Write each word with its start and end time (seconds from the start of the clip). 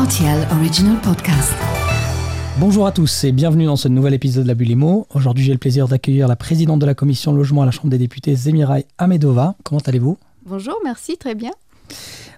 RTL 0.00 0.48
Original 0.52 0.98
Podcast. 1.02 1.52
Bonjour 2.58 2.86
à 2.86 2.92
tous 2.92 3.24
et 3.24 3.32
bienvenue 3.32 3.66
dans 3.66 3.76
ce 3.76 3.86
nouvel 3.86 4.14
épisode 4.14 4.44
de 4.44 4.48
la 4.48 4.54
Bulle 4.54 4.70
Imo. 4.70 5.06
Aujourd'hui, 5.12 5.44
j'ai 5.44 5.52
le 5.52 5.58
plaisir 5.58 5.88
d'accueillir 5.88 6.26
la 6.26 6.36
présidente 6.36 6.78
de 6.78 6.86
la 6.86 6.94
commission 6.94 7.34
logement 7.34 7.60
à 7.60 7.66
la 7.66 7.70
Chambre 7.70 7.90
des 7.90 7.98
députés, 7.98 8.34
Zemirai 8.34 8.86
Amedova. 8.96 9.56
Comment 9.62 9.82
allez-vous? 9.84 10.16
Bonjour, 10.46 10.76
merci, 10.84 11.18
très 11.18 11.34
bien. 11.34 11.50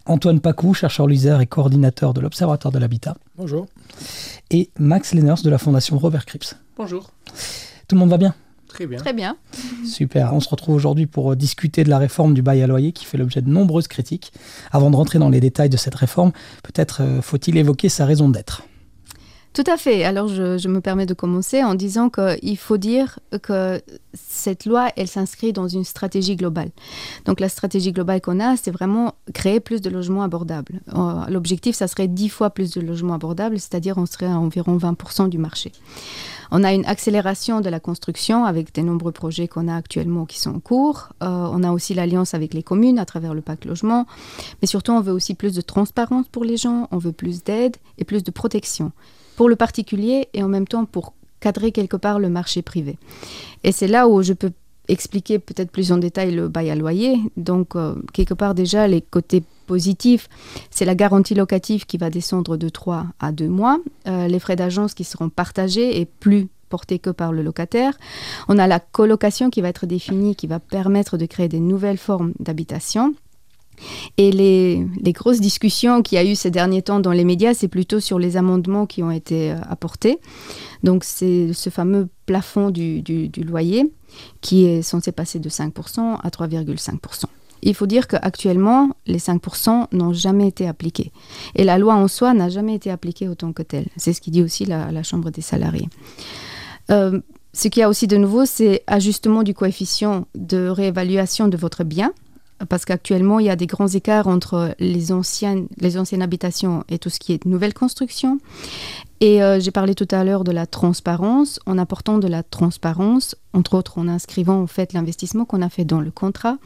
Antoine 0.07 0.41
Pacou, 0.41 0.75
chercheur 0.75 1.07
Luiser 1.07 1.37
et 1.41 1.47
coordinateur 1.47 2.15
de 2.15 2.21
l'Observatoire 2.21 2.73
de 2.73 2.81
l'Habitat. 2.81 3.17
Bonjour. 3.37 3.69
Et 4.51 4.71
Max 4.81 5.15
Lenners 5.15 5.43
de 5.45 5.51
la 5.51 5.59
Fondation 5.59 5.97
Robert 5.99 6.27
Cripps. 6.27 6.57
Bonjour. 6.77 7.13
Tout 7.87 7.95
le 7.95 8.01
monde 8.01 8.11
va 8.11 8.19
bien? 8.19 8.35
Très 8.73 8.87
bien. 8.87 8.99
Très 8.99 9.13
bien. 9.13 9.37
Super. 9.85 10.33
On 10.33 10.41
se 10.41 10.49
retrouve 10.49 10.75
aujourd'hui 10.75 11.07
pour 11.07 11.37
discuter 11.37 11.85
de 11.85 11.91
la 11.91 11.99
réforme 11.99 12.33
du 12.33 12.41
bail 12.41 12.63
à 12.63 12.67
loyer 12.67 12.93
qui 12.93 13.05
fait 13.05 13.19
l'objet 13.19 13.43
de 13.43 13.51
nombreuses 13.51 13.87
critiques. 13.87 14.33
Avant 14.71 14.91
de 14.91 14.97
rentrer 14.97 15.19
dans 15.19 15.29
les 15.29 15.41
détails 15.41 15.69
de 15.69 15.77
cette 15.77 15.95
réforme, 15.95 16.33
peut-être 16.63 17.03
euh, 17.03 17.21
faut-il 17.21 17.59
évoquer 17.59 17.91
sa 17.91 18.07
raison 18.07 18.31
d'être? 18.31 18.63
Tout 19.53 19.65
à 19.67 19.77
fait. 19.77 20.05
Alors, 20.05 20.29
je, 20.29 20.57
je 20.57 20.69
me 20.69 20.81
permets 20.81 21.05
de 21.05 21.13
commencer 21.13 21.63
en 21.63 21.75
disant 21.75 22.09
qu'il 22.09 22.57
faut 22.57 22.79
dire 22.79 23.19
que 23.43 23.83
cette 24.15 24.65
loi, 24.65 24.89
elle 24.97 25.09
s'inscrit 25.09 25.53
dans 25.53 25.69
une 25.69 25.85
stratégie 25.85 26.37
globale. 26.37 26.71
Donc, 27.27 27.39
la 27.39 27.51
stratégie 27.51 27.93
globale 27.93 28.23
qu'on 28.23 28.41
a, 28.41 28.57
c'est 28.57 28.71
vraiment 28.71 29.15
créer 29.35 29.61
plus 29.61 29.83
de 29.83 29.91
logements 29.91 30.23
abordables. 30.23 30.81
Euh, 30.95 31.27
L'objectif, 31.29 31.77
ça 31.77 31.87
serait 31.87 32.09
10 32.09 32.31
fois 32.31 32.49
plus 32.49 32.71
de 32.71 32.81
logements 32.81 33.13
abordables, 33.13 33.61
c'est-à-dire 33.61 33.99
on 33.99 34.07
serait 34.07 34.25
à 34.25 34.39
environ 34.39 34.79
20% 34.79 35.29
du 35.29 35.37
marché. 35.37 35.71
On 36.55 36.65
a 36.65 36.75
une 36.75 36.85
accélération 36.85 37.63
de 37.63 37.71
la 37.71 37.81
construction 37.81 38.45
avec 38.45 38.75
des 38.75 38.83
nombreux 38.83 39.11
projets 39.11 39.49
qu'on 39.49 39.69
a 39.69 39.75
actuellement 39.75 40.27
qui 40.27 40.39
sont 40.39 40.55
en 40.55 40.61
cours. 40.61 41.09
Euh, 41.23 41.49
on 41.51 41.63
a 41.63 41.73
aussi 41.73 41.95
l'alliance 41.95 42.35
avec 42.35 42.53
les 42.53 42.63
communes 42.63 42.99
à 42.99 43.07
travers 43.07 43.33
le 43.33 43.41
pacte 43.41 43.65
logement. 43.65 44.07
Mais 44.61 44.69
surtout, 44.69 44.93
on 44.93 45.01
veut 45.01 45.15
aussi 45.15 45.33
plus 45.33 45.55
de 45.55 45.63
transparence 45.63 46.29
pour 46.29 46.45
les 46.45 46.59
gens, 46.59 46.89
on 46.91 46.99
veut 46.99 47.13
plus 47.13 47.43
d'aide 47.43 47.79
et 47.97 48.05
plus 48.05 48.23
de 48.23 48.31
protection 48.31 48.93
pour 49.37 49.49
le 49.49 49.57
particulier 49.57 50.29
et 50.35 50.43
en 50.43 50.49
même 50.49 50.69
temps 50.69 50.85
pour 50.85 51.15
cadrer 51.41 51.73
quelque 51.73 51.97
part 51.97 52.19
le 52.19 52.29
marché 52.29 52.61
privé. 52.61 52.99
Et 53.65 53.73
c'est 53.73 53.89
là 53.89 54.07
où 54.07 54.23
je 54.23 54.35
peux 54.35 54.53
expliquer 54.89 55.39
peut-être 55.39 55.71
plus 55.71 55.91
en 55.91 55.97
détail 55.97 56.33
le 56.33 56.49
bail 56.49 56.71
à 56.71 56.75
loyer. 56.75 57.19
Donc, 57.39 57.77
euh, 57.77 57.95
quelque 58.13 58.35
part 58.35 58.55
déjà, 58.55 58.87
les 58.87 59.01
côtés 59.01 59.43
positifs, 59.63 60.29
c'est 60.71 60.85
la 60.85 60.95
garantie 60.95 61.35
locative 61.35 61.87
qui 61.87 61.97
va 61.97 62.11
descendre 62.11 62.57
de 62.57 62.69
3 62.69 63.07
à 63.21 63.33
2 63.33 63.49
mois, 63.49 63.79
euh, 64.07 64.29
les 64.29 64.39
frais 64.39 64.57
d'agence 64.57 64.95
qui 64.95 65.05
seront 65.05 65.29
partagés 65.29 66.01
et 66.01 66.05
plus 66.05 66.49
portés 66.69 66.99
que 66.99 67.11
par 67.11 67.33
le 67.33 67.43
locataire. 67.43 67.99
On 68.49 68.59
a 68.59 68.67
la 68.67 68.81
colocation 68.81 69.51
qui 69.51 69.61
va 69.61 69.69
être 69.69 69.85
définie, 69.85 70.35
qui 70.35 70.47
va 70.47 70.59
permettre 70.59 71.19
de 71.19 71.27
créer 71.27 71.49
des 71.49 71.61
nouvelles 71.61 71.99
formes 71.99 72.33
d'habitation. 72.39 73.15
Et 74.17 74.31
les, 74.33 75.13
grosses 75.13 75.41
discussions 75.41 76.03
qu'il 76.03 76.17
y 76.17 76.19
a 76.19 76.25
eu 76.25 76.35
ces 76.35 76.51
derniers 76.51 76.83
temps 76.83 77.01
dans 77.01 77.13
les 77.13 77.25
médias, 77.25 77.55
c'est 77.55 77.69
plutôt 77.69 78.01
sur 78.01 78.19
les 78.19 78.37
amendements 78.37 78.87
qui 78.87 79.03
ont 79.03 79.11
été 79.11 79.53
euh, 79.53 79.57
apportés. 79.69 80.19
Donc 80.83 81.05
c'est 81.05 81.53
ce 81.53 81.71
fameux 81.71 82.09
plafond 82.27 82.71
du, 82.71 83.03
du, 83.03 83.29
du, 83.29 83.43
loyer 83.43 83.91
qui 84.41 84.65
est 84.67 84.83
censé 84.83 85.13
passer 85.13 85.39
de 85.39 85.49
5% 85.49 86.19
à 86.23 86.29
3,5%. 86.29 87.25
Il 87.63 87.75
faut 87.75 87.87
dire 87.87 88.09
qu'actuellement, 88.09 88.91
les 89.07 89.19
5% 89.19 89.87
n'ont 89.93 90.13
jamais 90.13 90.49
été 90.49 90.67
appliqués. 90.67 91.13
Et 91.55 91.65
la 91.65 91.79
loi 91.79 91.95
en 91.95 92.09
soi 92.09 92.35
n'a 92.35 92.49
jamais 92.49 92.75
été 92.75 92.91
appliquée 92.91 93.29
autant 93.29 93.53
que 93.53 93.63
telle. 93.63 93.87
C'est 93.97 94.13
ce 94.13 94.21
qui 94.21 94.31
dit 94.31 94.43
aussi 94.43 94.65
la, 94.65 95.03
Chambre 95.03 95.31
des 95.31 95.43
salariés. 95.43 95.89
Euh, 96.91 97.21
ce 97.53 97.69
qu'il 97.69 97.81
y 97.81 97.83
a 97.83 97.89
aussi 97.89 98.07
de 98.07 98.17
nouveau, 98.17 98.47
c'est 98.47 98.83
ajustement 98.87 99.43
du 99.43 99.55
coefficient 99.55 100.27
de 100.35 100.69
réévaluation 100.69 101.49
de 101.49 101.57
votre 101.57 101.85
bien 101.85 102.13
parce 102.69 102.85
qu'actuellement, 102.85 103.39
il 103.39 103.47
y 103.47 103.51
a 103.51 103.57
des 103.57 103.67
grands 103.67 103.89
écarts 103.89 104.29
entre 104.29 104.75
les 104.79 105.13
anciennes, 105.13 105.67
les 105.79 105.99
anciennes 105.99 106.23
habitations 106.23 106.85
et 106.89 106.99
tout 106.99 107.11
ce 107.11 107.19
qui 107.19 107.33
est 107.33 107.45
nouvelle 107.45 107.75
construction. 107.75 108.39
Et 109.21 109.43
euh, 109.43 109.61
j'ai 109.61 109.71
parlé 109.71 109.95
tout 109.95 110.09
à 110.11 110.25
l'heure 110.25 110.45
de 110.45 110.53
la 110.53 110.67
transparence, 110.67 111.61
en 111.67 111.79
apportant 111.79 112.19
de 112.19 112.29
la 112.29 112.43
transparence, 112.43 113.37
entre 113.53 113.75
autres 113.75 113.99
en 113.99 114.09
inscrivant 114.09 114.61
en 114.61 114.67
fait 114.67 114.93
l'investissement 114.93 115.45
qu'on 115.45 115.63
a 115.63 115.69
fait 115.69 115.85
dans 115.85 116.01
le 116.01 116.11
contrat. 116.11 116.59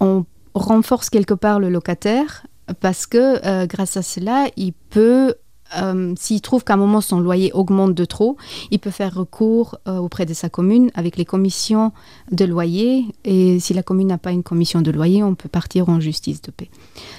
On 0.00 0.24
renforce 0.54 1.10
quelque 1.10 1.34
part 1.34 1.60
le 1.60 1.68
locataire 1.68 2.46
parce 2.80 3.06
que 3.06 3.46
euh, 3.46 3.66
grâce 3.66 3.96
à 3.96 4.02
cela, 4.02 4.46
il 4.56 4.72
peut 4.72 5.34
euh, 5.76 6.14
s'il 6.18 6.40
trouve 6.40 6.64
qu'à 6.64 6.74
un 6.74 6.76
moment 6.76 7.00
son 7.00 7.20
loyer 7.20 7.52
augmente 7.52 7.94
de 7.94 8.04
trop, 8.04 8.36
il 8.70 8.78
peut 8.78 8.90
faire 8.90 9.14
recours 9.14 9.78
euh, 9.88 9.98
auprès 9.98 10.26
de 10.26 10.34
sa 10.34 10.48
commune 10.48 10.90
avec 10.94 11.16
les 11.16 11.24
commissions 11.24 11.92
de 12.30 12.44
loyer. 12.44 13.06
Et 13.24 13.58
si 13.60 13.74
la 13.74 13.82
commune 13.82 14.08
n'a 14.08 14.18
pas 14.18 14.32
une 14.32 14.42
commission 14.42 14.82
de 14.82 14.90
loyer, 14.90 15.22
on 15.22 15.34
peut 15.34 15.48
partir 15.48 15.88
en 15.88 16.00
justice 16.00 16.42
de 16.42 16.50
paix. 16.50 16.70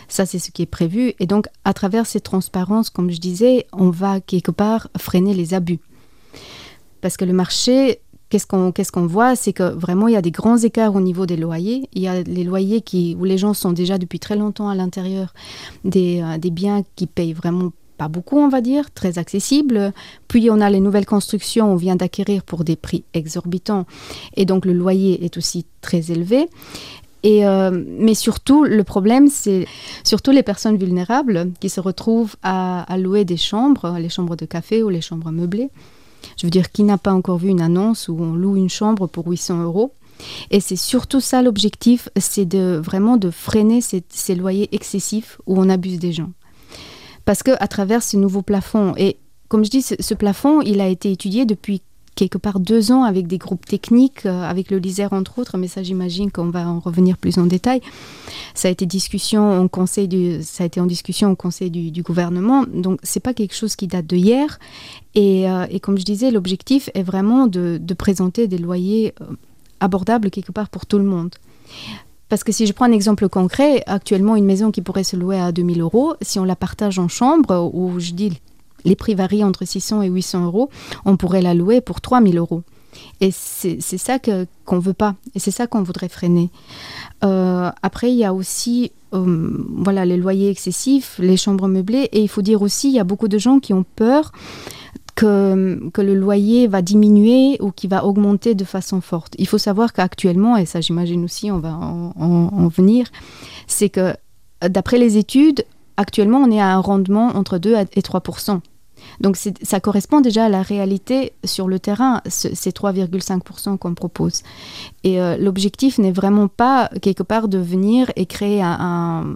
Ça, 0.07 0.25
c'est 0.25 0.39
ce 0.39 0.51
qui 0.51 0.61
est 0.61 0.67
prévu. 0.67 1.13
Et 1.19 1.25
donc, 1.25 1.47
à 1.63 1.73
travers 1.73 2.05
ces 2.05 2.21
transparences, 2.21 2.89
comme 2.89 3.11
je 3.11 3.19
disais, 3.19 3.66
on 3.73 3.89
va 3.89 4.19
quelque 4.19 4.51
part 4.51 4.89
freiner 4.97 5.33
les 5.33 5.53
abus. 5.53 5.79
Parce 7.01 7.17
que 7.17 7.25
le 7.25 7.33
marché, 7.33 7.99
qu'est-ce 8.29 8.91
qu'on 8.91 9.07
voit? 9.07 9.35
C'est 9.35 9.53
que 9.53 9.73
vraiment, 9.73 10.07
il 10.07 10.13
y 10.13 10.17
a 10.17 10.22
des 10.22 10.31
grands 10.31 10.57
écarts 10.57 10.95
au 10.95 11.01
niveau 11.01 11.25
des 11.25 11.37
loyers. 11.37 11.89
Il 11.93 12.01
y 12.01 12.07
a 12.07 12.22
les 12.23 12.43
loyers 12.43 12.81
qui, 12.81 13.16
où 13.19 13.23
les 13.25 13.37
gens 13.37 13.53
sont 13.53 13.72
déjà 13.72 13.97
depuis 13.97 14.19
très 14.19 14.35
longtemps 14.35 14.69
à 14.69 14.75
l'intérieur 14.75 15.33
des, 15.83 16.22
euh, 16.22 16.37
des 16.37 16.51
biens 16.51 16.83
qui 16.95 17.07
payent 17.07 17.33
vraiment 17.33 17.72
pas 17.97 18.07
beaucoup, 18.07 18.38
on 18.38 18.50
va 18.50 18.61
dire, 18.61 18.91
très 18.91 19.17
accessible. 19.17 19.94
Puis 20.28 20.50
on 20.50 20.61
a 20.61 20.69
les 20.69 20.79
nouvelles 20.79 21.06
constructions, 21.06 21.72
on 21.72 21.75
vient 21.75 21.95
d'acquérir 21.95 22.44
pour 22.44 22.63
des 22.63 22.75
prix 22.75 23.03
exorbitants. 23.13 23.85
Et 24.35 24.45
donc 24.45 24.66
le 24.66 24.73
loyer 24.73 25.23
est 25.23 25.38
aussi 25.38 25.66
très 25.81 26.11
élevé. 26.11 26.47
Et 27.23 27.45
euh, 27.47 27.72
mais 27.88 28.13
surtout, 28.13 28.66
le 28.66 28.84
problème, 28.84 29.29
c'est 29.29 29.66
surtout 30.03 30.29
les 30.29 30.44
personnes 30.44 30.78
vulnérables 30.78 31.51
qui 31.59 31.69
se 31.69 31.79
retrouvent 31.79 32.35
à, 32.44 32.85
louer 33.00 33.25
des 33.25 33.35
chambres, 33.35 33.97
les 33.97 34.09
chambres 34.09 34.35
de 34.35 34.45
café 34.45 34.84
ou 34.84 34.89
les 34.89 35.01
chambres 35.01 35.31
meublées. 35.31 35.72
Je 36.38 36.45
veux 36.45 36.51
dire, 36.51 36.72
qui 36.72 36.84
n'a 36.84 37.00
pas 37.00 37.13
encore 37.13 37.39
vu 37.39 37.50
une 37.50 37.61
annonce 37.61 38.09
où 38.09 38.17
on 38.19 38.35
loue 38.35 38.57
une 38.57 38.69
chambre 38.69 39.07
pour 39.07 39.25
800 39.25 39.63
euros? 39.63 39.91
Et 40.51 40.59
c'est 40.59 40.75
surtout 40.75 41.19
ça 41.19 41.41
l'objectif, 41.41 42.09
c'est 42.16 42.45
de 42.45 42.79
vraiment 42.84 43.17
de 43.17 43.31
freiner 43.31 43.81
ces, 43.81 44.03
ces 44.07 44.35
loyers 44.35 44.69
excessifs 44.72 45.41
où 45.47 45.59
on 45.59 45.67
abuse 45.67 45.97
des 45.97 46.11
gens 46.11 46.29
parce 47.25 47.43
que 47.43 47.51
à 47.59 47.67
travers 47.67 48.03
ce 48.03 48.17
nouveau 48.17 48.41
plafond, 48.41 48.93
et 48.97 49.17
comme 49.47 49.65
je 49.65 49.69
dis, 49.69 49.81
ce, 49.81 50.13
plafond, 50.13 50.61
il 50.61 50.81
a 50.81 50.87
été 50.87 51.11
étudié 51.11 51.45
depuis 51.45 51.81
quelque 52.15 52.37
part 52.37 52.59
deux 52.59 52.91
ans 52.91 53.03
avec 53.03 53.27
des 53.27 53.37
groupes 53.37 53.65
techniques, 53.65 54.25
euh, 54.25 54.41
avec 54.43 54.71
le 54.71 54.77
LISER 54.77 55.07
entre 55.11 55.37
autres, 55.39 55.57
mais 55.57 55.67
ça 55.67 55.83
j'imagine 55.83 56.31
qu'on 56.31 56.49
va 56.49 56.67
en 56.67 56.79
revenir 56.79 57.17
plus 57.17 57.37
en 57.37 57.45
détail. 57.45 57.81
Ça 58.53 58.69
a 58.69 58.71
été 58.71 58.85
discussion 58.85 59.61
en 59.61 59.67
conseil 59.67 60.07
du, 60.07 60.41
ça 60.41 60.63
a 60.63 60.67
été 60.67 60.79
en 60.79 60.85
discussion 60.85 61.31
au 61.31 61.35
conseil 61.35 61.69
du, 61.69 62.01
gouvernement, 62.01 62.63
donc 62.73 62.99
c'est 63.03 63.19
pas 63.19 63.33
quelque 63.33 63.53
chose 63.53 63.75
qui 63.75 63.87
date 63.87 64.07
de 64.07 64.15
hier. 64.15 64.59
Et, 65.13 65.49
euh, 65.49 65.65
comme 65.81 65.97
je 65.97 66.05
disais, 66.05 66.31
l'objectif 66.31 66.89
est 66.93 67.03
vraiment 67.03 67.47
de, 67.47 67.77
de, 67.81 67.93
présenter 67.93 68.47
des 68.47 68.57
loyers 68.57 69.13
euh, 69.21 69.25
abordables 69.81 70.31
quelque 70.31 70.53
part 70.53 70.69
pour 70.69 70.85
tout 70.85 70.97
le 70.97 71.03
monde. 71.03 71.35
Parce 72.29 72.43
que 72.43 72.51
si 72.51 72.65
je 72.65 72.73
prends 72.73 72.85
un 72.85 72.91
exemple 72.91 73.29
concret, 73.29 73.83
actuellement 73.85 74.35
une 74.35 74.45
maison 74.45 74.71
qui 74.71 74.81
pourrait 74.81 75.03
se 75.03 75.15
louer 75.15 75.39
à 75.39 75.51
2000 75.51 75.81
euros, 75.81 76.15
si 76.21 76.39
on 76.39 76.43
la 76.43 76.55
partage 76.55 76.97
en 76.97 77.07
chambre, 77.07 77.71
où 77.73 77.99
je 77.99 78.11
dis 78.11 78.39
les 78.83 78.95
prix 78.95 79.15
varient 79.15 79.43
entre 79.43 79.65
600 79.65 80.03
et 80.03 80.07
800 80.07 80.45
euros, 80.45 80.69
on 81.05 81.17
pourrait 81.17 81.41
la 81.41 81.53
louer 81.53 81.81
pour 81.81 82.01
3000 82.01 82.37
euros. 82.37 82.63
Et 83.19 83.31
c'est 83.31 83.79
ça 83.81 84.19
qu'on 84.19 84.45
qu 84.65 84.75
ne 84.75 84.79
veut 84.79 84.93
pas, 84.93 85.15
et 85.33 85.39
c'est 85.39 85.51
ça 85.51 85.67
qu'on 85.67 85.83
voudrait 85.83 86.07
freiner. 86.07 86.49
Euh, 87.23 87.69
après, 87.81 88.11
il 88.11 88.17
y 88.17 88.23
a 88.23 88.33
aussi 88.33 88.91
euh, 89.13 89.65
voilà, 89.77 90.05
les 90.05 90.17
loyers 90.17 90.49
excessifs, 90.49 91.17
les 91.19 91.37
chambres 91.37 91.67
meublées, 91.67 92.09
et 92.11 92.21
il 92.21 92.29
faut 92.29 92.41
dire 92.41 92.61
aussi, 92.61 92.89
il 92.89 92.93
y 92.95 92.99
a 92.99 93.03
beaucoup 93.03 93.27
de 93.27 93.37
gens 93.37 93.59
qui 93.59 93.73
ont 93.73 93.85
peur 93.95 94.31
que, 95.15 96.01
le 96.01 96.13
loyer 96.13 96.67
va 96.67 96.81
diminuer 96.81 97.57
ou 97.61 97.71
qui 97.71 97.87
va 97.87 98.05
augmenter 98.05 98.53
de 98.53 98.65
façon 98.65 99.01
forte. 99.01 99.33
Il 99.37 99.47
faut 99.47 99.57
savoir 99.57 99.93
qu'actuellement, 99.93 100.57
et 100.57 100.65
ça 100.65 100.81
j'imagine 100.81 101.23
aussi, 101.23 101.51
on 101.51 101.59
va 101.59 101.73
en, 101.73 102.13
en, 102.19 102.49
en 102.53 102.67
venir, 102.67 103.07
c'est 103.67 103.89
que 103.89 104.13
d'après 104.61 104.97
les 104.97 105.17
études, 105.17 105.65
actuellement 105.97 106.39
on 106.39 106.51
est 106.51 106.59
à 106.59 106.75
un 106.75 106.79
rendement 106.79 107.27
entre 107.27 107.57
2 107.57 107.75
et 107.93 108.01
3 108.01 108.21
donc 109.22 109.37
ça 109.37 109.79
correspond 109.79 110.22
déjà 110.22 110.45
à 110.45 110.49
la 110.49 110.61
réalité 110.61 111.34
sur 111.43 111.67
le 111.67 111.79
terrain, 111.79 112.22
ces 112.28 112.72
3,5% 112.72 113.78
qu'on 113.78 113.93
propose. 113.93 114.41
Et 115.03 115.22
euh, 115.22 115.37
l'objectif 115.37 115.97
n'est 115.99 116.11
vraiment 116.11 116.47
pas 116.47 116.90
quelque 117.01 117.23
part 117.23 117.47
de 117.47 117.57
venir 117.57 118.11
et 118.16 118.25
créer 118.25 118.61
un, 118.61 119.35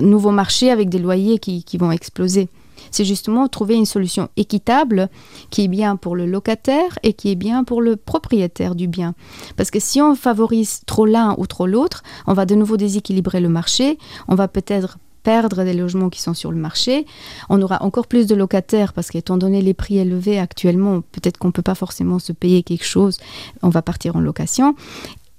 nouveau 0.00 0.30
marché 0.30 0.70
avec 0.70 0.88
des 0.88 0.98
loyers 0.98 1.38
qui 1.38 1.78
vont 1.78 1.90
exploser 1.90 2.48
c'est 2.94 3.04
justement 3.04 3.48
trouver 3.48 3.74
une 3.74 3.86
solution 3.86 4.28
équitable 4.36 5.08
qui 5.50 5.64
est 5.64 5.68
bien 5.68 5.96
pour 5.96 6.14
le 6.14 6.26
locataire 6.26 6.98
et 7.02 7.12
qui 7.12 7.30
est 7.30 7.34
bien 7.34 7.64
pour 7.64 7.82
le 7.82 7.96
propriétaire 7.96 8.76
du 8.76 8.86
bien. 8.86 9.14
Parce 9.56 9.70
que 9.70 9.80
si 9.80 10.00
on 10.00 10.14
favorise 10.14 10.82
trop 10.86 11.04
l'un 11.04 11.34
ou 11.38 11.46
trop 11.46 11.66
l'autre, 11.66 12.04
on 12.26 12.34
va 12.34 12.46
de 12.46 12.54
nouveau 12.54 12.76
déséquilibrer 12.76 13.40
le 13.40 13.48
marché, 13.48 13.98
on 14.28 14.36
va 14.36 14.46
peut-être 14.46 14.98
perdre 15.24 15.64
des 15.64 15.72
logements 15.72 16.10
qui 16.10 16.22
sont 16.22 16.34
sur 16.34 16.52
le 16.52 16.58
marché. 16.58 17.04
On 17.48 17.60
aura 17.62 17.82
encore 17.82 18.06
plus 18.06 18.26
de 18.26 18.36
locataires 18.36 18.92
parce 18.92 19.10
qu'étant 19.10 19.38
donné 19.38 19.60
les 19.60 19.74
prix 19.74 19.98
élevés 19.98 20.38
actuellement, 20.38 21.00
peut-être 21.00 21.38
qu'on 21.38 21.48
ne 21.48 21.52
peut 21.52 21.62
pas 21.62 21.74
forcément 21.74 22.20
se 22.20 22.32
payer 22.32 22.62
quelque 22.62 22.84
chose, 22.84 23.18
on 23.62 23.70
va 23.70 23.82
partir 23.82 24.14
en 24.14 24.20
location. 24.20 24.76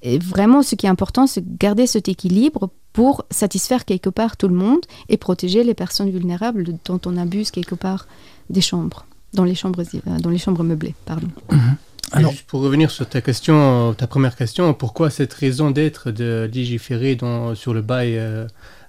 Et 0.06 0.20
vraiment, 0.20 0.62
ce 0.62 0.76
qui 0.76 0.86
est 0.86 0.90
important, 0.90 1.26
c'est 1.26 1.44
garder 1.58 1.88
cet 1.88 2.08
équilibre 2.08 2.70
pour 2.94 3.26
satisfaire 3.32 3.86
quelque 3.86 4.10
part 4.10 4.38
tout 4.38 4.48
le 4.48 4.54
monde 4.54 4.82
et 5.10 5.18
protéger 5.18 5.64
les 5.64 5.74
personnes 5.74 6.12
vulnérables 6.12 6.64
dont 6.86 7.02
on 7.08 7.18
abuse 7.18 7.50
quelque 7.50 7.74
part 7.74 8.08
des 8.52 8.62
chambres, 8.62 9.08
dans 9.34 9.44
les 9.44 9.56
chambres, 9.56 9.82
euh, 9.82 10.20
dans 10.20 10.30
les 10.30 10.38
chambres 10.38 10.64
meublées. 10.64 10.94
Pardon. 11.06 11.28
Mhm. 11.52 11.76
Alors, 12.12 12.32
juste 12.32 12.46
pour 12.46 12.62
revenir 12.62 12.92
sur 12.92 13.10
ta 13.10 13.20
question, 13.20 13.96
ta 13.98 14.06
première 14.06 14.36
question, 14.36 14.76
pourquoi 14.76 15.10
cette 15.10 15.34
raison 15.34 15.72
d'être 15.72 16.12
de 16.12 16.48
légiférer 16.54 17.16
dans, 17.16 17.56
sur 17.56 17.74
le 17.74 17.82
bail 17.82 18.18
euh, 18.18 18.46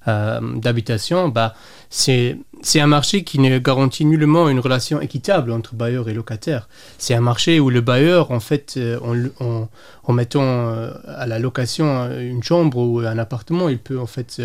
euh, 0.08 0.40
d'habitation 0.56 1.28
bah, 1.28 1.54
C'est 1.90 2.36
un 2.76 2.86
marché 2.86 3.24
qui 3.24 3.38
ne 3.38 3.58
garantit 3.58 4.04
nullement 4.04 4.48
une 4.48 4.60
relation 4.60 5.00
équitable 5.00 5.52
entre 5.52 5.74
bailleur 5.74 6.08
et 6.08 6.14
locataire. 6.14 6.68
C'est 6.98 7.14
un 7.14 7.20
marché 7.20 7.60
où 7.60 7.70
le 7.70 7.80
bailleur, 7.80 8.30
en 8.30 8.40
fait, 8.40 8.78
en, 9.02 9.68
en, 10.04 10.12
mettant 10.12 10.68
à 11.06 11.26
la 11.26 11.38
location 11.38 12.10
une 12.18 12.42
chambre 12.42 12.78
ou 12.78 13.00
un 13.00 13.18
appartement, 13.18 13.68
il 13.68 13.78
peut 13.78 13.98
en 13.98 14.06
fait 14.06 14.40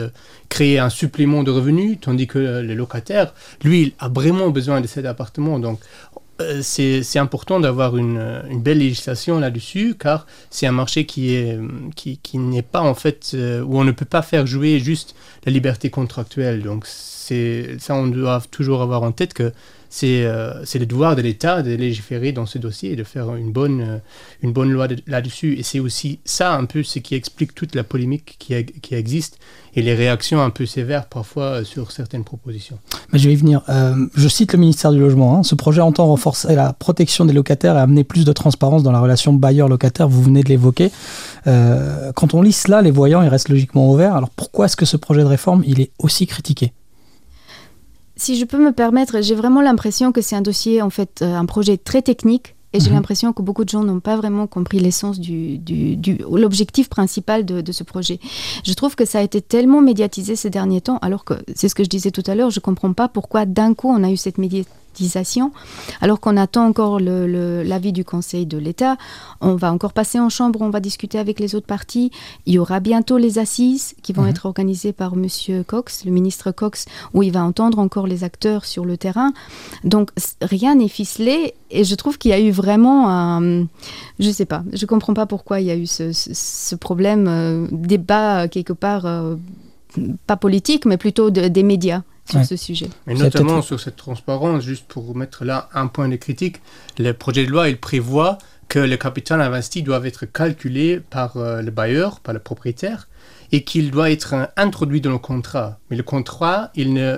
créer 0.49 0.79
un 0.79 0.89
supplément 0.89 1.43
de 1.43 1.51
revenus, 1.51 1.97
tandis 2.01 2.27
que 2.27 2.39
le 2.39 2.73
locataire, 2.73 3.33
lui, 3.63 3.93
a 3.99 4.09
vraiment 4.09 4.49
besoin 4.49 4.81
de 4.81 4.87
cet 4.87 5.05
appartement. 5.05 5.59
Donc, 5.59 5.79
euh, 5.81 6.19
c'est 6.61 7.19
important 7.19 7.59
d'avoir 7.59 7.97
une, 7.97 8.41
belle 8.55 8.79
législation 8.79 9.39
là-dessus, 9.39 9.95
car 9.97 10.25
c'est 10.49 10.67
un 10.67 10.71
marché 10.71 11.05
qui 11.05 11.33
est 11.33 11.59
qui, 11.95 12.17
qui 12.17 12.37
n'est 12.37 12.61
pas 12.61 12.81
en 12.81 12.93
fait 12.93 13.31
euh, 13.33 13.61
où 13.61 13.79
on 13.79 13.83
ne 13.83 13.91
peut 13.91 14.05
pas 14.05 14.21
faire 14.21 14.45
jouer 14.47 14.79
juste 14.79 15.15
la 15.45 15.51
liberté 15.51 15.89
contractuelle. 15.89 16.61
Donc 16.61 16.85
ça, 16.85 17.95
on 17.95 18.07
doit 18.07 18.41
toujours 18.51 18.81
avoir 18.81 19.03
en 19.03 19.11
tête 19.11 19.33
que 19.33 19.51
euh, 20.03 20.61
c'est 20.63 20.79
le 20.79 20.85
devoir 20.85 21.15
de 21.15 21.21
l'État 21.21 21.61
de 21.61 21.71
légiférer 21.71 22.31
dans 22.31 22.45
ce 22.45 22.57
dossier 22.57 22.93
et 22.93 22.95
de 22.95 23.03
faire 23.03 23.35
une 23.35 23.51
bonne, 23.51 23.81
euh, 23.81 23.97
une 24.41 24.53
loi 24.71 24.87
là-dessus. 25.07 25.55
Et 25.57 25.63
c'est 25.63 25.79
aussi 25.79 26.19
ça 26.25 26.53
un 26.53 26.65
peu 26.65 26.83
ce 26.83 26.99
qui 26.99 27.15
explique 27.15 27.53
toute 27.53 27.75
la 27.75 27.83
polémique 27.83 28.37
qui, 28.39 28.53
existe 28.93 29.37
et 29.73 29.81
les 29.81 29.93
réactions 29.93 30.41
un 30.41 30.49
peu 30.49 30.65
sévères 30.65 31.07
parfois 31.07 31.43
euh, 31.43 31.63
sur 31.63 31.91
certaines 31.91 32.23
propositions. 32.23 32.79
Je 33.13 33.27
vais 33.27 33.33
y 33.33 33.37
venir. 33.37 33.61
je 34.15 34.27
cite 34.27 34.53
le 34.53 34.59
ministère 34.59 34.91
du 34.91 34.99
Logement. 34.99 35.37
Hein. 35.37 35.43
Ce 35.43 35.55
projet 35.55 35.81
entend 35.81 36.07
renforcer 36.07 36.55
la 36.55 36.73
protection 36.73 37.25
des 37.25 37.33
locataires 37.33 37.75
et 37.75 37.79
amener 37.79 38.03
plus 38.03 38.25
de 38.25 38.31
transparence 38.31 38.83
dans 38.83 38.91
la 38.91 38.99
relation 38.99 39.33
bailleur-locataire. 39.33 40.07
Vous 40.07 40.23
venez 40.23 40.43
de 40.43 40.49
l'évoquer. 40.49 40.91
quand 41.45 42.33
on 42.33 42.41
lit 42.41 42.53
cela, 42.53 42.81
les 42.81 42.91
voyants 42.91 43.27
restent 43.27 43.49
logiquement 43.49 43.91
ouverts. 43.91 44.15
Alors 44.15 44.29
pourquoi 44.29 44.65
est-ce 44.65 44.77
que 44.77 44.85
ce 44.85 44.97
projet 44.97 45.21
de 45.21 45.27
réforme 45.27 45.63
il 45.65 45.81
est 45.81 45.91
aussi 45.99 46.25
critiqué? 46.27 46.71
Si 48.21 48.37
je 48.37 48.45
peux 48.45 48.63
me 48.63 48.71
permettre, 48.71 49.21
j'ai 49.21 49.33
vraiment 49.33 49.61
l'impression 49.61 50.11
que 50.11 50.21
c'est 50.21 50.35
un 50.35 50.41
dossier, 50.41 50.81
en 50.81 50.91
fait, 50.91 51.21
euh, 51.23 51.35
un 51.35 51.45
projet 51.45 51.77
très 51.77 52.01
technique. 52.01 52.55
Et 52.73 52.79
j'ai 52.79 52.89
mhm. 52.89 52.97
l'impression 52.97 53.33
que 53.33 53.41
beaucoup 53.41 53.65
de 53.65 53.69
gens 53.69 53.83
n'ont 53.83 53.99
pas 53.99 54.15
vraiment 54.15 54.47
compris 54.47 54.79
l'essence 54.79 55.19
du, 55.19 55.57
du, 55.57 56.19
l'objectif 56.31 56.87
principal 56.87 57.45
de, 57.45 57.59
de, 57.59 57.71
ce 57.73 57.83
projet. 57.83 58.19
Je 58.63 58.73
trouve 58.73 58.95
que 58.95 59.03
ça 59.03 59.19
a 59.19 59.21
été 59.23 59.41
tellement 59.41 59.81
médiatisé 59.81 60.37
ces 60.37 60.49
derniers 60.49 60.79
temps, 60.79 60.97
alors 61.01 61.25
que 61.25 61.33
c'est 61.53 61.67
ce 61.67 61.75
que 61.75 61.83
je 61.83 61.89
disais 61.89 62.11
tout 62.11 62.23
à 62.27 62.35
l'heure, 62.35 62.49
je 62.49 62.59
ne 62.59 62.63
comprends 62.63 62.93
pas 62.93 63.09
pourquoi 63.09 63.45
d'un 63.45 63.73
coup 63.73 63.89
on 63.89 64.03
a 64.05 64.09
eu 64.09 64.15
cette 64.15 64.37
médiatisation 64.37 64.80
alors 66.01 66.19
qu'on 66.19 66.37
attend 66.37 66.65
encore 66.67 66.99
l'avis 66.99 67.91
du 67.91 68.05
Conseil 68.05 68.45
de 68.45 68.57
l'État. 68.57 68.97
On 69.39 69.55
va 69.55 69.71
encore 69.71 69.93
passer 69.93 70.19
en 70.19 70.29
chambre, 70.29 70.61
on 70.61 70.69
va 70.69 70.79
discuter 70.79 71.17
avec 71.19 71.39
les 71.39 71.55
autres 71.55 71.65
partis. 71.65 72.11
Il 72.45 72.53
y 72.53 72.59
aura 72.59 72.79
bientôt 72.79 73.17
les 73.17 73.39
assises 73.39 73.95
qui 74.03 74.13
vont 74.13 74.23
mhm. 74.23 74.29
être 74.29 74.45
organisées 74.45 74.93
par 74.93 75.15
Monsieur 75.15 75.63
Cox, 75.63 76.05
le 76.05 76.11
ministre 76.11 76.51
Cox, 76.51 76.85
où 77.13 77.23
il 77.23 77.31
va 77.31 77.43
entendre 77.43 77.79
encore 77.79 78.07
les 78.07 78.23
acteurs 78.23 78.65
sur 78.65 78.85
le 78.85 78.97
terrain. 78.97 79.33
Donc 79.83 80.11
rien 80.41 80.75
n'est 80.75 80.87
ficelé 80.87 81.53
et 81.69 81.83
je 81.83 81.95
trouve 81.95 82.17
qu'il 82.17 82.31
y 82.31 82.33
a 82.33 82.39
eu 82.39 82.51
vraiment 82.51 83.09
un... 83.09 83.65
Je 84.19 84.29
sais 84.29 84.45
pas, 84.45 84.63
je 84.73 84.85
comprends 84.85 85.13
pas 85.13 85.25
pourquoi 85.25 85.61
il 85.61 85.67
y 85.67 85.71
a 85.71 85.75
eu 85.75 85.87
ce, 85.87 86.75
problème, 86.75 87.27
euh, 87.27 87.67
débat 87.71 88.47
quelque 88.47 88.73
part, 88.73 89.05
euh, 89.05 89.35
pas 90.27 90.37
politique, 90.37 90.85
mais 90.85 90.97
plutôt 90.97 91.29
des 91.31 91.63
médias 91.63 92.03
sur 92.31 92.45
ce 92.45 92.55
sujet. 92.55 92.89
Et 93.07 93.13
notamment 93.13 93.61
sur 93.61 93.79
cette 93.79 93.95
transparence, 93.95 94.63
juste 94.63 94.85
pour 94.87 95.15
mettre 95.15 95.45
là 95.45 95.69
un 95.73 95.87
point 95.87 96.09
de 96.09 96.15
critique, 96.15 96.57
le 96.97 97.11
projet 97.13 97.45
de 97.45 97.51
loi, 97.51 97.69
il 97.69 97.77
prévoit 97.77 98.37
que 98.67 98.79
le 98.79 98.95
capital 98.95 99.41
investi 99.41 99.83
doit 99.83 100.05
être 100.05 100.25
calculé 100.25 101.01
par 101.01 101.35
euh, 101.35 101.61
le 101.61 101.71
bailleur, 101.71 102.21
par 102.21 102.33
le 102.33 102.39
propriétaire, 102.39 103.09
et 103.51 103.63
qu'il 103.63 103.91
doit 103.91 104.11
être 104.11 104.33
euh, 104.33 104.45
introduit 104.55 105.01
dans 105.01 105.11
le 105.11 105.17
contrat. 105.17 105.77
Mais 105.89 105.97
le 105.97 106.03
contrat, 106.03 106.71
il 106.75 106.93
ne, 106.93 107.17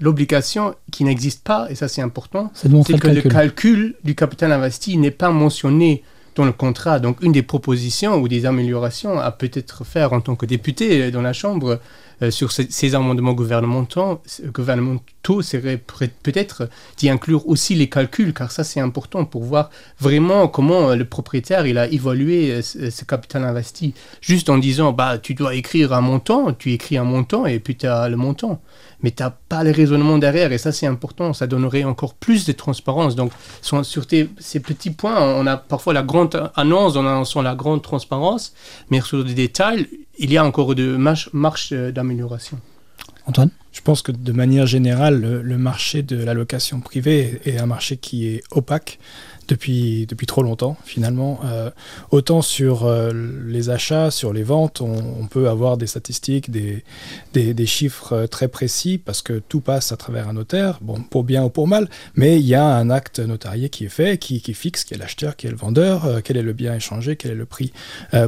l'obligation 0.00 0.74
qui 0.90 1.04
n'existe 1.04 1.42
pas, 1.42 1.70
et 1.70 1.74
ça 1.74 1.88
c'est 1.88 2.02
important, 2.02 2.52
c'est 2.54 2.98
que 2.98 3.08
le 3.08 3.22
calcul 3.22 3.94
du 4.04 4.14
capital 4.14 4.52
investi 4.52 4.98
n'est 4.98 5.10
pas 5.10 5.30
mentionné 5.30 6.02
dans 6.34 6.44
le 6.44 6.52
contrat. 6.52 7.00
Donc 7.00 7.22
une 7.22 7.32
des 7.32 7.42
propositions 7.42 8.16
ou 8.16 8.28
des 8.28 8.46
améliorations 8.46 9.18
à 9.18 9.30
peut-être 9.30 9.84
faire 9.84 10.12
en 10.12 10.20
tant 10.20 10.36
que 10.36 10.46
député 10.46 11.10
dans 11.10 11.22
la 11.22 11.32
Chambre, 11.32 11.80
euh, 12.22 12.30
sur 12.30 12.52
ces, 12.52 12.94
amendements 12.94 13.32
gouvernementaux, 13.32 14.20
serait 15.40 15.78
peut-être 15.78 16.68
d'y 16.98 17.08
inclure 17.08 17.48
aussi 17.48 17.74
les 17.74 17.88
calculs, 17.88 18.34
car 18.34 18.52
ça 18.52 18.62
c'est 18.62 18.80
important 18.80 19.24
pour 19.24 19.42
voir 19.42 19.70
vraiment 19.98 20.46
comment 20.46 20.94
le 20.94 21.04
propriétaire 21.06 21.60
a 21.60 21.86
évalué 21.86 22.52
euh, 22.52 22.62
ce 22.62 23.04
capital 23.06 23.44
investi. 23.44 23.94
Juste 24.20 24.50
en 24.50 24.58
disant, 24.58 24.92
bah, 24.92 25.16
tu 25.16 25.32
dois 25.32 25.54
écrire 25.54 25.94
un 25.94 26.02
montant, 26.02 26.52
tu 26.52 26.72
écris 26.72 26.98
un 26.98 27.04
montant 27.04 27.46
et 27.46 27.58
puis 27.58 27.76
tu 27.76 27.86
as 27.86 28.08
le 28.10 28.16
montant 28.16 28.60
mais 29.02 29.10
tu 29.10 29.22
n'as 29.22 29.30
pas 29.30 29.64
les 29.64 29.72
raisonnements 29.72 30.18
derrière, 30.18 30.52
et 30.52 30.58
ça 30.58 30.72
c'est 30.72 30.86
important, 30.86 31.32
ça 31.32 31.46
donnerait 31.46 31.84
encore 31.84 32.14
plus 32.14 32.46
de 32.46 32.52
transparence. 32.52 33.16
Donc 33.16 33.32
sur 33.62 34.04
ces 34.38 34.60
petits 34.60 34.90
points, 34.90 35.20
on 35.20 35.46
a 35.46 35.56
parfois 35.56 35.92
la 35.92 36.02
grande 36.02 36.50
annonce, 36.56 36.96
on 36.96 37.06
a 37.06 37.42
la 37.42 37.54
grande 37.54 37.82
transparence, 37.82 38.52
mais 38.90 39.00
sur 39.00 39.24
des 39.24 39.34
détails, 39.34 39.86
il 40.18 40.32
y 40.32 40.36
a 40.36 40.44
encore 40.44 40.74
de 40.74 40.96
marche, 40.96 41.30
marche 41.32 41.72
d'amélioration. 41.72 42.58
Antoine? 43.26 43.50
Je 43.72 43.80
pense 43.82 44.02
que 44.02 44.10
de 44.12 44.32
manière 44.32 44.66
générale, 44.66 45.20
le, 45.42 45.58
marché 45.58 46.02
de 46.02 46.16
la 46.22 46.34
location 46.34 46.80
privée 46.80 47.40
est 47.44 47.58
un 47.58 47.66
marché 47.66 47.96
qui 47.96 48.26
est 48.26 48.42
opaque 48.50 48.98
depuis, 49.50 50.06
depuis 50.06 50.26
trop 50.26 50.42
longtemps, 50.42 50.76
finalement. 50.84 51.40
Euh, 51.44 51.70
autant 52.10 52.40
sur 52.40 52.84
euh, 52.84 53.12
les 53.46 53.68
achats, 53.68 54.10
sur 54.10 54.32
les 54.32 54.44
ventes, 54.44 54.80
on, 54.80 55.26
peut 55.26 55.48
avoir 55.48 55.76
des 55.76 55.86
statistiques, 55.86 56.50
des, 56.50 56.82
des, 57.32 57.66
chiffres 57.66 58.12
euh, 58.12 58.26
très 58.26 58.48
précis, 58.48 58.98
parce 58.98 59.22
que 59.22 59.40
tout 59.48 59.60
passe 59.60 59.92
à 59.92 59.96
travers 59.96 60.28
un 60.28 60.32
notaire, 60.32 60.78
bon, 60.80 61.00
pour 61.02 61.24
bien 61.24 61.44
ou 61.44 61.50
pour 61.50 61.68
mal, 61.68 61.88
mais 62.14 62.38
il 62.38 62.46
y 62.46 62.54
a 62.54 62.64
un 62.64 62.90
acte 62.90 63.20
notarié 63.20 63.68
qui 63.68 63.84
est 63.84 63.90
fait, 63.90 64.18
qui, 64.18 64.40
qui 64.40 64.54
fixe 64.54 64.84
qui 64.84 64.94
est 64.94 64.98
l'acheteur, 64.98 65.36
qui 65.36 65.46
est 65.46 65.50
le 65.50 65.56
vendeur, 65.56 66.20
quel 66.24 66.36
est 66.36 66.42
le 66.42 66.52
bien 66.52 66.74
échangé, 66.74 67.16
quel 67.16 67.32
est 67.32 67.36
le 67.36 67.44
prix. 67.44 67.72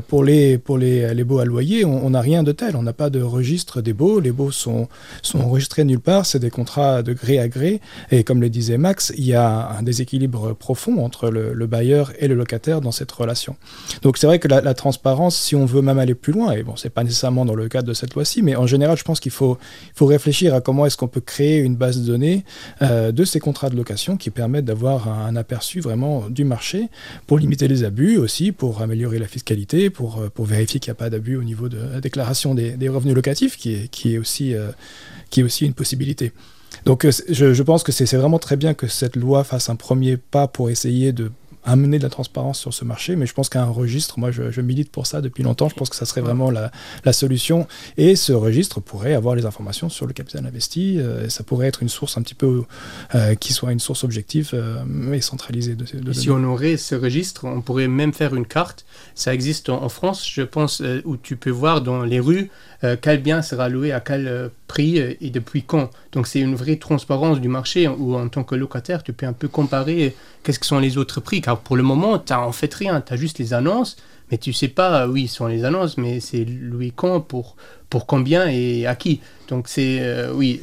pour 0.09 0.23
les, 0.23 0.59
pour 0.59 0.79
les, 0.79 1.13
les 1.15 1.25
baux 1.25 1.39
à 1.39 1.45
loyer, 1.45 1.85
on 1.85 2.11
n'a 2.11 2.21
rien 2.21 2.43
de 2.43 2.53
tel, 2.53 2.77
on 2.77 2.83
n'a 2.83 2.93
pas 2.93 3.11
de 3.11 3.21
registre 3.21 3.81
des 3.81 3.93
baux, 3.93 4.21
les 4.21 4.33
baux 4.33 4.51
sont, 4.51 4.89
sont 5.23 5.41
enregistrés 5.41 5.85
nulle 5.85 6.01
part, 6.01 6.27
c'est 6.27 6.39
des 6.39 6.51
contrats 6.51 7.03
de 7.03 7.13
gré 7.13 7.39
à 7.39 7.49
gré, 7.49 7.81
et 8.11 8.23
comme 8.23 8.41
le 8.41 8.51
disait 8.51 8.79
Max, 8.79 9.13
il 9.17 9.25
y 9.25 9.35
a 9.35 9.71
un 9.71 9.83
déséquilibre 9.83 10.55
profond 10.55 11.05
entre 11.05 11.12
le, 11.31 11.67
bailleur 11.67 12.13
et 12.19 12.29
le 12.29 12.35
locataire 12.35 12.81
dans 12.81 12.93
cette 12.93 13.11
relation. 13.13 13.57
Donc 14.03 14.19
c'est 14.19 14.27
vrai 14.27 14.39
que 14.39 14.49
la, 14.49 14.75
transparence, 14.75 15.37
si 15.37 15.55
on 15.55 15.65
veut 15.65 15.83
même 15.83 15.99
aller 15.99 16.15
plus 16.15 16.33
loin, 16.33 16.53
et 16.53 16.63
bon, 16.63 16.77
c'est 16.77 16.91
pas 16.91 17.05
nécessairement 17.05 17.45
dans 17.45 17.55
le 17.55 17.69
cadre 17.69 17.89
de 17.89 17.95
cette 17.95 18.15
loi-ci, 18.15 18.43
mais 18.43 18.57
en 18.57 18.67
général, 18.67 18.97
je 18.97 19.05
pense 19.05 19.21
qu'il 19.21 19.33
faut, 19.33 19.59
faut 19.95 20.07
réfléchir 20.07 20.55
à 20.55 20.61
comment 20.61 20.87
est-ce 20.87 20.97
qu'on 20.97 21.09
peut 21.09 21.21
créer 21.21 21.59
une 21.59 21.77
base 21.77 22.01
de 22.01 22.07
données 22.07 22.45
euh, 22.83 23.13
de 23.13 23.25
ces 23.25 23.41
contrats 23.41 23.71
de 23.71 23.77
location 23.77 24.17
qui 24.17 24.31
permettent 24.31 24.65
d'avoir 24.65 25.09
un, 25.09 25.37
aperçu 25.37 25.81
vraiment 25.81 26.29
du 26.29 26.45
marché 26.45 26.89
pour 27.27 27.39
limiter 27.39 27.69
les 27.69 27.85
abus 27.85 28.17
aussi, 28.17 28.53
pour 28.53 28.83
améliorer 28.83 29.19
la 29.19 29.27
fiscalité, 29.27 29.91
pour, 29.91 30.21
euh, 30.21 30.29
pour 30.29 30.45
vérifier 30.45 30.81
qu'il 30.81 30.91
n'y 30.91 30.97
a 30.97 31.01
pas 31.01 31.11
d'abus 31.11 31.37
au 31.37 31.43
niveau 31.43 31.69
de 31.69 31.79
la 31.79 32.01
déclaration 32.01 32.55
des, 32.55 32.89
revenus 32.89 33.15
locatifs, 33.15 33.57
qui 33.57 33.75
est, 33.75 33.89
qui 33.89 34.15
est, 34.15 34.19
aussi, 34.19 34.55
euh, 34.55 34.71
qui 35.31 35.41
est 35.41 35.43
aussi 35.43 35.65
une 35.65 35.75
possibilité. 35.75 36.33
Donc 36.85 37.05
euh, 37.05 37.13
je, 37.29 37.63
pense 37.63 37.83
que 37.83 37.93
c'est 37.93 38.17
vraiment 38.17 38.39
très 38.39 38.57
bien 38.57 38.75
que 38.75 38.87
cette 38.87 39.17
loi 39.17 39.45
fasse 39.45 39.69
un 39.69 39.77
premier 39.77 40.17
pas 40.17 40.49
pour 40.49 40.71
essayer 40.71 41.13
de 41.13 41.31
amener 41.65 41.99
de 41.99 42.03
la 42.03 42.11
transparence 42.11 42.59
sur 42.59 42.75
ce 42.75 42.85
marché, 42.85 43.15
mais 43.15 43.25
je 43.25 43.35
pense 43.35 43.49
qu'un 43.49 43.67
registre, 43.67 44.19
moi 44.19 44.33
je, 44.33 44.61
milite 44.61 44.91
pour 44.91 45.07
ça 45.07 45.21
depuis 45.21 45.45
longtemps, 45.45 45.69
je 45.69 45.77
pense 45.77 45.91
que 45.91 45.95
ça 45.95 46.07
serait 46.07 46.21
vraiment 46.21 46.51
la, 46.51 46.73
solution, 47.13 47.69
et 47.97 48.17
ce 48.17 48.33
registre 48.33 48.81
pourrait 48.81 49.15
avoir 49.15 49.37
les 49.37 49.47
informations 49.47 49.89
sur 49.89 50.09
le 50.09 50.13
capital 50.13 50.45
investi, 50.45 50.99
euh, 50.99 51.29
ça 51.29 51.45
pourrait 51.45 51.69
être 51.69 51.81
une 51.81 51.89
source 51.89 52.19
un 52.19 52.23
petit 52.23 52.35
peu 52.35 52.65
euh, 53.15 53.37
qui 53.37 53.53
soit 53.53 53.71
une 53.71 53.79
source 53.79 54.03
objective 54.03 54.61
et 55.13 55.21
centralisée. 55.21 55.77
De, 55.77 55.85
de 55.85 56.13
si 56.13 56.31
on 56.31 56.43
aurait 56.43 56.77
ce 56.77 56.97
registre, 56.97 57.45
on 57.45 57.61
pourrait 57.61 57.87
même 57.87 58.13
faire 58.13 58.35
une 58.35 58.47
carte, 58.47 58.85
ça 59.15 59.33
existe 59.33 59.69
en, 59.69 59.89
France, 59.89 60.29
je 60.29 60.43
pense, 60.43 60.83
où 61.05 61.17
tu 61.17 61.37
peux 61.37 61.51
voir 61.51 61.81
dans 61.81 62.03
les 62.03 62.19
rues 62.19 62.51
euh, 62.85 62.97
quel 63.01 63.23
bien 63.23 63.43
sera 63.43 63.69
loué 63.69 63.93
à 63.93 64.01
quel 64.01 64.27
euh, 64.27 64.49
prix 64.67 65.01
euh, 65.01 65.15
et 65.21 65.31
depuis 65.31 65.63
quand? 65.63 65.91
Donc 66.13 66.27
c'est 66.27 66.41
une 66.41 66.55
vraie 66.55 66.77
transparence 66.77 67.41
du 67.41 67.49
marché 67.49 67.89
où 67.89 68.15
en 68.17 68.29
tant 68.29 68.45
que 68.45 68.55
locataire, 68.55 69.03
tu 69.03 69.13
peux 69.13 69.27
un 69.27 69.33
peu 69.33 69.49
comparer 69.49 70.15
qu'est-ce 70.43 70.59
que 70.59 70.67
sont 70.67 70.79
les 70.79 70.99
autres 70.99 71.21
prix. 71.21 71.41
Car 71.41 71.59
pour 71.59 71.77
le 71.77 71.83
moment, 71.83 72.19
tu 72.19 72.33
n'as 72.33 72.41
en 72.41 72.53
fait 72.53 72.73
rien, 72.75 73.01
tu 73.01 73.13
as 73.13 73.17
juste 73.17 73.39
les 73.39 73.55
annonces, 73.55 73.97
mais 74.31 74.39
tu 74.39 74.53
sais 74.53 74.69
pas, 74.69 75.07
oui, 75.07 75.29
ce 75.29 75.37
sont 75.37 75.47
les 75.47 75.65
annonces, 75.65 75.97
mais 75.99 76.21
c'est 76.21 76.45
loué 76.45 76.93
quand, 76.95 77.21
pour, 77.21 77.57
pour 77.91 78.07
combien 78.07 78.49
et 78.49 78.87
à 78.87 78.95
qui? 78.95 79.21
Donc 79.49 79.69
c'est, 79.69 80.29
oui, 80.35 80.61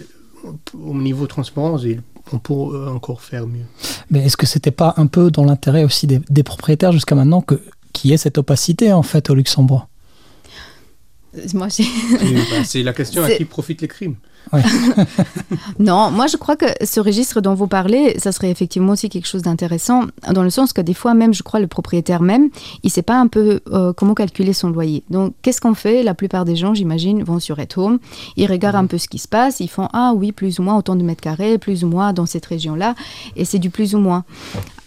au 0.73 0.95
niveau 0.95 1.27
transparence, 1.27 1.83
on 2.31 2.39
peut 2.39 2.53
encore 2.87 3.21
faire 3.21 3.47
mieux. 3.47 3.65
Mais 4.09 4.25
est-ce 4.25 4.37
que 4.37 4.45
c'était 4.45 4.71
pas 4.71 4.93
un 4.97 5.07
peu 5.07 5.29
dans 5.31 5.45
l'intérêt 5.45 5.83
aussi 5.83 6.07
des, 6.07 6.19
des 6.29 6.43
propriétaires 6.43 6.91
jusqu'à 6.91 7.15
maintenant 7.15 7.41
que 7.41 7.59
qu'il 7.93 8.11
y 8.11 8.13
ait 8.13 8.17
cette 8.17 8.37
opacité 8.37 8.93
en 8.93 9.03
fait 9.03 9.29
au 9.29 9.35
Luxembourg? 9.35 9.87
Moi, 11.53 11.67
j'ai- 11.69 11.83
Bah, 11.83 12.63
c'est 12.63 12.83
la 12.83 12.93
question 12.93 13.23
à 13.23 13.29
qui 13.31 13.45
profitent 13.45 13.81
les 13.81 13.87
crimes. 13.87 14.15
Non, 15.79 16.11
moi 16.11 16.27
je 16.27 16.37
crois 16.37 16.55
que 16.55 16.65
ce 16.83 16.99
registre 16.99 17.41
dont 17.41 17.53
vous 17.53 17.67
parlez, 17.67 18.17
ça 18.19 18.31
serait 18.31 18.49
effectivement 18.49 18.93
aussi 18.93 19.09
quelque 19.09 19.27
chose 19.27 19.41
d'intéressant, 19.41 20.03
dans 20.33 20.43
le 20.43 20.49
sens 20.49 20.73
que 20.73 20.81
des 20.81 20.93
fois 20.93 21.13
même, 21.13 21.33
je 21.33 21.43
crois, 21.43 21.59
le 21.59 21.67
propriétaire 21.67 22.21
même, 22.21 22.49
il 22.83 22.87
ne 22.87 22.91
sait 22.91 23.01
pas 23.01 23.19
un 23.19 23.27
peu 23.27 23.59
euh, 23.71 23.93
comment 23.93 24.13
calculer 24.13 24.53
son 24.53 24.69
loyer. 24.69 25.03
Donc 25.09 25.33
qu'est-ce 25.41 25.61
qu'on 25.61 25.73
fait? 25.75 26.03
La 26.03 26.13
plupart 26.13 26.45
des 26.45 26.55
gens, 26.55 26.73
j'imagine, 26.73 27.23
vont 27.23 27.39
sur 27.39 27.59
At 27.59 27.67
Home, 27.77 27.99
ils 28.37 28.47
regardent 28.49 28.77
un 28.77 28.85
peu 28.87 28.97
ce 28.97 29.07
qui 29.07 29.19
se 29.19 29.27
passe, 29.27 29.59
ils 29.59 29.69
font 29.69 29.87
ah 29.93 30.13
oui, 30.15 30.31
plus 30.31 30.59
ou 30.59 30.63
moins 30.63 30.77
autant 30.77 30.95
de 30.95 31.03
mètres 31.03 31.21
carrés, 31.21 31.57
plus 31.57 31.83
ou 31.83 31.87
moins 31.87 32.13
dans 32.13 32.25
cette 32.25 32.45
région-là, 32.45 32.95
et 33.35 33.45
c'est 33.45 33.59
du 33.59 33.69
plus 33.69 33.93
ou 33.95 33.99
moins. 33.99 34.23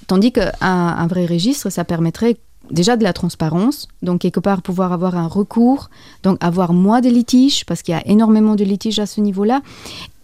Tandis 0.07 0.33
qu'un 0.33 0.51
un 0.61 1.07
vrai 1.07 1.27
registre, 1.27 1.71
ça 1.71 1.85
permettrait 1.85 2.37
déjà 2.71 2.97
de 2.97 3.03
la 3.03 3.13
transparence, 3.13 3.89
donc 4.03 4.21
quelque 4.21 4.41
part 4.41 4.63
pouvoir 4.63 4.93
avoir 4.93 5.17
un 5.17 5.27
recours, 5.27 5.91
donc 6.23 6.39
avoir 6.41 6.73
moins 6.73 7.01
de 7.01 7.09
litiges, 7.09 7.65
parce 7.67 7.83
qu'il 7.83 7.93
y 7.93 7.97
a 7.97 8.07
énormément 8.07 8.55
de 8.55 8.65
litiges 8.65 8.99
à 8.99 9.07
ce 9.07 9.21
niveau-là. 9.21 9.61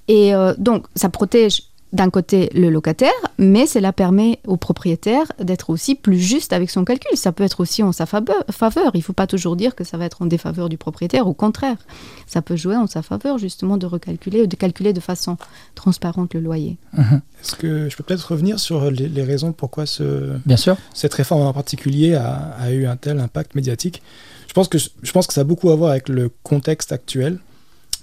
Et 0.08 0.34
euh, 0.34 0.54
donc, 0.58 0.86
ça 0.94 1.08
protège 1.08 1.64
d'un 1.92 2.10
côté 2.10 2.50
le 2.54 2.68
locataire, 2.68 3.12
mais 3.38 3.66
cela 3.66 3.92
permet 3.92 4.40
au 4.46 4.56
propriétaire 4.56 5.24
d'être 5.42 5.70
aussi 5.70 5.94
plus 5.94 6.18
juste 6.18 6.52
avec 6.52 6.68
son 6.70 6.84
calcul. 6.84 7.16
Ça 7.16 7.32
peut 7.32 7.44
être 7.44 7.60
aussi 7.60 7.82
en 7.82 7.92
sa 7.92 8.04
faveur. 8.04 8.90
Il 8.94 8.98
ne 8.98 9.02
faut 9.02 9.12
pas 9.14 9.26
toujours 9.26 9.56
dire 9.56 9.74
que 9.74 9.84
ça 9.84 9.96
va 9.96 10.04
être 10.04 10.20
en 10.22 10.26
défaveur 10.26 10.68
du 10.68 10.76
propriétaire, 10.76 11.26
au 11.26 11.32
contraire. 11.34 11.76
Ça 12.26 12.42
peut 12.42 12.56
jouer 12.56 12.76
en 12.76 12.86
sa 12.86 13.00
faveur, 13.02 13.38
justement, 13.38 13.78
de 13.78 13.86
recalculer 13.86 14.42
ou 14.42 14.46
de 14.46 14.56
calculer 14.56 14.92
de 14.92 15.00
façon 15.00 15.38
transparente 15.74 16.34
le 16.34 16.40
loyer. 16.40 16.76
Est-ce 16.98 17.56
que 17.56 17.88
je 17.88 17.96
peux 17.96 18.04
peut-être 18.04 18.32
revenir 18.32 18.60
sur 18.60 18.90
les, 18.90 19.08
les 19.08 19.22
raisons 19.24 19.52
pourquoi 19.52 19.86
ce, 19.86 20.36
Bien 20.44 20.56
sûr. 20.58 20.76
cette 20.92 21.14
réforme 21.14 21.42
en 21.42 21.52
particulier 21.52 22.14
a, 22.14 22.54
a 22.60 22.70
eu 22.70 22.86
un 22.86 22.96
tel 22.96 23.18
impact 23.18 23.54
médiatique? 23.54 24.02
Je 24.48 24.52
pense, 24.52 24.68
que, 24.68 24.78
je 24.78 25.12
pense 25.12 25.26
que 25.26 25.32
ça 25.34 25.42
a 25.42 25.44
beaucoup 25.44 25.70
à 25.70 25.76
voir 25.76 25.90
avec 25.90 26.08
le 26.08 26.30
contexte 26.42 26.92
actuel, 26.92 27.38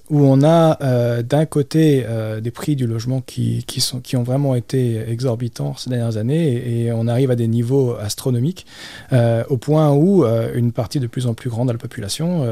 où 0.09 0.19
on 0.19 0.43
a 0.43 0.77
euh, 0.81 1.23
d'un 1.23 1.45
côté 1.45 2.03
euh, 2.05 2.39
des 2.39 2.51
prix 2.51 2.75
du 2.75 2.85
logement 2.85 3.21
qui, 3.21 3.63
qui, 3.65 3.81
sont, 3.81 3.99
qui 3.99 4.15
ont 4.15 4.23
vraiment 4.23 4.53
été 4.53 5.03
exorbitants 5.09 5.75
ces 5.75 5.89
dernières 5.89 6.17
années, 6.17 6.85
et, 6.85 6.91
on 6.91 7.07
arrive 7.07 7.31
à 7.31 7.35
des 7.35 7.47
niveaux 7.47 7.95
astronomiques, 7.95 8.65
euh, 9.11 9.43
au 9.49 9.57
point 9.57 9.91
où 9.91 10.25
une 10.25 10.71
partie 10.71 10.99
de 10.99 11.07
plus 11.07 11.27
en 11.27 11.33
plus 11.33 11.49
grande 11.49 11.67
de 11.67 11.73
la 11.73 11.79
population 11.79 12.45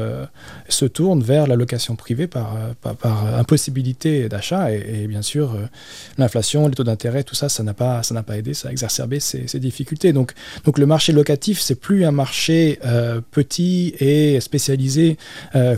se 0.68 0.84
tourne 0.84 1.22
vers 1.22 1.46
la 1.46 1.56
location 1.56 1.96
privée 1.96 2.26
par, 2.26 2.56
par, 2.80 3.34
impossibilité 3.38 4.28
d'achat, 4.28 4.72
et, 4.72 5.06
bien 5.06 5.22
sûr 5.22 5.56
l'inflation, 6.18 6.68
les 6.68 6.74
taux 6.74 6.84
d'intérêt, 6.84 7.22
tout 7.22 7.34
ça, 7.34 7.48
ça 7.48 7.62
n'a 7.62 7.74
pas, 7.74 8.02
pas 8.26 8.38
aidé, 8.38 8.54
ça 8.54 8.68
a 8.68 8.72
exacerbé 8.72 9.20
ces, 9.20 9.46
ces 9.46 9.60
difficultés. 9.60 10.12
Donc, 10.12 10.32
donc 10.64 10.78
le 10.78 10.86
marché 10.86 11.12
locatif, 11.12 11.60
c'est 11.60 11.74
plus 11.74 12.04
un 12.04 12.12
marché 12.12 12.78
petit 13.30 13.94
et 14.00 14.40
spécialisé 14.40 15.16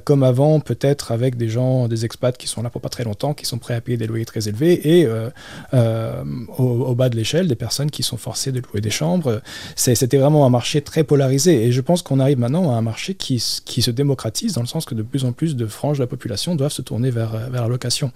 comme 0.05 0.23
avant, 0.23 0.61
peut-être 0.61 1.13
avec 1.13 1.37
des 1.37 1.49
gens, 1.49 1.66
des 1.89 2.05
expats 2.05 2.37
qui 2.37 2.47
sont 2.47 2.63
là 2.63 2.71
pour 2.71 2.81
pas 2.81 2.89
très 2.89 3.05
longtemps, 3.05 3.35
qui 3.35 3.47
sont 3.47 3.59
prêts 3.59 3.75
à 3.75 3.81
payer 3.81 3.99
des 3.99 4.07
loyers 4.07 4.25
très 4.25 4.49
élevés, 4.49 4.99
et 4.99 5.07
euh, 5.07 5.31
euh, 5.75 6.23
au, 6.59 6.95
bas 6.95 7.09
de 7.09 7.17
l'échelle, 7.17 7.49
des 7.49 7.55
personnes 7.55 7.91
qui 7.91 8.03
sont 8.03 8.17
forcées 8.17 8.53
de 8.53 8.61
louer 8.61 8.81
des 8.81 8.91
chambres. 8.91 9.43
C'était 9.75 10.19
vraiment 10.19 10.47
un 10.47 10.51
marché 10.51 10.81
très 10.83 11.05
polarisé, 11.05 11.65
et 11.65 11.73
je 11.73 11.81
pense 11.81 12.03
qu'on 12.03 12.21
arrive 12.21 12.39
maintenant 12.39 12.73
à 12.73 12.77
un 12.77 12.83
marché 12.83 13.15
qui, 13.15 13.43
qui 13.65 13.83
se 13.83 13.91
démocratise 13.91 14.55
dans 14.55 14.63
le 14.63 14.67
sens 14.67 14.85
que 14.85 14.95
de 14.95 15.03
plus 15.03 15.25
en 15.25 15.33
plus 15.33 15.57
de 15.57 15.67
franges 15.67 15.99
de 15.99 16.03
la 16.03 16.09
population 16.09 16.55
doivent 16.55 16.73
se 16.73 16.83
tourner 16.83 17.11
vers, 17.11 17.51
vers 17.51 17.63
la 17.63 17.69
location. 17.69 18.13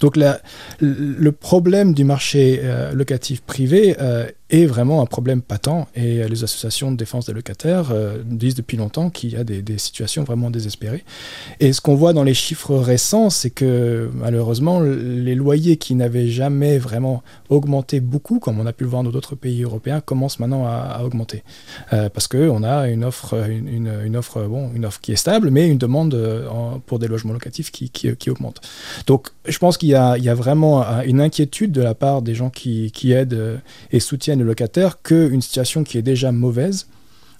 Donc 0.00 0.16
le 0.80 1.32
problème 1.32 1.94
du 1.94 2.04
marché 2.04 2.60
euh, 2.62 2.92
locatif 2.92 3.42
privé 3.42 3.96
euh, 4.00 4.26
est 4.52 4.66
vraiment 4.66 5.00
un 5.00 5.06
problème 5.06 5.40
patent 5.40 5.88
et 5.94 6.28
les 6.28 6.44
associations 6.44 6.92
de 6.92 6.96
défense 6.96 7.26
des 7.26 7.32
locataires 7.32 7.90
euh, 7.90 8.22
disent 8.24 8.54
depuis 8.54 8.76
longtemps 8.76 9.08
qu'il 9.10 9.32
y 9.32 9.36
a 9.36 9.44
des, 9.44 9.62
situations 9.78 10.22
vraiment 10.22 10.50
désespérées. 10.50 11.02
Et 11.58 11.72
ce 11.72 11.80
qu'on 11.80 11.94
voit 11.94 12.12
dans 12.12 12.22
les 12.22 12.34
chiffres 12.34 12.76
récents, 12.76 13.30
c'est 13.30 13.50
que 13.50 14.10
malheureusement, 14.14 14.80
les 14.80 15.34
loyers 15.34 15.78
qui 15.78 15.94
n'avaient 15.94 16.28
jamais 16.28 16.78
vraiment 16.78 17.22
augmenté 17.48 18.00
beaucoup, 18.00 18.38
comme 18.38 18.60
on 18.60 18.66
a 18.66 18.72
pu 18.72 18.84
le 18.84 18.90
voir 18.90 19.02
dans 19.02 19.10
d'autres 19.10 19.34
pays 19.34 19.62
européens, 19.62 20.00
commencent 20.00 20.38
maintenant 20.38 20.66
à, 20.66 21.00
augmenter. 21.02 21.42
Euh, 21.92 22.10
parce 22.10 22.28
qu'on 22.28 22.62
a 22.62 22.88
une 22.88 23.04
offre, 23.04 23.34
une, 23.48 24.16
offre, 24.16 24.46
bon, 24.46 24.70
une 24.74 24.84
offre 24.84 25.00
qui 25.00 25.12
est 25.12 25.16
stable, 25.16 25.50
mais 25.50 25.68
une 25.68 25.78
demande 25.78 26.14
euh, 26.14 26.46
pour 26.86 26.98
des 26.98 27.08
logements 27.08 27.32
locatifs 27.32 27.70
qui, 27.70 27.88
qui, 27.90 28.30
augmente. 28.30 28.60
Donc 29.06 29.28
je 29.46 29.58
pense 29.58 29.78
qu'il 29.78 29.88
y 29.88 29.92
y 29.92 30.28
a 30.28 30.34
vraiment 30.34 30.82
euh, 30.82 31.02
une 31.04 31.20
inquiétude 31.20 31.72
de 31.72 31.82
la 31.82 31.94
part 31.94 32.22
des 32.22 32.34
gens 32.34 32.50
qui, 32.50 32.90
qui 32.92 33.12
aident 33.12 33.60
et 33.90 34.00
soutiennent 34.00 34.41
les 34.42 34.48
locataires 34.48 35.02
qu'une 35.02 35.42
situation 35.42 35.84
qui 35.84 35.98
est 35.98 36.02
déjà 36.02 36.32
mauvaise 36.32 36.86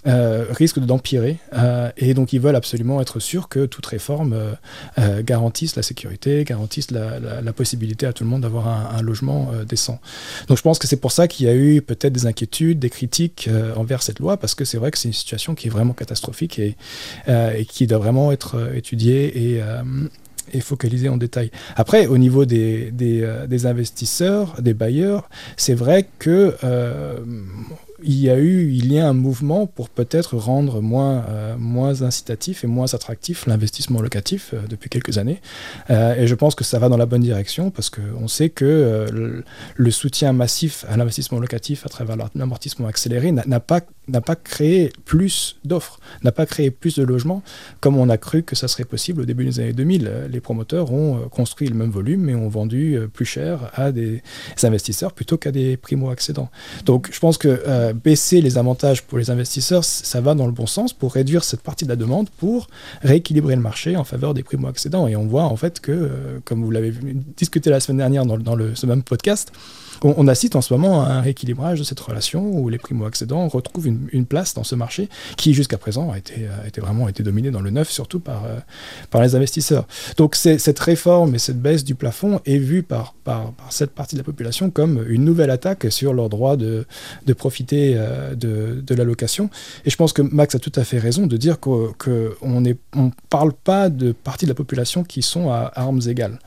euh, 0.05 0.47
risque 0.51 0.81
d'empirer. 0.81 1.39
euh, 1.55 1.89
et 1.97 2.13
donc 2.13 2.33
ils 2.33 2.41
veulent 2.41 2.57
absolument 2.57 3.01
être 3.01 3.21
sûrs 3.21 3.49
que 3.49 3.67
toute 3.67 3.87
réforme 3.87 4.57
euh, 4.99 5.23
garantisse 5.23 5.77
la 5.77 5.83
sécurité, 5.83 6.43
garantisse 6.43 6.91
la, 6.91 7.53
possibilité 7.53 8.07
à 8.07 8.13
tout 8.13 8.25
le 8.25 8.31
monde 8.31 8.41
d'avoir 8.43 8.67
un, 8.97 9.01
logement 9.01 9.53
décent. 9.69 10.01
Donc 10.49 10.57
je 10.57 10.63
pense 10.63 10.81
que 10.81 10.89
c'est 10.89 10.97
pour 10.97 11.13
ça 11.13 11.29
qu'il 11.29 11.47
y 11.47 11.49
a 11.49 11.55
eu 11.55 11.83
peut-être 11.83 12.13
des 12.13 12.27
inquiétudes, 12.27 12.81
des 12.81 12.91
critiques 12.91 13.49
envers 13.77 14.03
cette 14.03 14.19
loi, 14.19 14.39
parce 14.39 14.57
que 14.57 14.65
c'est 14.65 14.79
vrai 14.79 14.91
que 14.91 14.99
c'est 14.99 15.09
une 15.09 15.15
situation 15.15 15.55
qui 15.55 15.69
est 15.69 15.71
vraiment 15.71 15.93
catastrophique 15.93 16.59
et, 16.59 16.77
et 17.29 17.65
qui 17.65 17.87
doit 17.87 17.99
vraiment 17.99 18.33
être 18.33 18.75
étudiée 18.75 19.55
et... 19.55 19.63
et 20.53 20.61
focalisée 20.61 21.09
en 21.09 21.17
détail. 21.17 21.51
Après, 21.77 22.07
au 22.07 22.19
niveau 22.19 22.45
des, 22.45 22.91
des, 22.91 23.23
euh, 23.23 23.47
investisseurs, 23.65 24.61
des 24.61 24.75
bailleurs, 24.75 25.29
c'est 25.57 25.75
vrai 25.75 26.09
que 26.19 26.55
euh, 26.65 27.19
il 28.05 28.19
y 28.19 28.29
a 28.29 28.37
eu, 28.37 28.73
il 28.73 28.93
y 28.93 28.99
a 28.99 29.09
un 29.09 29.13
mouvement 29.13 29.67
pour 29.67 29.89
peut-être 29.89 30.37
rendre 30.37 30.81
moins, 30.81 31.25
euh, 31.29 31.55
moins 31.57 32.03
incitatif 32.03 32.65
et 32.65 32.67
moins 32.67 32.93
attractif 32.93 33.47
l'investissement 33.47 34.01
locatif 34.01 34.55
depuis 34.69 34.91
quelques 34.91 35.19
années. 35.19 35.41
Et 35.89 36.27
je 36.27 36.35
pense 36.35 36.57
que 36.57 36.65
ça 36.65 36.81
va 36.81 36.89
dans 36.89 36.97
la 36.97 37.07
bonne 37.07 37.23
direction 37.23 37.71
parce 37.71 37.91
qu'on 37.91 38.27
sait 38.27 38.49
que 38.49 39.07
le, 39.13 39.45
le 39.77 39.91
soutien 39.93 40.33
massif 40.33 40.85
à 40.89 40.97
l'investissement 40.97 41.39
locatif 41.39 41.87
à 41.87 41.89
travers 41.89 42.17
l'amortissement 42.35 42.89
accéléré 42.89 43.31
n'a 43.31 43.61
pas, 43.61 43.83
n'a 44.09 44.21
pas 44.21 44.37
créé 44.37 44.93
plus 45.05 45.57
d'offres, 45.65 46.01
n'a 46.25 46.33
pas 46.33 46.47
créé 46.47 46.71
plus 46.71 46.97
de 46.97 47.05
logements 47.05 47.43
comme 47.81 47.97
on 47.97 48.09
a 48.09 48.19
cru 48.19 48.43
que 48.43 48.57
ça 48.57 48.69
serait 48.69 48.85
possible 48.85 49.23
au 49.23 49.25
début 49.25 49.45
des 49.45 49.61
années 49.61 49.73
2000. 49.73 50.07
Euh, 50.07 50.29
Les 50.29 50.41
promoteurs 50.41 50.93
ont 50.93 51.17
euh, 51.17 51.29
construit 51.29 51.69
le 51.69 51.75
même 51.75 51.91
volume 51.91 52.23
mais 52.23 52.35
ont 52.35 52.49
vendu 52.49 52.97
euh, 52.97 53.07
plus 53.07 53.25
cher 53.25 53.71
à 53.75 53.93
des 53.93 54.23
investisseurs 54.63 55.13
plutôt 55.13 55.39
qu'à 55.39 55.53
des 55.53 55.77
primo-accédants. 55.77 56.51
Donc 56.85 57.11
je 57.13 57.21
pense 57.21 57.39
que 57.39 57.63
euh, 57.67 57.93
baisser 57.93 58.41
les 58.41 58.59
avantages 58.59 59.03
pour 59.03 59.19
les 59.19 59.31
investisseurs, 59.31 59.85
ça 59.85 60.21
va 60.21 60.35
dans 60.35 60.47
le 60.47 60.53
bon 60.53 60.67
sens 60.67 60.93
pour 60.93 61.15
réduire 61.15 61.45
cette 61.45 61.63
partie 61.63 61.85
de 61.85 61.91
la 61.91 61.97
demande, 61.97 62.29
pour 62.31 62.69
rééquilibrer 63.03 63.55
le 63.55 63.63
marché 63.63 63.97
en 63.97 64.05
faveur 64.05 64.35
des 64.35 64.43
primo-accédants. 64.43 65.07
Et 65.07 65.17
on 65.17 65.27
voit 65.27 65.45
en 65.45 65.57
fait 65.57 65.81
que, 65.81 66.11
comme 66.45 66.63
vous 66.63 66.71
l'avez 66.71 66.93
discuté 67.37 67.71
la 67.71 67.81
semaine 67.81 67.99
dernière 67.99 68.27
dans 68.27 68.57
le, 68.57 68.75
ce 68.75 68.87
même 68.87 69.03
podcast, 69.03 69.53
on, 70.05 70.15
on 70.17 70.29
assiste 70.29 70.57
en 70.57 70.61
ce 70.61 70.73
moment 70.73 71.03
à 71.03 71.09
un 71.09 71.21
rééquilibrage 71.21 71.79
de 71.79 71.85
cette 71.85 72.01
relation 72.01 72.45
où 72.45 72.69
les 72.69 72.79
primo-accédants 72.79 73.49
retrouvent 73.49 73.87
une, 73.87 74.27
place 74.27 74.55
dans 74.55 74.65
ce 74.65 74.75
marché 74.75 75.09
qui 75.37 75.53
jusqu'à 75.53 75.79
présent 75.79 76.11
a 76.13 76.19
été, 76.19 76.47
vraiment 76.79 77.09
été 77.09 77.23
dominé 77.23 77.51
dans 77.51 77.61
le 77.61 77.71
neuf, 77.71 77.91
surtout 77.91 78.21
par, 78.21 78.45
euh, 78.45 78.59
par 79.11 79.21
les 79.21 79.35
investisseurs. 79.35 79.87
Donc 80.17 80.37
cette 80.37 80.79
réforme 80.79 81.35
et 81.35 81.39
cette 81.39 81.61
baisse 81.61 81.85
du 81.85 81.95
plafond 81.95 82.41
est 82.47 82.59
vue 82.59 82.83
par, 82.83 83.15
par, 83.25 83.53
cette 83.71 83.91
partie 83.91 84.15
de 84.15 84.21
la 84.21 84.25
population 84.25 84.71
comme 84.71 85.05
une 85.09 85.25
nouvelle 85.25 85.51
attaque 85.51 85.87
sur 85.91 86.15
leur 86.15 86.29
droit 86.29 86.57
de, 86.57 86.87
profiter 87.37 87.95
euh, 87.97 88.35
de, 88.35 88.81
de 88.81 88.95
la 88.95 89.05
location. 89.05 89.51
Et 89.85 89.91
je 89.91 89.97
pense 89.97 90.13
que 90.13 90.23
Max 90.23 90.55
a 90.55 90.59
tout 90.59 90.73
à 90.77 90.85
fait 90.85 90.99
raison 90.99 91.27
de 91.27 91.37
dire 91.37 91.59
qu'on 91.61 91.93
on 92.95 93.11
parle 93.29 93.53
pas 93.53 93.89
de 93.89 94.13
parties 94.13 94.47
de 94.47 94.51
la 94.51 94.55
population 94.55 95.05
qui 95.05 95.23
sont 95.23 95.51
à 95.51 95.73
armes 95.75 96.01
égales. 96.07 96.39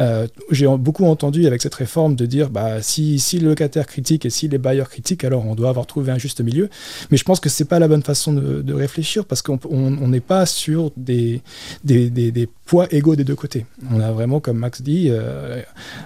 Euh, 0.00 0.26
J'ai 0.50 0.66
beaucoup 0.66 1.06
entendu 1.06 1.46
avec 1.46 1.62
cette 1.62 1.74
réforme 1.74 2.14
de 2.16 2.26
dire 2.26 2.50
bah, 2.50 2.82
si, 2.82 2.99
si 3.18 3.38
le 3.38 3.48
locataire 3.48 3.86
critique 3.86 4.24
et 4.26 4.30
si 4.30 4.48
les 4.48 4.58
bailleurs 4.58 4.88
critiquent, 4.88 5.24
alors 5.24 5.46
on 5.46 5.54
doit 5.54 5.68
avoir 5.68 5.86
trouvé 5.86 6.12
un 6.12 6.18
juste 6.18 6.40
milieu. 6.40 6.68
Mais 7.10 7.16
je 7.16 7.24
pense 7.24 7.40
que 7.40 7.48
c'est 7.48 7.64
pas 7.64 7.78
la 7.78 7.88
bonne 7.88 8.02
façon 8.02 8.32
de, 8.32 8.72
réfléchir 8.72 9.24
parce 9.24 9.42
qu'on 9.42 9.58
on- 9.68 9.98
on 9.98 10.08
n'est 10.08 10.20
pas 10.20 10.46
sur 10.46 10.92
des 10.96 11.42
poids 12.70 12.86
égaux 12.92 13.16
des 13.16 13.24
deux 13.24 13.34
côtés. 13.34 13.66
On 13.92 13.98
a 13.98 14.12
vraiment, 14.12 14.38
comme 14.38 14.58
Max 14.58 14.80
dit, 14.80 15.08
euh, 15.10 15.60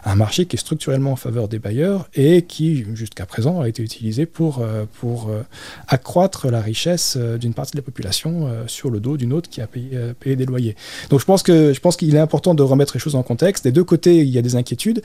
un 0.06 0.14
marché 0.14 0.47
qui 0.47 0.56
est 0.56 0.59
structurellement 0.59 1.12
en 1.12 1.16
faveur 1.16 1.47
des 1.47 1.59
bailleurs 1.59 2.09
et 2.14 2.40
qui, 2.40 2.87
jusqu'à 2.94 3.26
présent, 3.26 3.61
a 3.61 3.68
été 3.68 3.83
utilisé 3.83 4.25
pour, 4.25 4.62
euh, 4.62 4.87
pour 4.99 5.28
euh, 5.28 5.42
accroître 5.88 6.50
la 6.50 6.62
richesse 6.62 7.18
d'une 7.18 7.52
partie 7.52 7.73
de 7.73 7.76
la 7.76 7.83
population 7.83 8.49
sur 8.66 8.88
le 8.88 8.99
dos 8.99 9.18
d'une 9.18 9.35
autre 9.35 9.50
qui 9.50 9.61
a 9.61 9.66
payé, 9.66 9.90
payé 10.18 10.37
des 10.37 10.47
loyers. 10.47 10.75
Donc 11.11 11.21
je 11.21 11.26
pense 11.26 11.42
que 11.42 11.75
je 11.75 11.80
pense 11.80 11.99
qu'il 11.99 12.14
est 12.14 12.18
important 12.18 12.54
de 12.54 12.62
remettre 12.62 12.94
les 12.94 13.00
choses 13.00 13.14
en 13.14 13.23
contexte. 13.23 13.64
Des 13.64 13.73
deux 13.73 13.85
côtés, 13.85 14.21
il 14.21 14.30
y 14.30 14.38
a 14.38 14.42
des 14.42 14.56
inquiétudes, 14.56 15.02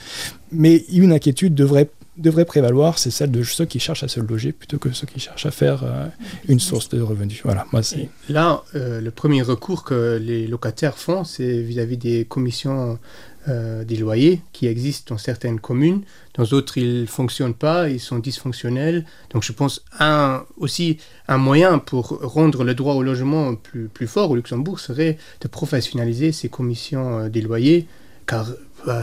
mais 0.53 0.85
une 0.93 1.11
inquiétude 1.11 1.55
devrait 1.55 1.89
devrait 2.19 2.45
prévaloir, 2.45 2.99
c'est 2.99 3.11
celle 3.11 3.31
de 3.31 3.43
ceux 3.43 3.65
qui 3.65 3.79
cherchent 3.79 4.03
à 4.03 4.07
se 4.07 4.19
loger 4.19 4.51
plutôt 4.51 4.77
que 4.77 4.91
ceux 4.91 5.07
qui 5.07 5.19
cherchent 5.19 5.45
à 5.45 5.51
faire 5.51 5.83
euh, 5.83 6.07
une 6.47 6.59
source 6.59 6.89
de 6.89 7.01
revenus. 7.01 7.41
Voilà, 7.43 7.65
moi 7.71 7.83
c'est. 7.83 8.09
Là, 8.29 8.63
euh, 8.75 9.01
le 9.01 9.11
premier 9.11 9.41
recours 9.41 9.83
que 9.83 10.19
les 10.21 10.47
locataires 10.47 10.97
font, 10.97 11.23
c'est 11.23 11.61
vis-à-vis 11.61 11.97
des 11.97 12.25
commissions 12.25 12.99
euh, 13.47 13.85
des 13.85 13.95
loyers 13.95 14.41
qui 14.51 14.67
existent 14.67 15.15
dans 15.15 15.17
certaines 15.17 15.61
communes. 15.61 16.01
Dans 16.35 16.43
d'autres, 16.43 16.77
ils 16.77 17.01
ne 17.01 17.05
fonctionnent 17.05 17.53
pas, 17.53 17.89
ils 17.89 17.99
sont 17.99 18.19
dysfonctionnels. 18.19 19.05
Donc 19.29 19.43
je 19.43 19.53
pense 19.53 19.81
un, 19.97 20.43
aussi 20.57 20.97
un 21.29 21.37
moyen 21.37 21.79
pour 21.79 22.19
rendre 22.21 22.65
le 22.65 22.75
droit 22.75 22.95
au 22.95 23.01
logement 23.01 23.55
plus, 23.55 23.87
plus 23.87 24.07
fort 24.07 24.29
au 24.29 24.35
Luxembourg 24.35 24.81
serait 24.81 25.17
de 25.39 25.47
professionnaliser 25.47 26.33
ces 26.33 26.49
commissions 26.49 27.19
euh, 27.19 27.29
des 27.29 27.41
loyers, 27.41 27.87
car 28.27 28.51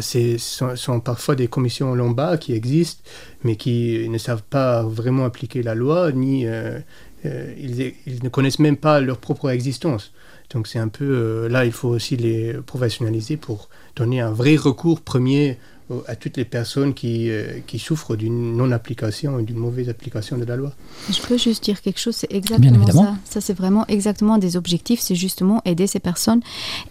ce 0.00 0.36
sont, 0.38 1.00
parfois 1.00 1.34
des 1.34 1.48
commissions 1.48 1.94
lombards 1.94 2.38
qui 2.38 2.54
existent, 2.54 3.02
mais 3.44 3.56
qui 3.56 4.08
ne 4.08 4.18
savent 4.18 4.42
pas 4.42 4.82
vraiment 4.82 5.24
appliquer 5.24 5.62
la 5.62 5.74
loi, 5.74 6.12
ni 6.12 6.46
euh, 6.46 6.78
euh, 7.24 7.52
ils, 7.58 7.94
ils, 8.06 8.22
ne 8.22 8.28
connaissent 8.28 8.58
même 8.58 8.76
pas 8.76 9.00
leur 9.00 9.18
propre 9.18 9.50
existence. 9.50 10.12
Donc 10.50 10.66
c'est 10.66 10.78
un 10.78 10.88
peu 10.88 11.04
euh, 11.04 11.48
là, 11.48 11.64
il 11.64 11.72
faut 11.72 11.88
aussi 11.88 12.16
les 12.16 12.54
professionnaliser 12.54 13.36
pour 13.36 13.68
donner 13.96 14.20
un 14.20 14.30
vrai 14.30 14.56
recours 14.56 15.00
premier 15.00 15.58
à 16.06 16.16
toutes 16.16 16.36
les 16.36 16.44
personnes 16.44 16.94
qui, 16.94 17.30
euh, 17.30 17.60
qui 17.66 17.78
souffrent 17.78 18.16
d'une 18.16 18.56
non-application 18.56 19.38
et 19.38 19.42
d'une 19.42 19.58
mauvaise 19.58 19.88
application 19.88 20.36
de 20.36 20.44
la 20.44 20.56
loi. 20.56 20.72
Je 21.10 21.20
peux 21.20 21.38
juste 21.38 21.64
dire 21.64 21.80
quelque 21.80 22.00
chose, 22.00 22.16
c'est 22.16 22.32
exactement 22.32 22.86
ça. 22.86 23.16
Ça, 23.24 23.40
c'est 23.40 23.54
vraiment 23.54 23.86
exactement 23.86 24.38
des 24.38 24.56
objectifs, 24.56 25.00
c'est 25.00 25.14
justement 25.14 25.62
aider 25.64 25.86
ces 25.86 26.00
personnes. 26.00 26.40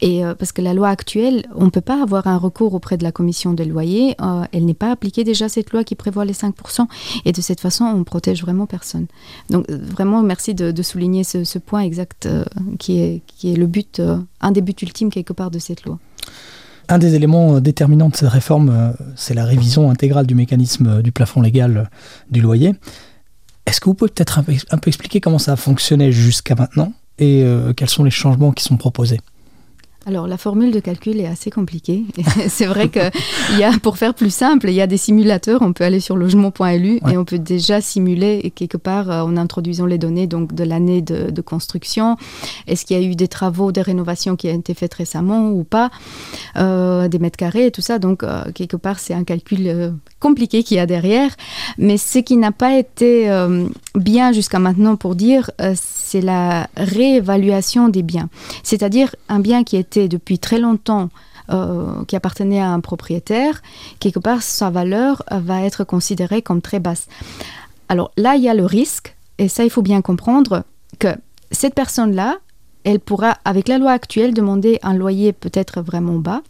Et 0.01 0.25
euh, 0.25 0.33
parce 0.33 0.51
que 0.51 0.61
la 0.61 0.73
loi 0.73 0.89
actuelle, 0.89 1.45
on 1.55 1.65
ne 1.65 1.69
peut 1.69 1.81
pas 1.81 2.01
avoir 2.01 2.27
un 2.27 2.37
recours 2.37 2.73
auprès 2.73 2.97
de 2.97 3.03
la 3.03 3.11
commission 3.11 3.53
des 3.53 3.65
loyers. 3.65 4.15
Euh, 4.21 4.43
elle 4.51 4.65
n'est 4.65 4.73
pas 4.73 4.91
appliquée 4.91 5.23
déjà, 5.23 5.49
cette 5.49 5.71
loi 5.71 5.83
qui 5.83 5.95
prévoit 5.95 6.25
les 6.25 6.33
5%. 6.33 6.87
Et 7.25 7.31
de 7.31 7.41
cette 7.41 7.59
façon, 7.59 7.85
on 7.85 8.03
protège 8.03 8.41
vraiment 8.41 8.65
personne. 8.65 9.07
Donc, 9.49 9.69
euh, 9.69 9.77
vraiment, 9.77 10.21
merci 10.23 10.53
de, 10.53 10.71
de 10.71 10.83
souligner 10.83 11.23
ce, 11.23 11.43
ce, 11.43 11.59
point 11.59 11.81
exact 11.81 12.25
euh, 12.25 12.45
qui, 12.79 12.99
est, 12.99 13.21
qui 13.27 13.51
est 13.51 13.55
le 13.55 13.67
but, 13.67 13.99
euh, 13.99 14.17
un 14.41 14.51
des 14.51 14.61
buts 14.61 14.75
ultimes 14.81 15.09
quelque 15.09 15.33
part 15.33 15.51
de 15.51 15.59
cette 15.59 15.85
loi. 15.85 15.99
Un 16.87 16.97
des 16.99 17.15
éléments 17.15 17.59
déterminants 17.59 18.09
de 18.09 18.15
cette 18.15 18.29
réforme, 18.29 18.93
c'est 19.15 19.33
la 19.33 19.45
révision 19.45 19.89
intégrale 19.89 20.27
du 20.27 20.35
mécanisme 20.35 21.01
du 21.01 21.11
plafond 21.11 21.41
légal 21.41 21.89
du 22.29 22.41
loyer. 22.41 22.73
Est-ce 23.65 23.81
que 23.81 23.85
vous 23.85 23.95
pouvez 23.95 24.11
peut-être 24.11 24.39
un, 24.39 24.43
peu, 24.77 24.87
expliquer 24.87 25.19
comment 25.19 25.39
ça 25.39 25.53
a 25.53 25.55
fonctionné 25.55 26.11
jusqu'à 26.11 26.55
maintenant 26.55 26.93
et 27.17 27.43
euh, 27.43 27.73
quels 27.73 27.89
sont 27.89 28.03
les 28.03 28.11
changements 28.11 28.51
qui 28.51 28.63
sont 28.63 28.77
proposés? 28.77 29.19
Alors 30.05 30.27
la 30.27 30.37
formule 30.37 30.71
de 30.71 30.79
calcul 30.79 31.19
est 31.19 31.25
assez 31.25 31.49
compliquée. 31.49 32.03
c'est 32.47 32.67
vrai 32.67 32.89
que 32.89 32.99
il 33.53 33.59
y 33.59 33.63
a, 33.63 33.71
pour 33.79 33.97
faire 33.97 34.13
plus 34.13 34.33
simple, 34.33 34.69
il 34.69 34.75
y 34.75 34.81
a 34.81 34.87
des 34.87 34.97
simulateurs. 34.97 35.61
On 35.61 35.73
peut 35.73 35.83
aller 35.83 35.99
sur 35.99 36.15
logement.lu 36.15 36.99
ouais. 37.01 37.13
et 37.13 37.17
on 37.17 37.25
peut 37.25 37.39
déjà 37.39 37.81
simuler 37.81 38.51
quelque 38.55 38.77
part 38.77 39.09
euh, 39.09 39.21
en 39.21 39.35
introduisant 39.35 39.85
les 39.85 39.97
données 39.97 40.27
donc 40.27 40.53
de 40.53 40.63
l'année 40.63 41.01
de, 41.01 41.31
de, 41.31 41.41
construction. 41.41 42.17
Est-ce 42.67 42.85
qu'il 42.85 42.99
y 42.99 43.03
a 43.03 43.03
eu 43.03 43.15
des 43.15 43.27
travaux, 43.27 43.71
des 43.71 43.81
rénovations 43.81 44.35
qui 44.35 44.47
ont 44.47 44.59
été 44.59 44.73
faites 44.73 44.93
récemment 44.93 45.49
ou 45.49 45.63
pas, 45.63 45.89
euh, 46.57 47.07
des 47.07 47.19
mètres 47.19 47.37
carrés 47.37 47.65
et 47.67 47.71
tout 47.71 47.81
ça. 47.81 47.97
Donc 47.97 48.23
euh, 48.23 48.43
quelque 48.53 48.77
part 48.77 48.99
c'est 48.99 49.13
un 49.13 49.23
calcul 49.23 49.95
compliqué 50.25 50.63
qu'il 50.63 50.77
y 50.77 50.79
a 50.79 50.87
derrière. 50.87 51.31
Mais 51.77 51.97
ce 51.97 52.17
qui 52.17 52.35
n'a 52.35 52.51
pas 52.51 52.73
été 52.73 53.29
euh, 53.29 53.67
bien 53.93 54.31
jusqu'à 54.31 54.57
maintenant 54.57 54.95
pour 54.95 55.13
dire, 55.13 55.51
euh, 55.61 55.75
c'est 55.75 56.21
la 56.21 56.67
réévaluation 56.75 57.89
des 57.89 58.01
biens. 58.01 58.29
C'est-à-dire 58.63 59.15
un 59.29 59.39
bien 59.39 59.63
qui 59.63 59.77
était 59.77 60.07
depuis 60.07 60.39
très 60.39 60.57
longtemps 60.57 61.09
euh, 61.51 62.03
qui 62.07 62.15
appartenait 62.15 62.59
à 62.59 62.69
un 62.71 62.79
propriétaire, 62.79 63.61
quelque 63.99 64.17
part 64.17 64.41
sa 64.41 64.71
valeur 64.71 65.21
va 65.29 65.61
être 65.61 65.83
considérée 65.83 66.41
comme 66.41 66.61
très 66.61 66.79
basse. 66.79 67.05
Alors 67.87 68.09
là, 68.17 68.35
il 68.35 68.41
y 68.41 68.49
a 68.49 68.55
le 68.55 68.65
risque, 68.65 69.15
et 69.37 69.47
ça 69.47 69.63
il 69.63 69.69
faut 69.69 69.83
bien 69.83 70.01
comprendre, 70.01 70.63
que 70.97 71.13
cette 71.51 71.75
personne-là, 71.75 72.37
elle 72.83 72.99
pourra, 72.99 73.37
avec 73.45 73.67
la 73.67 73.77
loi 73.77 73.91
actuelle, 73.91 74.33
demander 74.33 74.79
un 74.81 74.95
loyer 74.95 75.33
peut-être 75.33 75.81
vraiment 75.81 76.17
bas, 76.17 76.41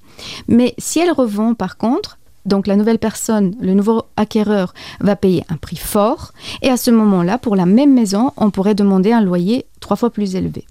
mais 0.48 0.76
si 0.78 1.00
elle 1.00 1.12
revend 1.12 1.56
par 1.56 1.76
contre, 1.76 2.18
donc 2.46 2.68
la 2.68 2.76
nouvelle 2.76 3.00
personne, 3.00 3.56
le 3.60 3.74
nouveau 3.74 4.04
acquéreur, 4.18 4.74
va 5.00 5.16
payer 5.16 5.44
un 5.50 5.58
prix 5.58 5.76
fort, 5.76 6.34
et 6.62 6.70
à 6.70 6.78
ce 6.78 6.92
moment-là, 6.92 7.38
pour 7.38 7.56
la 7.56 7.66
même 7.66 7.94
maison, 7.94 8.32
on 8.38 8.52
pourrait 8.52 8.76
demander 8.76 9.12
un 9.12 9.22
loyer 9.22 9.66
trois 9.80 9.98
fois 9.98 10.10
plus 10.10 10.36
élevé. 10.36 10.66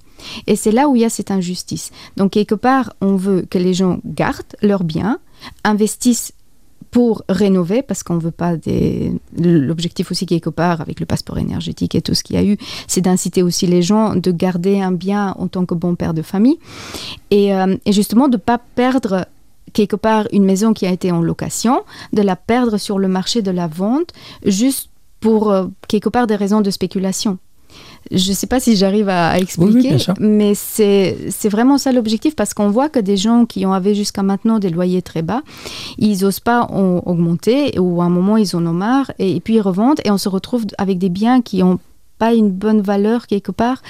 Et 0.46 0.56
c'est 0.56 0.72
là 0.72 0.88
où 0.88 0.96
il 0.96 1.02
y 1.02 1.04
a 1.04 1.10
cette 1.10 1.30
injustice. 1.30 1.90
Donc 2.16 2.32
quelque 2.32 2.54
part, 2.54 2.92
on 3.00 3.16
veut 3.16 3.46
que 3.48 3.58
les 3.58 3.74
gens 3.74 3.98
gardent 4.04 4.56
leurs 4.62 4.84
biens, 4.84 5.18
investissent 5.64 6.32
pour 6.90 7.24
rénover, 7.28 7.82
parce 7.82 8.04
qu'on 8.04 8.14
ne 8.14 8.20
veut 8.20 8.30
pas 8.30 8.56
des... 8.56 9.12
L'objectif 9.36 10.12
aussi 10.12 10.26
quelque 10.26 10.48
part 10.48 10.80
avec 10.80 11.00
le 11.00 11.06
passeport 11.06 11.38
énergétique 11.38 11.96
et 11.96 12.00
tout 12.00 12.14
ce 12.14 12.22
qu'il 12.22 12.36
y 12.36 12.38
a 12.38 12.44
eu, 12.44 12.56
c'est 12.86 13.00
d'inciter 13.00 13.42
aussi 13.42 13.66
les 13.66 13.82
gens 13.82 14.14
de 14.14 14.30
garder 14.30 14.80
un 14.80 14.92
bien 14.92 15.34
en 15.36 15.48
tant 15.48 15.66
que 15.66 15.74
bon 15.74 15.96
père 15.96 16.14
de 16.14 16.22
famille. 16.22 16.56
Et, 17.32 17.52
euh, 17.52 17.76
et 17.84 17.92
justement 17.92 18.28
de 18.28 18.36
ne 18.36 18.40
pas 18.40 18.58
perdre 18.76 19.26
quelque 19.74 19.96
part 19.96 20.26
une 20.32 20.44
maison 20.44 20.72
qui 20.72 20.86
a 20.86 20.90
été 20.90 21.12
en 21.12 21.20
location, 21.20 21.82
de 22.14 22.22
la 22.22 22.36
perdre 22.36 22.78
sur 22.78 22.98
le 22.98 23.08
marché 23.08 23.42
de 23.42 23.50
la 23.50 23.66
vente, 23.66 24.10
juste 24.46 24.88
pour 25.20 25.50
euh, 25.50 25.66
quelque 25.88 26.08
part 26.08 26.26
des 26.26 26.36
raisons 26.36 26.62
de 26.62 26.70
spéculation. 26.70 27.38
Je 28.10 28.30
ne 28.30 28.34
sais 28.34 28.46
pas 28.46 28.60
si 28.60 28.76
j'arrive 28.76 29.08
à, 29.08 29.30
à, 29.30 29.38
expliquer, 29.38 29.94
oui, 29.94 30.04
oui, 30.06 30.14
mais 30.20 30.54
c'est 30.54 31.48
vraiment 31.48 31.78
ça 31.78 31.90
l'objectif 31.90 32.36
parce 32.36 32.54
qu'on 32.54 32.68
voit 32.68 32.88
que 32.88 32.98
des 32.98 33.16
gens 33.16 33.46
qui 33.46 33.64
ont 33.66 33.72
avait 33.72 33.94
jusqu'à 33.94 34.22
maintenant 34.22 34.58
des 34.58 34.68
loyers 34.70 35.02
très 35.02 35.22
bas, 35.22 35.42
ils 35.98 36.20
n'osent 36.20 36.40
pas 36.40 36.66
en 36.70 36.98
augmenter 37.06 37.78
ou 37.78 38.02
à 38.02 38.04
un 38.04 38.10
moment 38.10 38.36
ils 38.36 38.54
en 38.54 38.64
ont 38.66 38.74
marre 38.74 39.10
et, 39.18 39.36
et, 39.36 39.40
puis 39.40 39.54
ils 39.54 39.60
revendent 39.60 40.00
et 40.04 40.10
on 40.10 40.18
se 40.18 40.28
retrouve 40.28 40.66
avec 40.78 40.98
des 40.98 41.08
biens 41.08 41.40
qui 41.40 41.62
n'ont 41.62 41.78
pas 42.18 42.34
une 42.34 42.50
bonne 42.50 42.82
valeur 42.82 43.26
quelque 43.26 43.52
part 43.52 43.82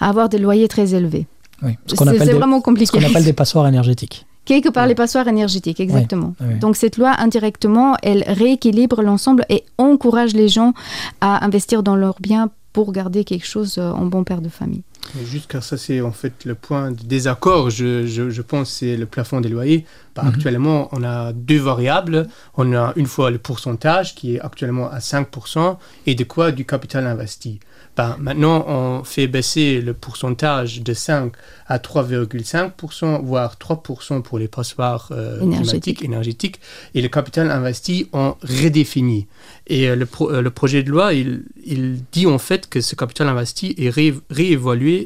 à 0.00 0.08
avoir 0.08 0.28
des 0.28 0.38
loyers 0.38 0.68
très 0.68 0.94
élevés. 0.94 1.26
Oui, 1.62 1.72
c'est 1.86 2.32
vraiment 2.32 2.60
compliqué. 2.60 2.86
Ce 2.86 2.92
qu'on 2.92 3.10
appelle 3.10 3.24
des 3.24 3.32
passoires 3.42 3.66
énergétiques. 3.66 4.26
Quelque 4.46 4.70
part, 4.70 4.84
ouais. 4.84 4.90
les 4.90 4.94
passoires 4.94 5.28
énergétiques, 5.28 5.80
exactement. 5.80 6.34
Oui. 6.40 6.58
Donc, 6.58 6.76
cette 6.76 6.96
loi, 6.96 7.14
indirectement, 7.18 7.96
elle 8.02 8.24
rééquilibre 8.26 9.02
l'ensemble 9.02 9.44
et 9.50 9.64
encourage 9.76 10.32
les 10.32 10.48
gens 10.48 10.72
à 11.20 11.44
investir 11.44 11.82
dans 11.82 11.96
leurs 11.96 12.16
biens 12.20 12.48
pour 12.72 12.92
garder 12.92 13.24
quelque 13.24 13.46
chose 13.46 13.78
en 13.78 14.06
bon 14.06 14.22
père 14.22 14.40
de 14.40 14.48
famille. 14.48 14.82
Juste 15.24 15.50
car 15.50 15.62
ça, 15.62 15.76
c'est 15.76 16.00
en 16.00 16.12
fait 16.12 16.44
le 16.44 16.54
point 16.54 16.90
de 16.90 17.02
désaccord, 17.02 17.70
je, 17.70 18.06
je, 18.06 18.30
je 18.30 18.42
pense, 18.42 18.70
c'est 18.70 18.96
le 18.96 19.06
plafond 19.06 19.40
des 19.40 19.48
loyers. 19.48 19.84
Bah, 20.14 20.22
mm 20.22 20.28
-hmm. 20.28 20.34
Actuellement, 20.34 20.88
on 20.92 21.02
a 21.02 21.32
deux 21.32 21.60
variables. 21.72 22.26
On 22.56 22.74
a 22.74 22.92
une 22.96 23.06
fois 23.06 23.30
le 23.30 23.38
pourcentage 23.38 24.14
qui 24.14 24.26
est 24.34 24.40
actuellement 24.40 24.88
à 24.90 25.00
5% 25.00 25.76
et 26.06 26.14
de 26.14 26.24
quoi 26.24 26.52
du 26.52 26.64
capital 26.64 27.06
investi. 27.06 27.60
Bah, 27.96 28.18
maintenant, 28.20 28.62
on 28.68 29.04
fait 29.04 29.26
baisser 29.26 29.80
le 29.80 29.94
pourcentage 29.94 30.82
de 30.82 30.92
5 30.92 31.32
à 31.66 31.78
3,5%, 31.78 33.22
voire 33.24 33.56
3% 33.56 34.20
pour 34.20 34.38
les 34.38 34.48
passoires 34.48 35.08
euh, 35.12 35.38
climatiques, 35.38 36.02
énergétiques. 36.04 36.60
Et 36.94 37.00
le 37.00 37.08
capital 37.08 37.50
investi, 37.50 38.08
on 38.12 38.36
redéfinit. 38.42 39.26
Et 39.66 39.88
euh, 39.88 39.96
le, 39.96 40.04
pro, 40.04 40.30
euh, 40.30 40.42
le, 40.42 40.50
projet 40.50 40.82
de 40.82 40.90
loi, 40.90 41.14
il, 41.14 41.44
il, 41.64 42.02
dit 42.12 42.26
en 42.26 42.38
fait 42.38 42.68
que 42.68 42.82
ce 42.82 42.94
capital 42.94 43.28
investi 43.28 43.74
est 43.78 43.88
ré, 43.88 44.14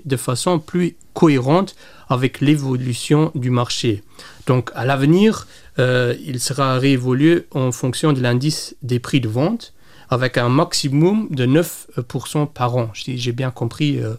de 0.05 0.16
façon 0.16 0.59
plus 0.59 0.96
cohérente 1.14 1.74
avec 2.09 2.40
l'évolution 2.40 3.31
du 3.35 3.50
marché. 3.50 4.03
Donc, 4.46 4.70
à 4.74 4.85
l'avenir, 4.85 5.46
euh, 5.79 6.14
il 6.24 6.40
sera 6.40 6.79
réévolué 6.79 7.46
en 7.53 7.72
fonction 7.72 8.12
de 8.12 8.20
l'indice 8.20 8.76
des 8.83 8.98
prix 8.98 9.20
de 9.20 9.29
vente 9.29 9.72
avec 10.11 10.38
un 10.38 10.48
maximum 10.48 11.29
de 11.31 11.46
9% 11.46 12.53
par 12.53 12.76
an. 12.76 12.90
J'ai 12.94 13.33
bien 13.33 13.50
compris 13.50 13.98
euh, 13.98 14.14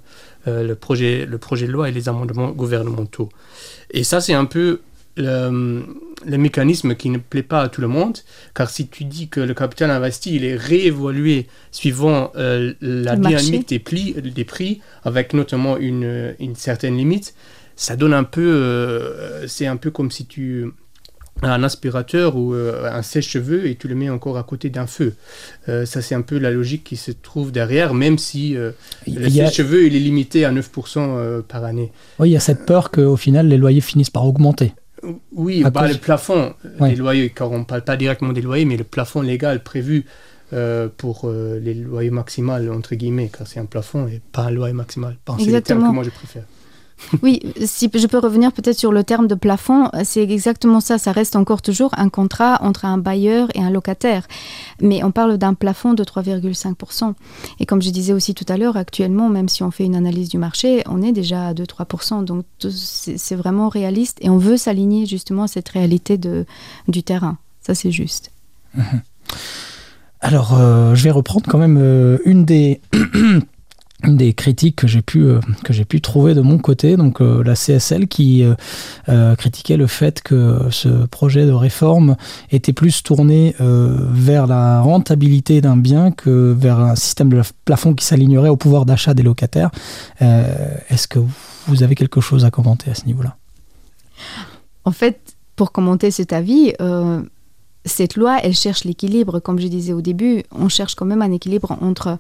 euh, 0.48 0.64
le, 0.64 0.76
projet, 0.76 1.26
le 1.26 1.38
projet 1.38 1.68
de 1.68 1.72
loi 1.74 1.90
et 1.90 1.92
les 1.92 2.08
amendements 2.08 2.52
gouvernementaux. 2.52 3.30
Et 3.92 4.04
ça, 4.06 4.22
c'est 4.22 4.34
un 4.34 4.46
peu 4.46 4.80
le, 5.18 5.84
le, 6.26 6.38
mécanisme 6.38 6.96
qui 6.96 7.10
ne 7.10 7.18
plaît 7.18 7.44
pas 7.44 7.62
à 7.62 7.70
tout 7.70 7.82
le 7.82 7.88
monde, 7.88 8.18
car 8.54 8.70
si 8.70 8.88
tu 8.88 9.04
dis 9.04 9.28
que 9.28 9.40
le 9.40 9.54
capital 9.54 9.92
investi 9.92 10.36
il 10.36 10.46
est 10.46 10.56
réévalué 10.56 11.48
suivant 11.72 12.32
euh, 12.36 12.74
la 12.82 13.16
le 13.16 13.22
dynamique 13.22 13.70
des, 13.70 13.80
plis, 13.80 14.14
des 14.14 14.46
prix, 14.46 14.82
avec 15.04 15.34
notamment 15.34 15.78
une, 15.78 16.36
une 16.40 16.56
certaine 16.56 16.98
limite, 16.98 17.34
ça 17.76 17.96
donne 17.96 18.14
un 18.14 18.24
peu, 18.24 18.42
euh, 18.42 19.48
c'est 19.48 19.68
un 19.68 19.78
peu 19.78 19.92
comme 19.92 20.12
si 20.12 20.26
tu 20.26 20.72
un 21.44 21.64
aspirateur 21.64 22.36
ou 22.36 22.54
euh, 22.54 22.90
un 22.92 23.02
sèche-cheveux 23.02 23.68
et 23.68 23.76
tu 23.76 23.88
le 23.88 23.96
mets 23.96 24.10
encore 24.10 24.38
à 24.38 24.44
côté 24.44 24.70
d'un 24.70 24.88
feu. 24.88 25.16
Euh, 25.70 25.86
ça, 25.86 26.02
c'est 26.02 26.16
un 26.16 26.22
peu 26.22 26.38
la 26.38 26.52
logique 26.52 26.84
qui 26.84 26.96
se 26.96 27.12
trouve 27.12 27.52
derrière, 27.52 27.94
même 27.94 28.18
si 28.18 28.56
euh, 28.56 28.72
le 29.08 29.30
sèche-cheveux 29.30 29.86
il 29.86 29.96
est 29.96 30.00
limité 30.00 30.46
à 30.46 30.52
9% 30.52 30.62
euh, 30.98 31.42
par 31.42 31.64
année. 31.64 31.92
Oui, 32.20 32.30
il 32.30 32.34
y 32.34 32.38
a 32.38 32.40
cette 32.40 32.66
peur 32.66 32.92
qu'au 32.92 33.18
final, 33.18 33.48
les 33.48 33.58
loyers 33.58 33.82
finissent 33.82 34.10
par 34.10 34.26
augmenter. 34.26 34.74
Oui, 35.32 35.64
bah, 35.64 35.72
cause... 35.72 35.94
le 35.94 35.98
plafond, 35.98 36.54
ouais. 36.80 36.90
les 36.90 36.96
loyers, 36.96 37.30
car 37.30 37.52
on 37.52 37.60
ne 37.60 37.64
parle 37.64 37.84
pas 37.84 37.98
directement 37.98 38.34
des 38.34 38.42
loyers, 38.42 38.66
mais 38.66 38.78
le 38.78 38.84
plafond 38.84 39.22
légal 39.22 39.64
prévu 39.64 40.06
euh, 40.54 40.90
pour 40.96 41.22
euh, 41.26 41.60
les 41.60 41.74
loyers 41.74 42.12
maximales, 42.12 42.70
entre 42.70 42.96
guillemets, 42.96 43.30
car 43.36 43.48
c'est 43.48 43.60
un 43.60 43.66
plafond 43.66 44.08
et 44.08 44.22
pas 44.32 44.44
un 44.44 44.52
loyer 44.52 44.74
maximal. 44.74 45.18
Enfin, 45.26 45.44
c'est 45.44 45.52
le 45.52 45.62
terme 45.62 45.82
que 45.82 45.94
moi 45.94 46.04
je 46.04 46.10
préfère. 46.10 46.44
Oui, 47.24 47.40
si 47.66 47.90
je 47.94 48.08
peux 48.08 48.20
revenir 48.20 48.52
peut-être 48.52 48.78
sur 48.78 48.92
le 48.92 49.04
terme 49.04 49.28
de 49.28 49.36
plafond, 49.36 49.90
c'est 50.04 50.24
exactement 50.24 50.80
ça. 50.80 50.98
Ça 50.98 51.12
reste 51.12 51.36
encore 51.36 51.62
toujours 51.62 51.92
un 51.98 52.10
contrat 52.10 52.60
entre 52.62 52.86
un 52.86 52.98
bailleur 52.98 53.50
et 53.56 53.62
un 53.62 53.70
locataire. 53.70 54.28
Mais 54.82 55.04
on 55.04 55.12
parle 55.12 55.38
d'un 55.38 55.54
plafond 55.54 55.94
de 55.94 56.04
3,5%. 56.04 57.14
Et 57.60 57.66
comme 57.66 57.82
je 57.82 57.90
disais 57.90 58.14
aussi 58.14 58.34
tout 58.34 58.46
à 58.48 58.58
l'heure, 58.58 58.78
actuellement, 58.78 59.30
même 59.30 59.50
si 59.50 59.64
on 59.64 59.72
fait 59.72 59.86
une 59.86 59.96
analyse 59.96 60.30
du 60.30 60.38
marché, 60.38 60.84
on 60.88 61.02
est 61.02 61.12
déjà 61.12 61.48
à 61.48 61.54
2-3%. 61.54 62.24
Donc 62.24 62.46
c'est 62.70 63.36
vraiment 63.36 63.70
réaliste 63.70 64.18
et 64.22 64.30
on 64.30 64.38
veut 64.38 64.58
s'aligner 64.58 65.06
justement 65.06 65.44
à 65.44 65.48
cette 65.48 65.70
réalité 65.70 66.18
de, 66.18 66.46
du 66.88 67.04
terrain. 67.04 67.38
Ça, 67.62 67.76
c'est 67.76 67.92
juste. 67.92 68.32
Alors, 70.22 70.54
euh, 70.54 70.94
je 70.94 71.04
vais 71.04 71.12
reprendre 71.12 71.48
quand 71.50 71.58
même 71.58 71.78
euh, 71.80 72.20
une 72.26 72.46
des 72.46 72.80
des 74.04 74.34
critiques 74.34 74.76
que 74.76 74.88
j'ai 74.88 75.02
pu, 75.02 75.24
euh, 75.24 75.40
que 75.64 75.74
j'ai 75.74 75.86
pu 75.86 76.02
trouver 76.02 76.34
de 76.34 76.42
mon 76.42 76.58
côté, 76.58 76.98
donc 76.98 77.22
euh, 77.22 77.44
la 77.44 77.56
CSL 77.56 78.08
qui 78.08 78.44
euh, 78.44 79.36
critiquait 79.36 79.78
le 79.78 79.88
fait 79.88 80.22
que 80.22 80.68
ce 80.72 81.06
projet 81.06 81.46
de 81.46 81.52
réforme 81.52 82.16
était 82.52 82.74
plus 82.74 83.04
tourné 83.04 83.56
vers 83.60 84.48
la 84.48 84.82
rentabilité 84.82 85.62
d'un 85.62 85.78
bien 85.78 86.12
que 86.12 86.56
vers 86.58 86.80
un 86.80 86.96
système 86.96 87.30
de 87.30 87.42
plafond 87.66 87.94
qui 87.94 88.06
s'alignerait 88.06 88.50
au 88.50 88.56
pouvoir 88.56 88.86
d'achat 88.86 89.14
des 89.14 89.24
locataires. 89.24 89.72
Est-ce 90.20 91.08
que 91.08 91.20
vous 91.68 91.84
avez 91.84 91.96
quelque 91.96 92.22
chose 92.22 92.46
à 92.46 92.52
commenter 92.52 92.92
à 92.92 92.96
ce 92.96 93.06
niveau-là? 93.06 93.38
En 94.86 94.92
fait, 94.92 95.36
pour 95.56 95.72
commenter 95.72 96.12
cet 96.12 96.34
avis, 96.34 96.74
cette 97.86 98.16
loi, 98.16 98.40
elle 98.44 98.56
cherche 98.56 98.84
l'équilibre. 98.84 99.40
Comme 99.40 99.60
je 99.60 99.68
disais 99.68 99.94
au 99.94 100.02
début, 100.02 100.44
on 100.52 100.70
cherche 100.70 100.96
quand 100.96 101.06
même 101.06 101.22
un 101.22 101.32
équilibre 101.32 101.78
entre 101.82 102.18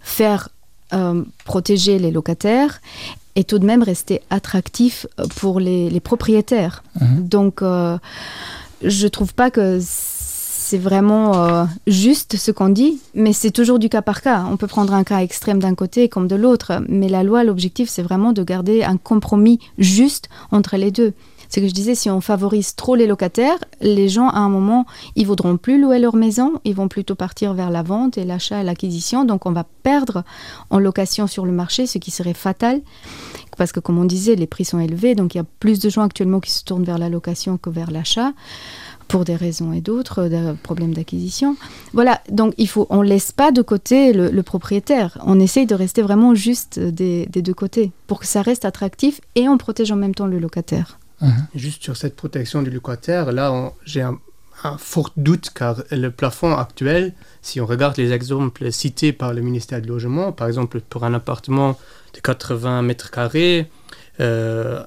faire 0.00 0.48
euh, 0.94 1.22
protéger 1.44 1.98
les 1.98 2.10
locataires 2.10 2.80
et 3.36 3.44
tout 3.44 3.58
de 3.58 3.66
même 3.66 3.82
rester 3.82 4.22
attractif 4.30 5.06
euh, 5.18 5.26
pour 5.36 5.60
les, 5.60 6.00
propriétaires. 6.00 6.84
Mhm. 7.00 7.28
Donc, 7.28 7.62
euh, 7.62 7.98
je 8.82 9.08
trouve 9.08 9.34
pas 9.34 9.50
que 9.50 9.78
c'est 9.80 10.78
vraiment 10.78 11.68
juste 11.86 12.36
ce 12.36 12.50
qu'on 12.50 12.70
dit, 12.70 12.98
mais 13.14 13.34
c'est 13.34 13.50
toujours 13.50 13.78
du 13.78 13.88
cas 13.90 14.02
par 14.02 14.22
cas. 14.22 14.46
On 14.50 14.56
peut 14.56 14.66
prendre 14.66 14.94
un 14.94 15.04
cas 15.04 15.18
extrême 15.18 15.58
d'un 15.58 15.74
côté 15.74 16.08
comme 16.08 16.26
de 16.26 16.36
l'autre, 16.36 16.82
mais 16.88 17.08
la 17.08 17.22
loi, 17.22 17.44
l'objectif, 17.44 17.90
c'est 17.90 18.02
vraiment 18.02 18.32
de 18.32 18.42
garder 18.42 18.82
un 18.82 18.96
compromis 18.96 19.60
juste 19.78 20.28
entre 20.50 20.76
les 20.76 20.90
deux. 20.90 21.12
C'est 21.54 21.60
que 21.60 21.68
je 21.68 21.72
disais, 21.72 21.94
si 21.94 22.10
on 22.10 22.20
favorise 22.20 22.74
trop 22.74 22.96
les 22.96 23.06
locataires, 23.06 23.58
les 23.80 24.08
gens, 24.08 24.28
à 24.28 24.38
un 24.38 24.48
moment, 24.48 24.86
ils 25.14 25.24
voudront 25.24 25.56
plus 25.56 25.80
louer 25.80 26.00
leur 26.00 26.16
maison, 26.16 26.54
ils 26.64 26.74
vont 26.74 26.88
plutôt 26.88 27.14
partir 27.14 27.54
vers 27.54 27.70
la 27.70 27.84
vente 27.84 28.18
et 28.18 28.24
l'achat 28.24 28.60
et 28.60 28.64
l'acquisition. 28.64 29.24
Donc, 29.24 29.46
on 29.46 29.52
va 29.52 29.64
perdre 29.84 30.24
en 30.70 30.80
location 30.80 31.28
sur 31.28 31.46
le 31.46 31.52
marché, 31.52 31.86
ce 31.86 31.98
qui 31.98 32.10
serait 32.10 32.34
fatal. 32.34 32.80
Parce 33.56 33.70
que, 33.70 33.78
comme 33.78 33.98
on 33.98 34.04
disait, 34.04 34.34
les 34.34 34.48
prix 34.48 34.64
sont 34.64 34.80
élevés. 34.80 35.14
Donc, 35.14 35.36
il 35.36 35.38
y 35.38 35.40
a 35.40 35.44
plus 35.60 35.78
de 35.78 35.88
gens 35.88 36.02
actuellement 36.02 36.40
qui 36.40 36.50
se 36.50 36.64
tournent 36.64 36.82
vers 36.82 36.98
la 36.98 37.08
location 37.08 37.56
que 37.56 37.70
vers 37.70 37.92
l'achat 37.92 38.32
pour 39.06 39.24
des 39.24 39.36
raisons 39.36 39.72
et 39.72 39.80
d'autres, 39.80 40.24
des 40.24 40.54
problèmes 40.60 40.92
d'acquisition. 40.92 41.54
Voilà, 41.92 42.20
donc 42.30 42.54
il 42.58 42.66
faut, 42.66 42.88
on 42.90 43.00
laisse 43.00 43.30
pas 43.30 43.52
de 43.52 43.62
côté 43.62 44.12
le, 44.12 44.42
propriétaire. 44.42 45.18
On 45.24 45.38
essaye 45.38 45.66
de 45.66 45.76
rester 45.76 46.02
vraiment 46.02 46.34
juste 46.34 46.80
des, 46.80 47.26
deux 47.26 47.54
côtés 47.54 47.92
pour 48.08 48.18
que 48.18 48.26
ça 48.26 48.42
reste 48.42 48.64
attractif 48.64 49.20
et 49.36 49.48
on 49.48 49.56
protège 49.56 49.92
en 49.92 49.96
même 49.96 50.16
temps 50.16 50.26
le 50.26 50.40
locataire. 50.40 50.98
Mhm. 51.24 51.46
Juste 51.54 51.82
sur 51.82 51.96
cette 51.96 52.16
protection 52.16 52.62
du 52.62 52.70
locataire, 52.70 53.32
là, 53.32 53.72
j'ai 53.84 54.02
un, 54.02 54.18
fort 54.78 55.10
doute 55.16 55.50
car 55.54 55.82
le 55.90 56.10
plafond 56.10 56.54
actuel, 56.56 57.12
si 57.42 57.60
on 57.60 57.66
regarde 57.66 57.96
les 57.98 58.12
exemples 58.12 58.70
cités 58.72 59.12
par 59.12 59.34
le 59.34 59.42
ministère 59.42 59.82
du 59.82 59.88
Logement, 59.88 60.32
par 60.32 60.46
exemple 60.46 60.80
pour 60.80 61.04
un 61.04 61.12
appartement 61.12 61.78
de 62.14 62.20
80 62.20 62.82
mètres 62.82 63.10
carrés, 63.10 63.68
euh, 64.20 64.82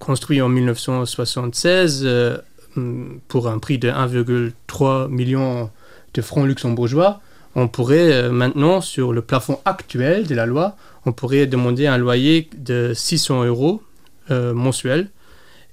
construit 0.00 0.40
en 0.40 0.48
1976 0.48 2.02
euh, 2.04 2.38
pour 3.28 3.48
un 3.48 3.58
prix 3.58 3.78
de 3.78 3.90
1,3 3.90 5.08
million 5.08 5.70
de 6.14 6.22
francs 6.22 6.46
luxembourgeois, 6.46 7.20
on 7.54 7.68
pourrait 7.68 8.12
euh, 8.12 8.30
maintenant, 8.30 8.80
sur 8.80 9.12
le 9.12 9.22
plafond 9.22 9.60
actuel 9.64 10.26
de 10.26 10.34
la 10.34 10.46
loi, 10.46 10.76
on 11.04 11.12
pourrait 11.12 11.46
demander 11.46 11.86
un 11.86 11.98
loyer 11.98 12.48
de 12.56 12.92
600 12.94 13.44
euros 13.44 13.82
mensuel 14.30 15.08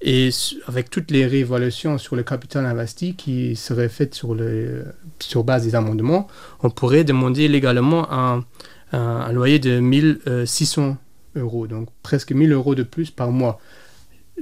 et 0.02 0.30
avec 0.68 0.90
toutes 0.90 1.12
les 1.12 1.26
réévaluations 1.26 1.98
sur 1.98 2.16
le 2.16 2.24
capital 2.24 2.66
investi 2.66 3.16
qui 3.16 3.56
seraient 3.56 3.90
faites 3.90 4.14
sur, 4.14 4.36
le, 4.36 4.86
sur 5.20 5.44
base 5.44 5.64
des 5.64 5.76
amendements, 5.76 6.28
on 6.62 6.70
pourrait 6.70 7.04
demander 7.04 7.48
légalement 7.48 8.12
un, 8.12 8.44
un, 8.92 9.32
loyer 9.32 9.60
de 9.60 9.80
1600 9.80 10.98
euros, 11.36 11.68
donc 11.68 11.90
presque 12.04 12.32
1000 12.32 12.52
euros 12.52 12.76
de 12.76 12.84
plus 12.84 13.12
par 13.12 13.32
mois. 13.32 13.60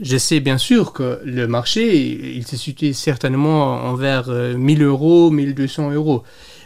Je 0.02 0.18
sais 0.18 0.41
bien 0.41 0.58
sûr 0.58 0.91
que 0.91 1.22
le 1.24 1.48
marché, 1.48 2.36
il 2.36 2.46
se 2.46 2.58
situe 2.58 2.94
certainement 2.94 3.86
envers 3.86 4.28
1000 4.30 4.82
euh, 4.82 4.88
euros, 4.88 5.32
1200 5.32 5.91
euros. 5.91 6.24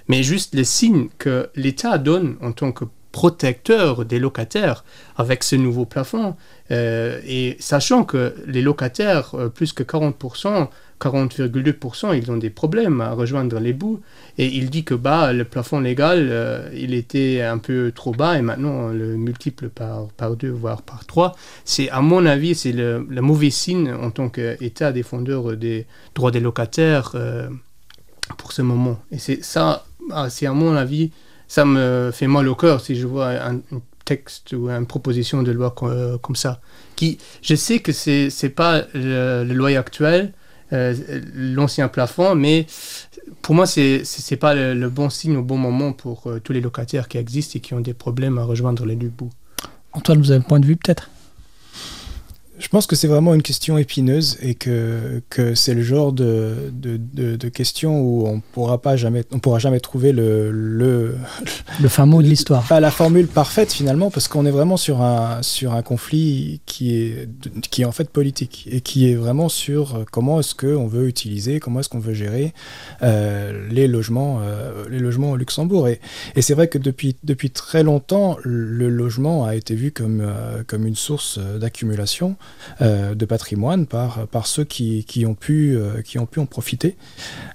Mais 0.08 0.24
juste 0.24 0.56
les 0.56 0.64
signes 0.64 1.10
que 1.20 1.50
l'État 1.56 2.00
donne 2.00 2.38
en 2.42 2.52
tant 2.52 2.72
que 2.72 2.86
protecteur 3.12 4.06
des 4.06 4.20
locataires 4.20 4.84
avec 5.18 5.44
ce 5.44 5.56
nouveau 5.56 5.86
plafond. 5.86 6.36
Euh, 6.72 7.20
et 7.26 7.58
sachant 7.60 8.04
que 8.04 8.36
les 8.46 8.62
locataires, 8.62 9.32
euh, 9.34 9.50
plus 9.50 9.74
que 9.74 9.84
40%, 9.84 10.68
40,2%, 11.02 12.16
ils 12.16 12.30
ont 12.30 12.38
des 12.38 12.50
problèmes 12.50 13.02
à 13.02 13.12
rejoindre 13.14 13.60
les 13.60 13.74
bouts. 13.74 14.02
Et 14.38 14.48
il 14.48 14.70
dit 14.70 14.84
que 14.84 14.94
bah, 14.94 15.34
le 15.34 15.46
plafond 15.46 15.80
légal, 15.80 16.28
euh, 16.30 16.70
il 16.74 16.94
était 16.94 17.42
un 17.42 17.58
peu 17.58 17.92
trop 17.96 18.12
bas 18.12 18.38
et 18.38 18.42
maintenant 18.42 18.70
on 18.70 18.88
le 18.90 19.16
multiple 19.18 19.70
par, 19.70 20.08
par 20.10 20.36
deux, 20.36 20.52
voire 20.52 20.84
par 20.84 21.06
trois. 21.06 21.36
C'est, 21.66 21.90
à 21.90 22.02
mon 22.02 22.26
avis, 22.26 22.54
c'est 22.54 22.74
le, 22.74 23.00
mauvais 23.10 23.50
signe 23.50 23.92
en 23.92 24.12
tant 24.12 24.30
qu'État 24.30 24.92
défendeur 24.92 25.58
des 25.58 25.88
droits 26.14 26.32
des 26.32 26.42
locataires 26.42 27.16
pour 28.38 28.52
ce 28.52 28.62
moment. 28.62 29.00
Et 29.12 29.18
c'est 29.18 29.44
ça, 29.44 29.86
ah, 30.12 30.30
c'est 30.30 30.46
à 30.46 30.54
mon 30.54 30.76
avis, 30.76 31.12
ça 31.50 31.66
me 31.66 32.12
fait 32.14 32.28
mal 32.28 32.48
au 32.48 32.56
cœur 32.56 32.80
si 32.80 32.96
je 32.96 33.06
vois 33.06 33.32
un, 33.32 33.60
texte 34.06 34.54
ou 34.54 34.70
une 34.70 34.88
proposition 34.88 35.44
de 35.44 35.52
loi 35.52 35.76
euh, 35.84 36.18
comme, 36.18 36.36
ça. 36.36 36.62
Qui, 36.96 37.20
je 37.44 37.54
sais 37.54 37.80
que 37.80 37.92
c'est 37.92 38.30
n'est 38.42 38.50
pas 38.50 38.84
le, 38.96 39.44
loyer 39.44 39.78
actuel, 39.78 40.34
euh, 40.74 40.96
l'ancien 41.36 41.90
plafond, 41.90 42.34
mais 42.34 42.66
pour 43.44 43.54
moi, 43.54 43.68
c'est 43.68 44.02
n'est 44.32 44.38
pas 44.38 44.56
le, 44.56 44.90
bon 44.90 45.10
signe 45.10 45.38
au 45.38 45.44
bon 45.44 45.58
moment 45.58 45.94
pour 45.94 46.26
euh, 46.26 46.40
tous 46.40 46.54
les 46.54 46.62
locataires 46.62 47.08
qui 47.08 47.18
existent 47.20 47.58
et 47.58 47.60
qui 47.60 47.74
ont 47.76 47.82
des 47.82 47.94
problèmes 47.94 48.40
à 48.40 48.44
rejoindre 48.44 48.86
les 48.86 48.96
bouts. 48.96 49.30
Antoine, 49.94 50.20
vous 50.20 50.32
avez 50.32 50.40
un 50.40 50.48
point 50.48 50.60
de 50.60 50.66
vue 50.66 50.76
peut-être? 50.76 51.10
Je 52.60 52.68
pense 52.68 52.86
que 52.88 52.96
c'est 52.96 53.08
vraiment 53.08 53.34
une 53.34 53.42
question 53.42 53.78
épineuse 53.78 54.38
et 54.42 54.54
que, 54.54 55.22
que 55.30 55.56
c'est 55.56 55.74
le 55.74 55.82
genre 55.82 56.12
de, 56.12 56.72
de, 56.74 56.98
de, 57.36 57.50
question 57.50 58.02
où 58.02 58.28
on 58.28 58.42
pourra 58.42 58.82
pas 58.82 58.98
jamais, 58.98 59.24
on 59.32 59.40
pourra 59.40 59.60
jamais 59.60 59.80
trouver 59.80 60.12
le, 60.12 60.52
le, 60.52 61.16
le 61.82 61.88
fin 61.88 62.06
mot 62.06 62.22
de 62.22 62.28
l'histoire. 62.28 62.64
Pas 62.68 62.80
la 62.82 62.92
formule 62.92 63.28
parfaite 63.28 63.72
finalement, 63.72 64.12
parce 64.12 64.28
qu'on 64.28 64.46
est 64.46 64.52
vraiment 64.52 64.78
sur 64.78 65.02
un, 65.02 65.42
sur 65.42 65.74
un 65.74 65.82
conflit 65.82 66.60
qui 66.66 66.96
est, 66.96 67.30
qui 67.72 67.84
est 67.84 67.86
en 67.86 67.94
fait 67.94 68.10
politique 68.10 68.68
et 68.70 68.82
qui 68.82 69.10
est 69.10 69.16
vraiment 69.16 69.48
sur 69.48 70.06
comment 70.12 70.42
est-ce 70.42 70.54
qu'on 70.54 70.88
veut 70.88 71.08
utiliser, 71.08 71.60
comment 71.60 71.80
est-ce 71.80 71.90
qu'on 71.90 72.00
veut 72.00 72.14
gérer 72.14 72.54
euh, 73.02 73.68
les, 73.70 73.88
logements, 73.88 74.42
euh, 74.42 74.84
les 74.90 75.00
logements 75.00 75.32
au 75.32 75.38
Luxembourg. 75.38 75.88
Et, 75.88 76.02
et 76.36 76.42
c'est 76.42 76.54
vrai 76.54 76.68
que 76.68 76.78
depuis, 76.78 77.16
depuis 77.24 77.52
très 77.52 77.84
longtemps, 77.84 78.38
le 78.44 78.90
logement 78.90 79.46
a 79.46 79.56
été 79.56 79.76
vu 79.76 79.92
comme, 79.92 80.22
euh, 80.22 80.64
comme 80.68 80.86
une 80.86 80.96
source 80.96 81.40
d'accumulation. 81.40 82.36
Euh, 82.82 83.14
de 83.14 83.26
patrimoine 83.26 83.88
par, 83.88 84.26
par 84.28 84.48
ceux 84.48 84.64
qui, 84.64 85.04
qui, 85.04 85.26
ont 85.26 85.36
pu, 85.36 85.76
euh, 85.76 86.02
qui 86.02 86.18
ont 86.18 86.26
pu 86.26 86.40
en 86.40 86.46
profiter. 86.46 86.96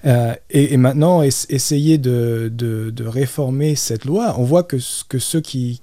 Euh, 0.04 0.34
et, 0.50 0.76
maintenant, 0.76 1.22
essayer 1.22 1.96
de, 1.96 2.52
de, 2.52 3.06
réformer 3.06 3.74
cette 3.74 4.04
loi, 4.04 4.34
on 4.38 4.44
voit 4.44 4.64
que, 4.64 4.76
que 5.08 5.18
ceux 5.18 5.40
qui 5.40 5.80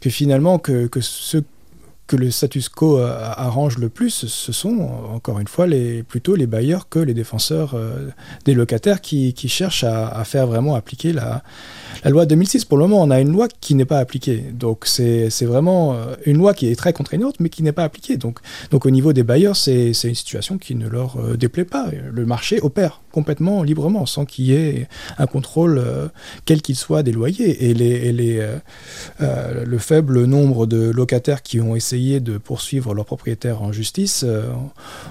que 0.00 0.10
finalement 0.10 0.58
que, 0.58 0.86
que 0.86 1.00
ceux 1.00 1.44
que 2.10 2.16
le 2.16 2.32
status 2.32 2.68
quo 2.68 2.98
arrange 2.98 3.78
le 3.78 3.88
plus, 3.88 4.26
ce 4.26 4.52
sont 4.52 4.90
encore 5.14 5.38
une 5.38 5.46
fois 5.46 5.68
les, 5.68 6.02
plutôt 6.02 6.34
les 6.34 6.48
bailleurs 6.48 6.88
que 6.88 6.98
les 6.98 7.14
défenseurs 7.14 7.76
des 8.44 8.54
locataires 8.54 9.00
qui, 9.00 9.32
qui 9.32 9.48
cherchent 9.48 9.84
à, 9.84 10.24
faire 10.24 10.48
vraiment 10.48 10.74
appliquer 10.74 11.12
la, 11.12 11.44
la 12.04 12.10
loi 12.10 12.26
2006, 12.26 12.64
pour 12.64 12.78
le 12.78 12.86
moment, 12.86 13.02
on 13.02 13.10
a 13.10 13.20
une 13.20 13.32
loi 13.32 13.48
qui 13.60 13.74
n'est 13.74 13.84
pas 13.84 13.98
appliquée. 13.98 14.44
Donc 14.52 14.84
c'est 14.86 15.28
vraiment 15.42 15.94
euh, 15.94 16.14
une 16.24 16.38
loi 16.38 16.54
qui 16.54 16.68
est 16.68 16.76
très 16.76 16.92
contraignante, 16.92 17.36
mais 17.40 17.48
qui 17.48 17.62
n'est 17.62 17.72
pas 17.72 17.84
appliquée. 17.84 18.16
Donc, 18.16 18.40
donc 18.70 18.86
au 18.86 18.90
niveau 18.90 19.12
des 19.12 19.22
bailleurs, 19.22 19.56
c'est 19.56 19.90
une 19.90 20.14
situation 20.14 20.58
qui 20.58 20.74
ne 20.74 20.88
leur 20.88 21.16
euh, 21.16 21.36
déplaît 21.36 21.64
pas. 21.64 21.90
Le 22.12 22.26
marché 22.26 22.60
opère 22.60 23.02
complètement 23.12 23.62
librement, 23.62 24.06
sans 24.06 24.24
qu'il 24.24 24.46
y 24.46 24.54
ait 24.54 24.88
un 25.18 25.26
contrôle, 25.26 25.78
euh, 25.78 26.08
quel 26.44 26.62
qu'il 26.62 26.76
soit, 26.76 27.02
des 27.02 27.12
loyers. 27.12 27.70
Et, 27.70 27.74
les, 27.74 28.12
les 28.12 28.48
le 29.20 29.78
faible 29.78 30.24
nombre 30.24 30.66
de 30.66 30.90
locataires 30.90 31.42
qui 31.42 31.60
ont 31.60 31.76
essayé 31.76 31.99
essayer 32.00 32.20
de 32.20 32.38
poursuivre 32.38 32.94
leurs 32.94 33.04
propriétaires 33.04 33.62
en 33.62 33.72
justice, 33.72 34.24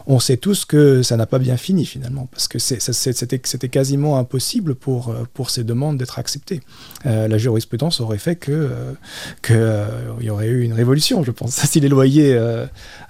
on 0.08 0.20
sait 0.20 0.38
tous 0.38 0.66
que 0.66 1.04
ça 1.04 1.18
n'a 1.18 1.26
pas 1.26 1.40
bien 1.40 1.58
fini 1.58 1.86
finalement, 1.86 2.28
parce 2.32 2.48
que 2.48 2.60
c'était 2.60 3.70
quasiment 3.70 4.18
impossible 4.18 4.76
pour, 4.76 5.14
pour 5.34 5.50
ces 5.50 5.64
demandes 5.64 5.98
d'être 5.98 6.20
acceptées. 6.20 6.62
la 7.06 7.38
jurisprudence 7.38 8.02
aurait 8.02 8.18
fait 8.18 8.36
que 8.36 8.70
qu'il 9.44 10.26
y 10.26 10.30
aurait 10.30 10.48
eu 10.48 10.64
une 10.64 10.74
révolution, 10.74 11.24
je 11.24 11.32
pense. 11.32 11.60
Si 11.70 11.80
les 11.80 11.90
loyers 11.90 12.36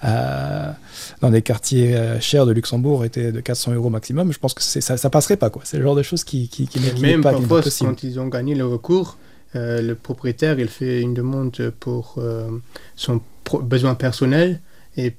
dans 0.02 1.30
des 1.30 1.42
quartiers 1.42 1.96
chers 2.20 2.44
de 2.44 2.52
Luxembourg 2.52 3.04
étaient 3.04 3.32
de 3.32 3.40
400 3.40 3.72
euros 3.72 3.90
maximum, 3.90 4.32
je 4.32 4.38
pense 4.38 4.54
que 4.54 4.62
ça, 4.62 4.96
ça 4.96 5.10
passerait 5.10 5.36
pas. 5.36 5.50
C'est 5.64 5.78
le 5.78 5.82
genre 5.84 5.96
de 5.96 6.02
choses 6.02 6.24
qui, 6.24 6.48
qui, 6.48 6.66
qui, 6.66 6.78
Même 7.00 7.22
pas, 7.22 7.32
parfois, 7.32 7.62
quand 7.80 8.02
ils 8.02 8.20
ont 8.20 8.28
gagné 8.28 8.54
le 8.54 8.66
recours, 8.66 9.16
euh, 9.56 9.82
le 9.82 9.94
propriétaire, 9.94 10.58
il 10.58 10.68
fait 10.68 11.00
une 11.00 11.14
demande 11.14 11.72
pour 11.80 12.16
euh, 12.18 12.48
son 12.94 13.20
besoin 13.62 13.94
personnel 13.94 14.60
et 14.96 15.14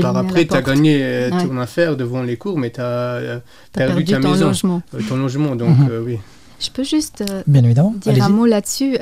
par 0.00 0.16
après, 0.16 0.46
tu 0.46 0.54
as 0.54 0.62
gagné 0.62 1.00
euh, 1.02 1.30
ton 1.30 1.58
affaire 1.58 1.96
devant 1.96 2.22
les 2.22 2.36
cours, 2.36 2.58
mais 2.58 2.70
tu 2.70 2.80
as, 2.80 3.40
perdu, 3.72 4.04
ta 4.04 4.18
ton 4.18 4.30
maison, 4.30 4.46
logement. 4.46 4.82
ton 5.08 5.16
logement. 5.16 5.54
Donc, 5.54 5.78
mhm. 5.78 6.02
oui. 6.04 6.18
Je 6.58 6.70
peux 6.70 6.82
juste 6.82 7.22
Bien 7.46 7.62
évidemment. 7.62 7.94
dire 8.00 8.24
un 8.24 8.28
mot 8.30 8.46
là-dessus. 8.46 8.96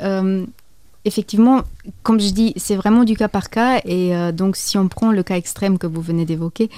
effectivement, 1.05 1.61
comme 2.03 2.19
je 2.19 2.29
dis, 2.31 2.53
c'est 2.57 2.75
vraiment 2.75 3.05
du 3.05 3.15
cas 3.15 3.29
par 3.29 3.49
cas. 3.49 3.79
Et 3.85 4.11
donc, 4.33 4.57
si 4.57 4.77
on 4.77 4.89
prend 4.89 5.11
le 5.11 5.23
cas 5.23 5.37
extrême 5.37 5.77
que 5.77 5.87
vous 5.87 6.01
venez 6.01 6.25
d'évoquer, 6.25 6.69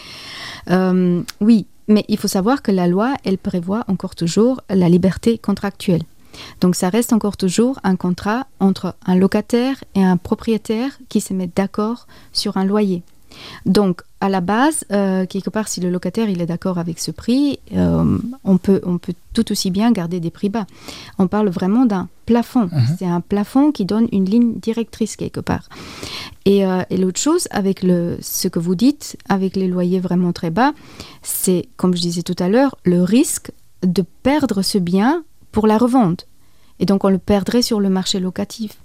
oui, 1.42 1.66
mais 1.88 2.06
il 2.08 2.18
faut 2.18 2.28
savoir 2.28 2.62
que 2.62 2.72
la 2.72 2.88
loi, 2.88 3.16
elle 3.24 3.40
prévoit 3.40 3.84
encore 3.88 4.16
toujours 4.16 4.62
la 4.70 4.88
liberté 4.88 5.38
contractuelle. 5.40 6.04
Donc 6.62 6.76
ça 6.76 6.90
reste 6.90 7.14
encore 7.14 7.38
toujours 7.38 7.80
un 7.84 7.96
contrat 7.96 8.48
entre 8.60 8.96
un 9.06 9.16
locataire 9.16 9.84
et 9.96 10.04
un 10.04 10.18
propriétaire 10.18 10.98
qui 11.10 11.22
se 11.22 11.34
mettent 11.34 11.56
d'accord 11.56 12.08
sur 12.32 12.58
un 12.58 12.66
loyer. 12.66 13.04
Donc, 13.66 14.02
à 14.20 14.30
la 14.30 14.42
base, 14.42 14.84
euh, 14.92 15.26
quelque 15.26 15.50
part, 15.50 15.68
si 15.68 15.80
le 15.80 15.90
locataire 15.90 16.30
il 16.30 16.42
est 16.42 16.46
d'accord 16.46 16.80
avec 16.80 17.00
ce 17.00 17.12
prix, 17.12 17.60
euh, 17.76 18.18
on, 18.44 18.58
peut, 18.58 18.82
on 18.84 18.98
peut 18.98 19.14
tout 19.34 19.52
aussi 19.52 19.70
bien 19.70 19.92
garder 19.92 20.20
des 20.20 20.32
prix 20.32 20.50
bas. 20.50 20.66
On 21.20 21.28
parle 21.28 21.50
vraiment 21.50 21.86
d'un 21.86 22.10
plafond. 22.26 22.70
Mhm. 22.72 22.96
C'est 22.98 23.06
un 23.06 23.22
plafond 23.22 23.72
qui 23.72 23.86
donne 23.86 24.08
une 24.12 24.26
ligne 24.26 24.54
directrice 24.56 25.16
quelque 25.16 25.40
part. 25.40 25.70
Et, 26.46 26.66
euh, 26.66 26.82
et 26.90 26.98
l'autre 26.98 27.20
chose, 27.20 27.48
avec 27.52 27.84
le, 27.84 28.18
ce 28.22 28.48
que 28.48 28.60
vous 28.60 28.76
dites, 28.76 29.18
avec 29.30 29.56
les 29.56 29.68
loyers 29.68 30.00
vraiment 30.00 30.34
très 30.34 30.50
bas, 30.50 30.74
c'est, 31.22 31.68
comme 31.78 31.96
je 31.96 32.02
disais 32.02 32.24
tout 32.24 32.36
à 32.40 32.50
l'heure, 32.50 32.78
le 32.84 33.04
risque 33.04 33.52
de 33.84 34.04
perdre 34.24 34.62
ce 34.64 34.78
bien 34.78 35.24
pour 35.52 35.68
la 35.68 35.78
revente. 35.78 36.27
Et 36.80 36.86
donc 36.86 37.04
on 37.04 37.10
le 37.10 37.18
perdrait 37.18 37.62
sur 37.62 37.80
le 37.80 37.90
marché 37.90 38.20
locatif. 38.20 38.78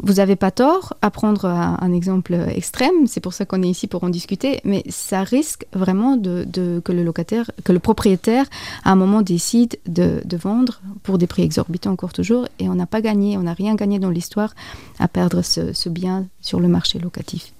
Vous 0.00 0.14
n'avez 0.14 0.36
pas 0.36 0.50
tort 0.50 0.94
à 1.02 1.10
prendre 1.10 1.44
un, 1.44 1.92
exemple 1.92 2.34
extrême, 2.54 3.06
c'est 3.06 3.20
pour 3.20 3.32
ça 3.32 3.44
qu'on 3.44 3.62
est 3.62 3.68
ici 3.68 3.86
pour 3.86 4.04
en 4.04 4.08
discuter, 4.08 4.60
mais 4.64 4.84
ça 4.88 5.22
risque 5.22 5.66
vraiment 5.72 6.16
que 6.20 7.72
le 7.72 7.78
propriétaire, 7.78 8.46
à 8.84 8.92
un 8.92 8.96
moment 8.96 9.22
décide 9.22 9.76
de, 9.86 10.22
vendre 10.36 10.80
pour 11.02 11.18
des 11.18 11.26
prix 11.26 11.42
exorbitants 11.42 11.92
encore 11.92 12.12
toujours, 12.12 12.46
et 12.60 12.68
on 12.68 12.74
n'a 12.74 12.86
pas 12.86 13.00
gagné, 13.00 13.36
on 13.38 13.42
n'a 13.42 13.54
rien 13.54 13.74
gagné 13.74 13.98
dans 13.98 14.10
l'histoire 14.10 14.54
à 15.00 15.08
perdre 15.08 15.42
ce 15.42 15.88
bien 15.88 16.26
sur 16.40 16.60
le 16.60 16.68
marché 16.68 16.98
locatif. 16.98 17.52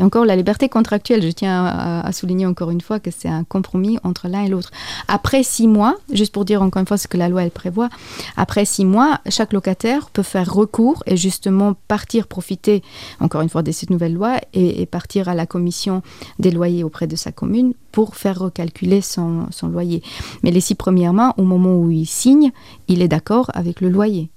Et 0.00 0.02
encore, 0.02 0.24
la 0.24 0.34
liberté 0.34 0.70
contractuelle, 0.70 1.22
je 1.22 1.28
tiens 1.28 1.66
à, 1.66 2.10
souligner 2.12 2.46
encore 2.46 2.70
une 2.70 2.80
fois 2.80 3.00
que 3.00 3.10
c'est 3.10 3.28
un 3.28 3.44
compromis 3.44 3.98
entre 4.02 4.28
l'un 4.28 4.44
et 4.44 4.48
l'autre. 4.48 4.70
Après 5.08 5.42
six 5.42 5.68
mois, 5.68 5.96
juste 6.10 6.32
pour 6.32 6.46
dire 6.46 6.62
encore 6.62 6.80
une 6.80 6.86
fois 6.86 6.96
ce 6.96 7.06
que 7.06 7.18
la 7.18 7.28
loi 7.28 7.42
elle 7.42 7.50
prévoit, 7.50 7.90
après 8.38 8.64
six 8.64 8.86
mois, 8.86 9.20
chaque 9.28 9.52
locataire 9.52 10.08
peut 10.08 10.22
faire 10.22 10.50
recours 10.50 11.02
et 11.04 11.18
justement 11.18 11.74
partir 11.86 12.28
profiter, 12.28 12.82
encore 13.20 13.42
une 13.42 13.50
fois, 13.50 13.62
de 13.62 13.72
cette 13.72 13.90
nouvelle 13.90 14.14
loi 14.14 14.38
et, 14.54 14.86
partir 14.86 15.28
à 15.28 15.34
la 15.34 15.44
commission 15.44 16.02
des 16.38 16.50
loyers 16.50 16.82
auprès 16.82 17.06
de 17.06 17.14
sa 17.14 17.30
commune 17.30 17.74
pour 17.92 18.16
faire 18.16 18.38
recalculer 18.38 19.02
son, 19.02 19.48
son 19.50 19.68
loyer. 19.68 20.02
Mais 20.42 20.50
les 20.50 20.62
six 20.62 20.76
premières 20.76 21.12
mois, 21.12 21.34
au 21.36 21.42
moment 21.42 21.76
où 21.76 21.90
il 21.90 22.06
signe, 22.06 22.52
il 22.88 23.02
est 23.02 23.08
d'accord 23.08 23.50
avec 23.52 23.82
le 23.82 23.90
loyer 23.90 24.30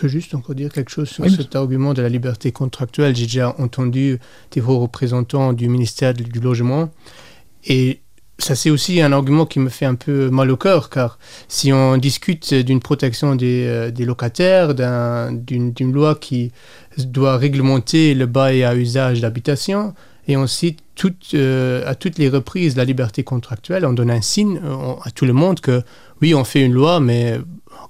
peux 0.00 0.08
juste 0.08 0.34
encore 0.34 0.54
dire 0.54 0.72
quelque 0.72 0.90
chose 0.90 1.08
sur 1.08 1.28
cet 1.28 1.54
argument 1.54 1.92
de 1.92 2.00
la 2.00 2.08
liberté 2.08 2.52
contractuelle. 2.52 3.14
J'ai 3.14 3.26
déjà 3.26 3.54
entendu 3.58 4.18
des 4.50 4.60
représentants 4.60 5.52
du 5.52 5.68
ministère 5.68 6.14
du 6.14 6.40
Logement 6.40 6.90
et 7.64 8.00
ça 8.38 8.54
c'est 8.54 8.70
aussi 8.70 9.02
un 9.02 9.12
argument 9.12 9.44
qui 9.44 9.58
me 9.58 9.68
fait 9.68 9.84
un 9.84 9.96
peu 9.96 10.30
mal 10.30 10.50
au 10.50 10.56
cœur 10.56 10.88
car 10.88 11.18
si 11.48 11.72
on 11.74 11.98
discute 11.98 12.54
d'une 12.54 12.80
protection 12.80 13.36
des, 13.36 13.66
euh, 13.66 13.90
des 13.90 14.06
locataires, 14.06 14.74
d'une 14.74 15.92
loi 15.92 16.14
qui 16.14 16.52
doit 16.96 17.36
réglementer 17.36 18.14
le 18.14 18.24
bail 18.24 18.64
à 18.64 18.74
usage 18.74 19.20
d'habitation, 19.20 19.94
et 20.26 20.36
on 20.36 20.46
cite 20.46 20.80
euh, 21.34 21.82
à 21.86 21.94
toutes 21.94 22.18
les 22.18 22.28
reprises 22.28 22.76
la 22.76 22.84
liberté 22.84 23.24
contractuelle, 23.24 23.84
on 23.84 23.92
donne 23.92 24.10
un 24.10 24.20
signe 24.20 24.60
euh, 24.64 24.94
à 25.02 25.10
tout 25.10 25.26
le 25.26 25.32
monde 25.32 25.60
que 25.60 25.82
oui, 26.22 26.34
on 26.34 26.44
fait 26.44 26.62
une 26.62 26.72
loi, 26.72 27.00
mais 27.00 27.38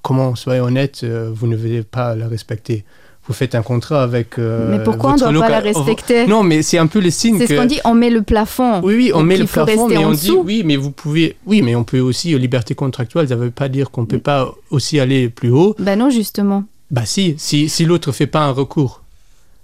comment, 0.01 0.35
soyez 0.35 0.59
honnête, 0.59 1.01
euh, 1.03 1.31
vous 1.33 1.47
ne 1.47 1.55
devez 1.55 1.83
pas 1.83 2.15
la 2.15 2.27
respecter 2.27 2.85
vous 3.27 3.33
faites 3.33 3.53
un 3.53 3.61
contrat 3.61 4.01
avec. 4.01 4.39
mais 4.39 4.83
pourquoi 4.83 5.11
on 5.11 5.13
ne 5.13 5.31
doit 5.31 5.41
pas 5.41 5.49
la 5.49 5.59
respecter 5.59 6.25
Non, 6.25 6.41
mais 6.41 6.63
c'est 6.63 6.79
un 6.79 6.87
peu 6.87 6.99
le 6.99 7.11
signe. 7.11 7.37
C'est 7.37 7.47
ce 7.47 7.53
qu'on 7.53 7.65
dit, 7.65 7.79
on 7.85 7.93
met 7.93 8.09
le 8.09 8.23
plafond. 8.23 8.81
Oui, 8.81 8.95
oui, 8.95 9.11
on 9.13 9.21
met 9.21 9.37
le 9.37 9.45
plafond, 9.45 9.87
mais 9.87 10.03
on 10.03 10.11
dit 10.11 10.31
oui, 10.31 10.63
mais 10.65 10.75
vous 10.75 10.91
pouvez. 10.91 11.35
Oui, 11.45 11.61
mais 11.61 11.75
on 11.75 11.83
peut 11.83 11.99
aussi, 11.99 12.37
liberté 12.37 12.73
contractuelle, 12.73 13.27
ça 13.27 13.35
ne 13.35 13.41
veut 13.41 13.51
pas 13.51 13.69
dire 13.69 13.91
qu'on 13.91 14.01
ne 14.01 14.07
peut 14.07 14.19
pas 14.19 14.51
aussi 14.71 14.99
aller 14.99 15.29
plus 15.29 15.51
haut. 15.51 15.75
Ben 15.77 15.97
non, 15.97 16.09
justement. 16.09 16.63
Bah 16.89 17.05
si, 17.05 17.35
si, 17.37 17.69
si 17.69 17.85
l'autre 17.85 18.09
ne 18.09 18.13
fait 18.13 18.27
pas 18.27 18.41
un 18.41 18.51
recours. 18.51 19.01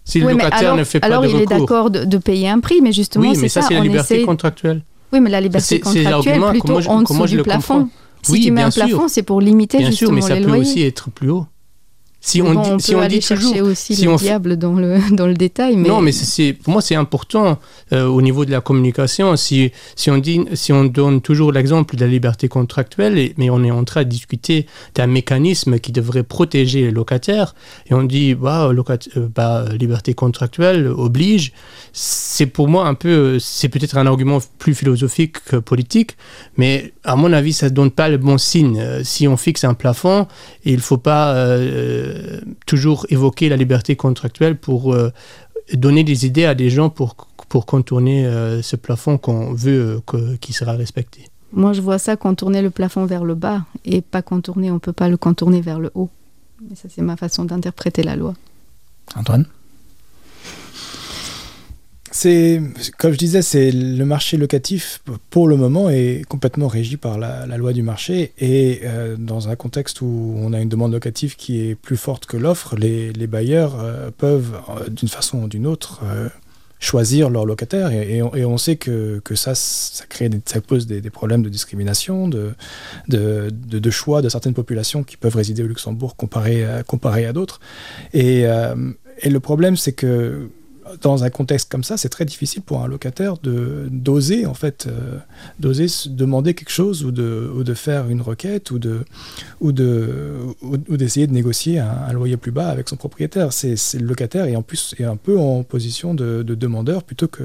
Si 0.05 0.21
le 0.21 0.31
locataire 0.31 0.75
ne 0.75 0.85
fait 0.85 1.01
pas 1.01 1.09
de 1.09 1.13
recours. 1.15 1.25
Alors 1.25 1.35
il 1.35 1.43
est 1.43 1.45
d'accord 1.45 1.89
de, 1.89 2.17
payer 2.17 2.47
un 2.47 2.61
prix, 2.61 2.79
mais 2.81 2.93
justement, 2.93 3.29
oui, 3.29 3.37
mais 3.41 3.49
ça, 3.49 3.61
c'est 3.61 3.73
la 3.73 3.81
liberté 3.81 4.21
contractuelle. 4.21 4.81
Oui, 5.11 5.19
mais 5.19 5.29
la 5.29 5.41
liberté 5.41 5.79
contractuelle, 5.79 6.41
plutôt 6.51 6.87
en 6.87 7.01
dessous 7.01 7.25
du 7.25 7.41
plafond. 7.41 7.89
Si 8.35 8.41
tu 8.41 8.51
mets 8.51 8.63
un 8.63 8.69
plafond, 8.69 9.07
c'est 9.07 9.23
pour 9.23 9.41
limiter 9.41 9.79
bien 9.79 9.89
justement 9.89 10.09
sûr, 10.09 10.15
mais 10.15 10.21
ça 10.21 10.35
peut 10.35 10.57
aussi 10.57 10.83
être 10.83 11.09
plus 11.11 11.29
haut. 11.29 11.45
Si 12.27 12.41
on, 12.41 12.61
dit, 12.61 12.83
si 12.83 12.93
on 12.93 13.07
dit 13.07 13.21
chercher 13.21 13.61
aussi 13.61 13.95
si 13.95 14.05
le 14.05 14.17
diable 14.17 14.57
dans 14.57 14.73
le, 14.73 14.99
dans 15.15 15.27
le 15.27 15.33
détail. 15.33 15.77
Mais... 15.77 15.87
Non, 15.87 16.01
mais 16.01 16.11
c'est, 16.11 16.51
pour 16.51 16.73
moi, 16.73 16.81
c'est 16.81 16.95
important 16.95 17.57
euh, 17.93 18.05
au 18.05 18.21
niveau 18.21 18.43
de 18.43 18.51
la 18.51 18.59
communication. 18.59 19.37
Si, 19.37 19.71
si, 19.95 20.11
on 20.11 20.17
dit, 20.17 20.41
si 20.53 20.73
on 20.73 20.83
donne 20.83 21.21
toujours 21.21 21.53
l'exemple 21.53 21.95
de 21.95 22.01
la 22.01 22.07
liberté 22.07 22.49
contractuelle, 22.49 23.31
mais 23.37 23.49
on 23.49 23.63
est 23.63 23.71
en 23.71 23.85
train 23.85 24.03
de 24.03 24.09
discuter 24.09 24.65
d'un 24.93 25.07
mécanisme 25.07 25.79
qui 25.79 25.93
devrait 25.93 26.23
protéger 26.23 26.81
les 26.81 26.91
locataires, 26.91 27.55
et 27.89 27.93
on 27.93 28.03
dit, 28.03 28.35
bah, 28.35 28.71
euh, 28.71 29.29
bah 29.33 29.63
liberté 29.79 30.13
contractuelle 30.13 30.87
oblige, 30.87 31.53
c'est 31.93 32.45
pour 32.45 32.67
moi 32.67 32.87
un 32.87 32.93
peu, 32.93 33.39
c'est 33.39 33.69
peut-être 33.69 33.97
un 33.97 34.05
argument 34.05 34.39
plus 34.59 34.75
philosophique 34.75 35.37
que 35.45 35.55
politique, 35.55 36.17
mais 36.57 36.91
à 37.05 37.15
mon 37.15 37.31
avis, 37.31 37.53
ça 37.53 37.69
ne 37.69 37.73
donne 37.73 37.91
pas 37.91 38.09
le 38.09 38.17
bon 38.17 38.37
signe. 38.37 38.81
Euh, 38.81 39.01
si 39.05 39.29
on 39.29 39.37
fixe 39.37 39.63
un 39.63 39.75
plafond, 39.75 40.27
il 40.65 40.75
ne 40.75 40.81
faut 40.81 40.97
pas 40.97 41.33
euh, 41.33 42.16
toujours 42.65 43.05
évoquer 43.09 43.49
la 43.49 43.57
liberté 43.57 43.95
contractuelle 43.95 44.57
pour 44.57 44.93
euh, 44.93 45.11
donner 45.73 46.03
des 46.03 46.25
idées 46.25 46.45
à 46.45 46.55
des 46.55 46.69
gens 46.69 46.89
pour, 46.89 47.15
pour 47.49 47.65
contourner 47.65 48.25
euh, 48.25 48.61
ce 48.61 48.75
plafond 48.75 49.17
qu'on 49.17 49.53
veut 49.53 50.01
qu'il 50.41 50.55
sera 50.55 50.73
respecté. 50.73 51.29
Moi, 51.53 51.73
je 51.73 51.81
vois 51.81 51.97
ça 51.97 52.17
contourner 52.17 52.61
le 52.61 52.69
plafond 52.69 53.05
vers 53.05 53.23
le 53.23 53.35
bas 53.35 53.65
et 53.85 54.01
pas 54.01 54.21
contourner, 54.21 54.69
on 54.69 54.75
ne 54.75 54.79
peut 54.79 54.93
pas 54.93 55.09
le 55.09 55.17
contourner 55.17 55.61
vers 55.61 55.79
le 55.79 55.91
haut. 55.95 56.09
Mais 56.61 56.75
ça, 56.75 56.89
c'est 56.89 57.01
ma 57.01 57.15
façon 57.15 57.45
d'interpréter 57.45 58.03
la 58.03 58.15
loi. 58.15 58.33
Antoine? 59.15 59.45
C'est, 62.11 62.61
comme 62.97 63.11
je 63.11 63.17
disais, 63.17 63.41
c'est 63.41 63.71
le 63.71 64.05
marché 64.05 64.37
locatif 64.37 65.01
pour 65.29 65.47
le 65.47 65.57
moment 65.57 65.89
est 65.89 66.23
complètement 66.27 66.67
régi 66.67 66.97
par 66.97 67.17
la, 67.17 67.45
loi 67.57 67.73
du 67.73 67.81
marché 67.81 68.33
et 68.39 68.81
euh, 68.83 69.15
dans 69.17 69.49
un 69.49 69.55
contexte 69.55 70.01
où 70.01 70.35
on 70.37 70.53
a 70.53 70.59
une 70.59 70.69
demande 70.69 70.93
locative 70.93 71.35
qui 71.35 71.67
est 71.67 71.75
plus 71.75 71.97
forte 71.97 72.25
que 72.25 72.37
l'offre, 72.37 72.75
les, 72.75 73.27
bailleurs 73.27 73.79
euh, 73.79 74.09
peuvent 74.15 74.59
euh, 74.69 74.89
d'une 74.89 75.09
façon 75.09 75.43
ou 75.43 75.47
d'une 75.47 75.67
autre 75.67 76.01
choisir 76.79 77.31
leur 77.31 77.45
locataire 77.45 77.91
et, 77.91 78.21
on, 78.21 78.57
sait 78.57 78.75
que, 78.75 79.19
ça, 79.33 79.55
ça, 79.55 80.05
crée 80.07 80.29
ça 80.45 80.61
pose 80.61 80.85
des, 80.85 81.01
problèmes 81.09 81.41
de 81.41 81.49
discrimination, 81.49 82.27
de 82.27 82.53
de, 83.07 83.49
de, 83.51 83.89
choix 83.89 84.21
de 84.21 84.29
certaines 84.29 84.53
populations 84.53 85.03
qui 85.03 85.17
peuvent 85.17 85.35
résider 85.35 85.63
au 85.63 85.67
Luxembourg 85.67 86.15
comparé 86.15 86.63
à, 86.63 86.83
comparé 86.83 87.25
à 87.25 87.33
d'autres. 87.33 87.59
Et, 88.13 88.43
et 89.21 89.29
le 89.29 89.39
problème, 89.39 89.75
c'est 89.75 89.93
que 89.93 90.49
dans 91.01 91.23
un 91.23 91.29
contexte 91.29 91.71
comme 91.71 91.83
ça, 91.83 91.97
c'est 91.97 92.09
très 92.09 92.25
difficile 92.25 92.61
pour 92.61 92.83
un 92.83 92.87
locataire 92.87 93.35
d'oser 93.41 94.45
en 94.45 94.53
fait, 94.53 94.87
euh, 94.87 95.17
d'oser 95.59 95.87
demander 96.07 96.53
quelque 96.53 96.71
chose 96.71 97.03
ou 97.03 97.11
de, 97.11 97.51
ou 97.55 97.63
de 97.63 97.73
faire 97.73 98.09
une 98.09 98.21
requête 98.21 98.71
ou 98.71 98.79
de 98.79 99.01
ou 99.59 99.71
de 99.71 100.35
ou, 100.61 100.77
d'essayer 100.77 101.27
de 101.27 101.33
négocier 101.33 101.79
un, 101.79 102.11
loyer 102.13 102.37
plus 102.37 102.51
bas 102.51 102.69
avec 102.69 102.89
son 102.89 102.95
propriétaire. 102.95 103.53
C'est 103.53 103.75
le 103.93 104.05
locataire 104.05 104.45
et 104.45 104.55
en 104.55 104.61
plus 104.61 104.95
est 104.99 105.03
un 105.03 105.17
peu 105.17 105.37
en 105.37 105.63
position 105.63 106.13
de, 106.13 106.43
demandeur 106.43 107.03
plutôt 107.03 107.27
que 107.27 107.43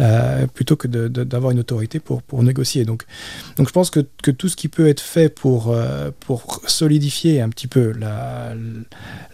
euh, 0.00 0.46
que 0.56 0.88
d'avoir 0.88 1.52
une 1.52 1.60
autorité 1.60 2.00
pour 2.00 2.42
négocier. 2.42 2.84
Donc 2.84 3.04
donc 3.56 3.68
je 3.68 3.72
pense 3.72 3.90
que, 3.90 4.00
que 4.22 4.30
tout 4.30 4.48
ce 4.48 4.56
qui 4.56 4.68
peut 4.68 4.88
être 4.88 5.00
fait 5.00 5.28
pour 5.28 5.70
euh, 5.70 6.10
pour 6.20 6.60
solidifier 6.66 7.40
un 7.40 7.48
petit 7.48 7.66
peu 7.66 7.92
la 7.92 8.54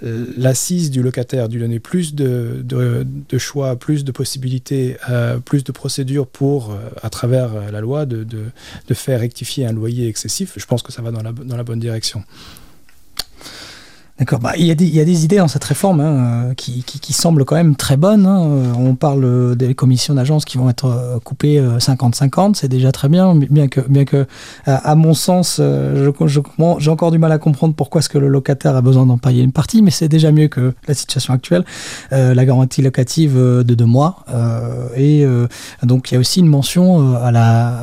l'assise 0.03 0.91
du 0.91 1.03
locataire, 1.03 1.49
lui 1.49 1.61
donner 1.61 1.79
plus 1.81 2.15
de 2.15 3.32
choix, 3.39 3.77
plus 3.77 4.05
de 4.05 4.13
possibilités, 4.13 4.97
euh, 5.11 5.39
plus 5.39 5.65
de 5.65 5.73
procédures 5.73 6.27
pour, 6.27 6.71
euh, 6.71 6.77
à 7.03 7.11
travers 7.11 7.71
la 7.71 7.81
loi, 7.81 8.07
de, 8.07 8.25
de, 8.25 8.45
de, 8.89 8.95
faire 8.95 9.21
rectifier 9.21 9.67
un 9.67 9.73
loyer 9.73 10.09
excessif, 10.09 10.55
je 10.57 10.67
pense 10.67 10.83
que 10.83 10.93
ça 10.93 11.03
va 11.03 11.11
dans 11.11 11.23
la, 11.23 11.33
dans 11.33 11.57
la 11.57 11.65
bonne 11.65 11.81
direction. 11.81 12.25
D'accord. 14.23 14.39
Bah, 14.39 14.53
il, 14.57 14.67
y 14.67 14.71
a 14.71 14.75
des, 14.77 15.25
idées 15.25 15.39
dans 15.39 15.49
cette 15.49 15.65
réforme 15.65 16.01
hein, 16.01 16.51
euh, 16.51 16.55
qui, 16.55 17.13
semblent 17.13 17.45
quand 17.45 17.57
même 17.57 17.75
très 17.75 17.97
bonnes. 17.97 18.25
Hein. 18.25 18.47
Euh, 18.47 18.73
on 18.79 18.95
parle 18.95 19.25
euh, 19.25 19.55
des 19.57 19.75
commissions 19.75 20.15
d'agence 20.15 20.45
qui 20.45 20.59
vont 20.59 20.71
être 20.71 21.19
coupées 21.25 21.61
50-50, 21.61 22.55
c'est 22.55 22.69
déjà 22.69 22.93
très 22.93 23.09
bien, 23.09 23.35
bien 23.35 23.67
que, 23.67 23.81
bien 23.81 24.05
que 24.05 24.29
à, 24.65 24.95
mon 24.95 25.13
sens, 25.13 25.61
j'ai 25.61 26.91
encore 26.91 27.11
du 27.11 27.19
mal 27.19 27.33
à 27.33 27.39
comprendre 27.39 27.75
pourquoi 27.75 27.99
est-ce 27.99 28.09
que 28.09 28.19
le 28.19 28.29
locataire 28.29 28.77
a 28.77 28.81
besoin 28.81 29.07
d'en 29.07 29.19
payer 29.19 29.43
une 29.43 29.51
partie, 29.51 29.83
mais 29.83 29.91
c'est 29.91 30.09
déjà 30.09 30.31
mieux 30.31 30.47
que 30.47 30.73
la 30.87 30.95
situation 30.95 31.35
actuelle. 31.35 31.65
la 32.13 32.45
garantie 32.45 32.81
locative 32.81 33.37
de 33.37 33.75
deux 33.75 33.87
mois. 33.87 34.25
et 34.97 35.27
donc 35.83 36.13
il 36.13 36.15
y 36.15 36.17
a 36.17 36.21
aussi 36.21 36.39
une 36.39 36.47
mention 36.47 37.17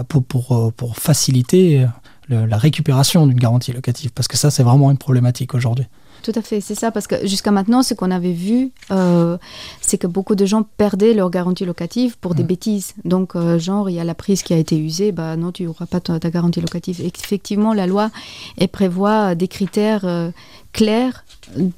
pour 0.07 0.97
faciliter 0.97 1.85
la 2.29 2.57
récupération 2.57 3.27
d'une 3.27 3.39
garantie 3.39 3.73
locative, 3.73 4.11
parce 4.15 4.29
que 4.29 4.37
ça 4.37 4.51
c'est 4.51 4.63
vraiment 4.63 4.89
une 4.89 4.97
problématique 4.97 5.53
aujourd'hui. 5.53 5.85
Tout 6.23 6.31
à 6.35 6.41
fait, 6.41 6.61
c'est 6.61 6.75
ça, 6.75 6.91
parce 6.91 7.07
que 7.07 7.25
jusqu'à 7.27 7.51
maintenant, 7.51 7.83
ce 7.83 7.93
qu'on 7.93 8.11
avait 8.11 8.33
vu, 8.33 8.71
euh, 8.91 9.37
c'est 9.81 9.97
que 9.97 10.07
beaucoup 10.07 10.35
de 10.35 10.45
gens 10.45 10.63
perdaient 10.77 11.13
leur 11.13 11.29
garantie 11.29 11.65
locative 11.65 12.17
pour 12.19 12.35
des 12.35 12.43
mm. 12.43 12.47
bêtises. 12.47 12.93
Donc, 13.05 13.35
euh, 13.35 13.57
genre, 13.59 13.89
il 13.89 13.95
y 13.95 13.99
a 13.99 14.03
la 14.03 14.15
prise 14.15 14.43
qui 14.43 14.53
a 14.53 14.57
été 14.57 14.77
usée, 14.77 15.11
bah 15.11 15.35
non, 15.35 15.51
tu 15.51 15.63
n'auras 15.63 15.85
pas 15.85 15.99
ta, 15.99 16.19
garantie 16.29 16.61
locative. 16.61 17.01
effectivement, 17.01 17.73
la 17.73 17.87
loi 17.87 18.11
elle 18.57 18.69
prévoit 18.69 19.35
des 19.35 19.47
critères 19.47 20.05
euh, 20.05 20.31
clairs 20.73 21.23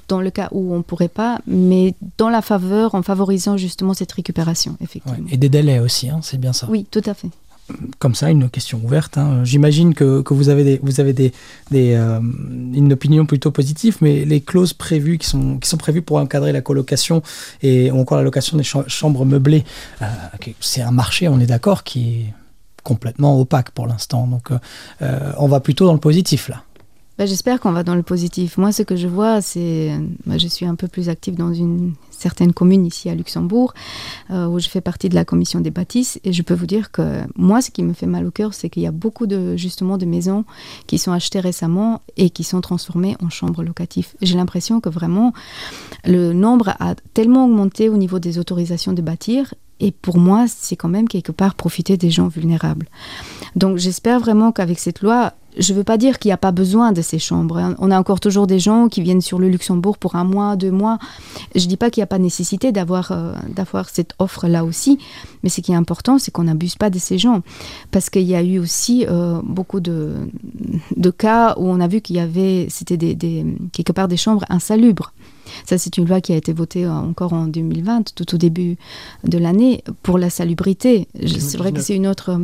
dans 0.08 0.20
le 0.20 0.30
cas 0.30 0.48
où 0.52 0.74
on 0.74 0.78
ne 0.78 0.82
pourrait 0.82 1.08
pas, 1.08 1.40
mais 1.46 1.94
dans 2.18 2.28
la 2.28 2.42
faveur, 2.42 2.94
en 2.94 3.02
favorisant 3.02 3.56
justement 3.56 3.94
cette 3.94 4.12
récupération, 4.12 4.76
effectivement. 4.80 5.26
et 5.30 5.36
des 5.36 5.48
délais 5.48 5.78
aussi, 5.78 6.10
hein, 6.10 6.20
c'est 6.22 6.38
bien 6.38 6.52
ça. 6.52 6.66
Oui, 6.68 6.86
tout 6.90 7.02
à 7.06 7.14
fait 7.14 7.28
comme 7.98 8.14
ça, 8.14 8.30
une 8.30 8.50
question 8.50 8.80
ouverte. 8.82 9.18
Hein. 9.18 9.44
J'imagine 9.44 9.94
que, 9.94 10.22
vous 10.32 10.48
avez, 10.48 10.64
des, 11.12 11.32
euh, 11.74 12.20
une 12.20 12.92
opinion 12.92 13.26
plutôt 13.26 13.50
positive, 13.50 13.98
mais 14.00 14.24
les 14.24 14.40
clauses 14.40 14.72
prévues 14.72 15.18
qui 15.18 15.26
sont, 15.26 15.58
prévues 15.78 16.02
pour 16.02 16.16
encadrer 16.18 16.52
la 16.52 16.60
colocation 16.60 17.22
et 17.62 17.90
encore 17.90 18.18
la 18.18 18.24
location 18.24 18.56
des 18.56 18.64
chambres 18.64 19.24
meublées, 19.24 19.64
euh, 20.02 20.06
c'est 20.60 20.82
un 20.82 20.90
marché, 20.90 21.28
on 21.28 21.40
est 21.40 21.46
d'accord, 21.46 21.84
qui 21.84 22.10
est 22.10 22.34
complètement 22.82 23.40
opaque 23.40 23.70
pour 23.70 23.86
l'instant. 23.86 24.26
Donc 24.26 24.50
euh, 24.50 25.32
on 25.38 25.48
va 25.48 25.60
plutôt 25.60 25.86
dans 25.86 25.94
le 25.94 26.00
positif 26.00 26.48
là. 26.48 26.62
Bah, 27.22 27.26
j'espère 27.26 27.60
qu'on 27.60 27.70
va 27.70 27.84
dans 27.84 27.94
le 27.94 28.02
positif. 28.02 28.58
Moi, 28.58 28.72
ce 28.72 28.82
que 28.82 28.96
je 28.96 29.06
vois, 29.06 29.40
c'est. 29.40 29.96
Moi, 30.26 30.38
je 30.38 30.48
suis 30.48 30.66
un 30.66 30.74
peu 30.74 30.88
plus 30.88 31.08
active 31.08 31.36
dans 31.36 31.54
une 31.54 31.94
certaine 32.10 32.52
commune 32.52 32.84
ici 32.84 33.08
à 33.10 33.14
Luxembourg, 33.14 33.74
euh, 34.32 34.48
où 34.48 34.58
je 34.58 34.68
fais 34.68 34.80
partie 34.80 35.08
de 35.08 35.14
la 35.14 35.24
commission 35.24 35.60
des 35.60 35.70
bâtisses. 35.70 36.18
Et 36.24 36.32
je 36.32 36.42
peux 36.42 36.54
vous 36.54 36.66
dire 36.66 36.90
que 36.90 37.20
moi, 37.36 37.62
ce 37.62 37.70
qui 37.70 37.84
me 37.84 37.92
fait 37.92 38.06
mal 38.06 38.26
au 38.26 38.32
cœur, 38.32 38.54
c'est 38.54 38.68
qu'il 38.68 38.82
y 38.82 38.88
a 38.88 38.90
beaucoup 38.90 39.28
de, 39.28 39.56
justement, 39.56 39.98
de 39.98 40.04
maisons 40.04 40.44
qui 40.88 40.98
sont 40.98 41.12
achetées 41.12 41.38
récemment 41.38 42.02
et 42.16 42.28
qui 42.28 42.42
sont 42.42 42.60
transformées 42.60 43.16
en 43.22 43.30
chambres 43.30 43.62
locatives. 43.62 44.08
J'ai 44.20 44.34
l'impression 44.34 44.80
que 44.80 44.88
vraiment, 44.88 45.32
le 46.04 46.32
nombre 46.32 46.70
a 46.80 46.96
tellement 47.14 47.44
augmenté 47.44 47.88
au 47.88 47.98
niveau 47.98 48.18
des 48.18 48.40
autorisations 48.40 48.94
de 48.94 49.00
bâtir 49.00 49.54
et 49.82 49.90
pour 49.90 50.16
moi, 50.16 50.46
c'est 50.48 50.76
quand 50.76 50.88
même 50.88 51.08
quelque 51.08 51.32
part 51.32 51.54
profiter 51.56 51.96
des 51.96 52.10
gens 52.10 52.28
vulnérables. 52.28 52.86
Donc 53.56 53.78
j'espère 53.78 54.20
vraiment 54.20 54.52
qu'avec 54.52 54.78
cette 54.78 55.02
loi, 55.02 55.32
je 55.58 55.72
ne 55.72 55.78
veux 55.78 55.84
pas 55.84 55.98
dire 55.98 56.18
qu'il 56.20 56.28
n'y 56.28 56.34
a 56.34 56.38
pas 56.38 56.52
besoin 56.52 56.92
de 56.92 57.02
ces 57.02 57.18
chambres. 57.18 57.58
Hein. 57.58 57.74
On 57.78 57.90
a 57.90 57.98
encore 57.98 58.20
toujours 58.20 58.46
des 58.46 58.60
gens 58.60 58.88
qui 58.88 59.02
viennent 59.02 59.20
sur 59.20 59.40
le 59.40 59.48
Luxembourg 59.48 59.98
pour 59.98 60.14
un 60.14 60.24
mois, 60.24 60.56
deux 60.56 60.70
mois. 60.70 60.98
Je 61.56 61.64
ne 61.64 61.68
dis 61.68 61.76
pas 61.76 61.90
qu'il 61.90 62.00
n'y 62.00 62.04
a 62.04 62.06
pas 62.06 62.20
nécessité 62.20 62.70
d'avoir 62.70 63.10
euh, 63.10 63.34
d'avoir 63.48 63.90
cette 63.90 64.14
offre-là 64.20 64.64
aussi, 64.64 64.98
mais 65.42 65.48
ce 65.48 65.60
qui 65.60 65.72
est 65.72 65.74
important, 65.74 66.18
c'est 66.18 66.30
qu'on 66.30 66.44
n'abuse 66.44 66.76
pas 66.76 66.88
de 66.88 66.98
ces 67.00 67.18
gens. 67.18 67.42
Parce 67.90 68.08
qu'il 68.08 68.22
y 68.22 68.36
a 68.36 68.42
eu 68.42 68.60
aussi 68.60 69.04
euh, 69.08 69.40
beaucoup 69.42 69.80
de, 69.80 70.14
cas 71.18 71.54
où 71.58 71.68
on 71.68 71.80
a 71.80 71.88
vu 71.88 72.00
qu'il 72.00 72.16
y 72.16 72.20
avait, 72.20 72.68
c'était 72.70 72.96
quelque 73.72 73.92
part 73.92 74.08
des 74.08 74.16
chambres 74.16 74.44
insalubres. 74.48 75.12
Ça, 75.66 75.78
c'est 75.78 75.96
une 75.98 76.06
loi 76.08 76.20
qui 76.20 76.32
a 76.32 76.36
été 76.36 76.52
votée 76.52 76.86
encore 76.86 77.32
en 77.32 77.46
2020, 77.46 78.14
tout 78.14 78.34
au 78.34 78.38
début 78.38 78.76
de 79.24 79.38
l'année, 79.38 79.82
pour 80.02 80.18
la 80.18 80.30
salubrité. 80.30 81.08
C'est 81.38 81.58
vrai 81.58 81.72
que 81.72 81.80
c'est 81.80 81.96
une 81.96 82.06
autre... 82.06 82.38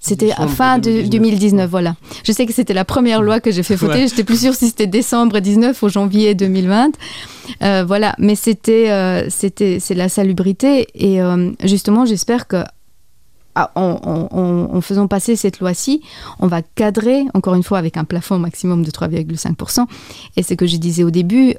C'était 0.00 0.32
à 0.32 0.48
fin 0.48 0.78
de 0.78 1.02
2019, 1.02 1.68
voilà. 1.70 1.96
Je 2.24 2.32
sais 2.32 2.46
que 2.46 2.52
c'était 2.52 2.72
la 2.72 2.84
première 2.84 3.20
loi 3.20 3.40
que 3.40 3.50
j'ai 3.50 3.62
fait 3.62 3.76
voter. 3.76 4.02
Je 4.02 4.08
J'étais 4.08 4.24
plus 4.24 4.40
sûre 4.40 4.54
si 4.54 4.68
c'était 4.68 4.86
décembre 4.86 5.40
19 5.40 5.82
ou 5.82 5.88
janvier 5.88 6.34
2020. 6.34 6.92
Euh, 7.62 7.84
voilà, 7.86 8.14
mais 8.18 8.34
c'était 8.34 8.90
euh, 8.90 9.28
c'était 9.28 9.78
c'est 9.80 9.94
la 9.94 10.08
salubrité 10.08 10.86
et 10.94 11.20
euh, 11.20 11.50
justement, 11.64 12.06
j'espère 12.06 12.46
que 12.46 12.64
ah, 13.56 13.70
en, 13.76 14.80
faisant 14.80 15.06
passer 15.06 15.36
cette 15.36 15.60
loi-ci, 15.60 16.02
on 16.40 16.48
va 16.48 16.62
cadrer, 16.62 17.24
encore 17.34 17.54
une 17.54 17.62
fois, 17.62 17.78
avec 17.78 17.96
un 17.96 18.04
plafond 18.04 18.38
maximum 18.38 18.84
de 18.84 18.90
3,5%. 18.90 19.86
Et 20.36 20.42
ce 20.42 20.54
que 20.54 20.66
je 20.66 20.76
disais 20.76 21.04
au 21.04 21.10
début, 21.10 21.54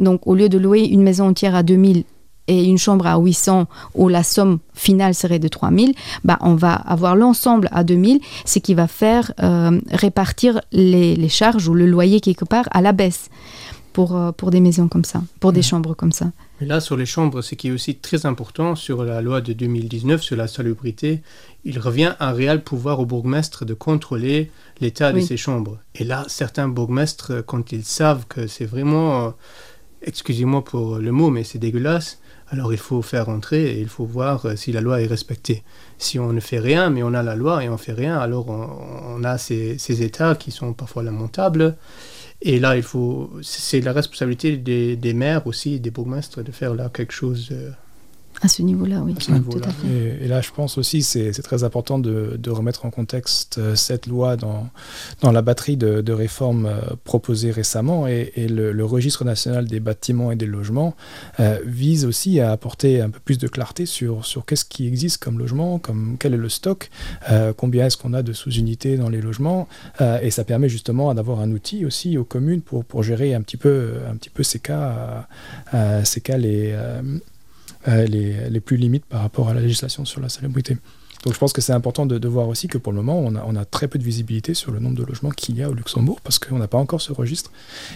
donc, 0.00 0.26
au 0.26 0.34
lieu 0.34 0.48
de 0.48 0.58
louer 0.58 0.84
une 0.84 1.02
maison 1.02 1.28
entière 1.28 1.54
à 1.54 1.62
2000 1.62 2.04
et 2.48 2.64
une 2.64 2.78
chambre 2.78 3.06
à 3.06 3.16
800 3.16 3.68
où 3.94 4.08
la 4.08 4.24
somme 4.24 4.58
finale 4.74 5.14
serait 5.14 5.38
de 5.38 5.46
3000, 5.46 5.94
bah, 6.24 6.38
on 6.40 6.56
va 6.56 6.74
avoir 6.74 7.14
l'ensemble 7.14 7.68
à 7.70 7.84
2000, 7.84 8.20
ce 8.44 8.58
qui 8.58 8.74
va 8.74 8.88
faire 8.88 9.32
euh, 9.42 9.80
répartir 9.92 10.60
les, 10.72 11.28
charges 11.28 11.68
ou 11.68 11.74
le 11.74 11.86
loyer 11.86 12.20
quelque 12.20 12.44
part 12.44 12.68
à 12.72 12.80
la 12.80 12.92
baisse 12.92 13.30
pour, 13.92 14.16
euh, 14.16 14.32
pour 14.32 14.50
des 14.50 14.58
maisons 14.58 14.88
comme 14.88 15.04
ça, 15.04 15.22
pour 15.38 15.52
des 15.52 15.62
chambres 15.62 15.94
comme 15.94 16.10
ça. 16.10 16.32
Mais 16.60 16.66
là, 16.66 16.80
sur 16.80 16.96
les 16.96 17.06
chambres, 17.06 17.40
ce 17.40 17.54
qui 17.54 17.68
est 17.68 17.70
aussi 17.70 17.94
très 17.94 18.26
important 18.26 18.74
sur 18.74 19.04
la 19.04 19.22
loi 19.22 19.40
de 19.40 19.52
2019 19.52 20.20
sur 20.20 20.36
la 20.36 20.48
salubrité, 20.48 21.22
il 21.64 21.78
revient 21.78 22.14
un 22.18 22.32
réel 22.32 22.64
pouvoir 22.64 22.98
au 22.98 23.06
bourgmestre 23.06 23.64
de 23.64 23.74
contrôler 23.74 24.50
l'état 24.80 25.12
de 25.12 25.20
ces 25.20 25.36
chambres. 25.36 25.78
Et 25.94 26.04
là, 26.04 26.24
certains 26.26 26.68
bourgmestres, 26.68 27.44
quand 27.46 27.70
ils 27.70 27.84
savent 27.84 28.26
que 28.26 28.46
c'est 28.46 28.64
vraiment 28.64 29.34
excusez-moi 30.02 30.64
pour 30.64 30.98
le 30.98 31.12
mot, 31.12 31.30
mais 31.30 31.44
c'est 31.44 31.58
dégueulasse, 31.58 32.20
alors 32.48 32.72
il 32.72 32.78
faut 32.78 33.00
faire 33.00 33.28
entrer 33.28 33.72
et 33.72 33.80
il 33.80 33.88
faut 33.88 34.04
voir 34.04 34.44
euh, 34.44 34.56
si 34.56 34.72
la 34.72 34.80
loi 34.80 35.00
est 35.00 35.06
respectée. 35.06 35.62
Si 35.98 36.18
on 36.18 36.32
ne 36.32 36.40
fait 36.40 36.58
rien, 36.58 36.90
mais 36.90 37.02
on 37.02 37.14
a 37.14 37.22
la 37.22 37.36
loi 37.36 37.62
et 37.62 37.68
on 37.68 37.76
fait 37.76 37.92
rien, 37.92 38.18
alors 38.18 38.48
on, 38.48 39.22
a 39.22 39.38
ces, 39.38 40.02
états 40.02 40.34
qui 40.34 40.50
sont 40.50 40.72
parfois 40.72 41.02
lamentables. 41.02 41.76
Et 42.42 42.58
là, 42.58 42.76
il 42.76 42.82
faut, 42.82 43.30
c'est 43.42 43.80
la 43.82 43.92
responsabilité 43.92 44.56
des, 44.56 45.14
maires 45.14 45.46
aussi, 45.46 45.78
des 45.78 45.90
bourgmestres, 45.90 46.42
de 46.42 46.50
faire 46.50 46.74
là 46.74 46.90
quelque 46.92 47.12
chose 47.12 47.50
euh, 47.52 47.70
à 48.42 48.48
ce 48.48 48.62
niveau-là, 48.62 49.02
oui. 49.04 49.14
Tout 49.14 49.60
à 49.62 49.70
fait. 49.70 50.18
Et, 50.22 50.26
là, 50.26 50.40
je 50.40 50.50
pense 50.50 50.78
aussi, 50.78 51.02
c'est 51.02 51.32
très 51.42 51.62
important 51.62 51.98
de, 51.98 52.38
de, 52.38 52.50
remettre 52.50 52.86
en 52.86 52.90
contexte 52.90 53.58
euh, 53.58 53.74
cette 53.74 54.06
loi 54.06 54.36
dans, 54.36 54.68
dans 55.20 55.30
la 55.30 55.42
batterie 55.42 55.76
de, 55.76 56.00
de 56.00 56.12
réformes 56.12 56.64
euh, 56.64 56.80
proposées 57.04 57.50
récemment. 57.50 58.08
Et, 58.08 58.32
et 58.36 58.48
le, 58.48 58.72
le, 58.72 58.84
registre 58.84 59.24
national 59.24 59.66
des 59.66 59.78
bâtiments 59.78 60.32
et 60.32 60.36
des 60.36 60.46
logements 60.46 60.96
euh, 61.38 61.58
vise 61.66 62.06
aussi 62.06 62.40
à 62.40 62.50
apporter 62.50 63.02
un 63.02 63.10
peu 63.10 63.20
plus 63.20 63.36
de 63.36 63.46
clarté 63.46 63.84
sur, 63.84 64.24
sur 64.24 64.46
qu'est-ce 64.46 64.64
qui 64.64 64.86
existe 64.86 65.22
comme 65.22 65.38
logement, 65.38 65.78
comme, 65.78 66.16
quel 66.18 66.32
est 66.32 66.38
le 66.38 66.48
stock, 66.48 66.90
combien 67.56 67.86
est-ce 67.86 67.96
qu'on 67.96 68.14
a 68.14 68.22
de 68.22 68.32
sous-unités 68.32 68.96
dans 68.96 69.08
les 69.08 69.20
logements. 69.20 69.68
et 70.22 70.30
ça 70.30 70.44
permet 70.44 70.68
justement 70.68 71.12
d'avoir 71.14 71.40
un 71.40 71.50
outil 71.52 71.84
aussi 71.84 72.16
aux 72.18 72.24
communes 72.24 72.62
pour, 72.62 72.84
pour 72.84 73.02
gérer 73.02 73.34
un 73.34 73.42
petit 73.42 73.56
peu, 73.56 73.94
un 74.10 74.16
petit 74.16 74.30
peu 74.30 74.42
ces 74.42 74.58
cas, 74.58 75.28
ces 76.04 76.20
cas 76.20 76.36
les 76.36 76.74
les, 77.86 78.48
les, 78.50 78.60
plus 78.60 78.76
limites 78.76 79.04
par 79.04 79.22
rapport 79.22 79.48
à 79.48 79.54
la 79.54 79.60
législation 79.60 80.04
sur 80.04 80.20
la 80.20 80.28
salubrité. 80.28 80.76
Donc 81.24 81.34
je 81.34 81.38
pense 81.38 81.52
que 81.52 81.60
c'est 81.60 81.74
important 81.74 82.06
de, 82.06 82.28
voir 82.28 82.48
aussi 82.48 82.66
que 82.66 82.78
pour 82.78 82.92
le 82.92 83.02
moment, 83.02 83.20
on 83.20 83.56
a, 83.56 83.64
très 83.66 83.88
peu 83.88 83.98
de 83.98 84.04
visibilité 84.04 84.54
sur 84.54 84.72
le 84.72 84.78
nombre 84.78 84.96
de 84.96 85.04
logements 85.04 85.30
qu'il 85.30 85.56
y 85.56 85.62
a 85.62 85.68
au 85.68 85.74
Luxembourg 85.74 86.20
parce 86.22 86.38
qu'on 86.38 86.58
n'a 86.58 86.68
pas 86.68 86.78
encore 86.78 87.02
ce 87.02 87.12
registre. 87.12 87.52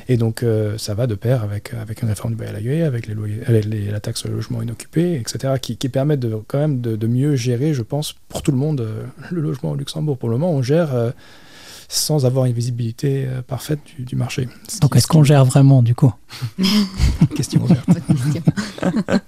Et 0.09 0.17
donc 0.19 0.43
euh, 0.43 0.77
ça 0.77 0.95
va 0.95 1.07
de 1.07 1.15
pair 1.15 1.43
avec, 1.43 1.73
avec 1.73 2.03
une 2.03 2.09
réforme 2.09 2.35
du 2.35 2.37
bail 2.37 2.49
à 2.49 2.53
la 2.53 2.87
avec, 2.87 3.09
la 3.09 4.01
taxe 4.01 4.21
sur 4.21 4.29
le 4.29 4.35
logement 4.35 4.61
inoccupé, 4.61 5.15
etc., 5.15 5.55
qui, 5.61 5.77
permettent 5.89 6.27
quand 6.49 6.59
même 6.59 6.81
de, 6.81 6.97
de, 6.97 7.07
mieux 7.07 7.35
gérer, 7.37 7.73
je 7.73 7.83
pense, 7.83 8.15
pour 8.29 8.43
tout 8.43 8.51
le 8.51 8.59
monde, 8.59 8.81
euh, 8.83 9.05
le 9.31 9.41
logement 9.41 9.71
au 9.71 9.77
Luxembourg. 9.77 10.19
Pour 10.19 10.29
le 10.29 10.37
moment, 10.37 10.53
on 10.53 10.63
gère 10.63 10.91
sans 11.89 12.27
avoir 12.27 12.47
une 12.47 12.53
visibilité 12.53 13.27
euh, 13.27 13.43
parfaite 13.43 13.81
du, 13.99 14.17
marché. 14.17 14.49
Donc 14.81 14.97
est-ce 14.97 15.07
qu'on 15.07 15.25
gère 15.25 15.45
vraiment 15.45 15.83
du 15.83 15.95
coup 15.95 16.13
Question 17.37 17.63
ouverte. 17.63 17.89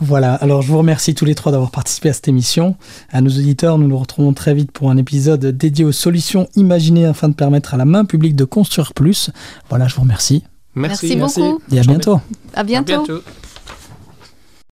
Voilà, 0.00 0.34
alors 0.34 0.62
je 0.62 0.68
vous 0.68 0.78
remercie 0.78 1.14
tous 1.14 1.24
les 1.24 1.34
trois 1.34 1.50
d'avoir 1.50 1.72
participé 1.72 2.08
à 2.08 2.12
cette 2.12 2.28
émission. 2.28 2.76
À 3.10 3.20
nos 3.20 3.30
auditeurs, 3.30 3.78
nous 3.78 3.88
nous 3.88 3.98
retrouvons 3.98 4.32
très 4.32 4.54
vite 4.54 4.70
pour 4.70 4.90
un 4.90 4.96
épisode 4.96 5.44
dédié 5.44 5.84
aux 5.84 5.92
solutions 5.92 6.48
imaginées 6.54 7.04
afin 7.04 7.28
de 7.28 7.34
permettre 7.34 7.74
à 7.74 7.76
la 7.76 7.84
main 7.84 8.04
publique 8.04 8.36
de 8.36 8.44
construire 8.44 8.94
plus. 8.94 9.30
Voilà, 9.68 9.88
je 9.88 9.96
vous 9.96 10.02
remercie. 10.02 10.44
Merci, 10.76 11.16
beaucoup. 11.16 11.60
Et 11.72 11.80
à 11.80 11.82
bientôt. 11.82 12.20
À 12.54 12.62
bientôt. 12.62 12.92
À 12.92 12.96
bientôt. 12.98 13.22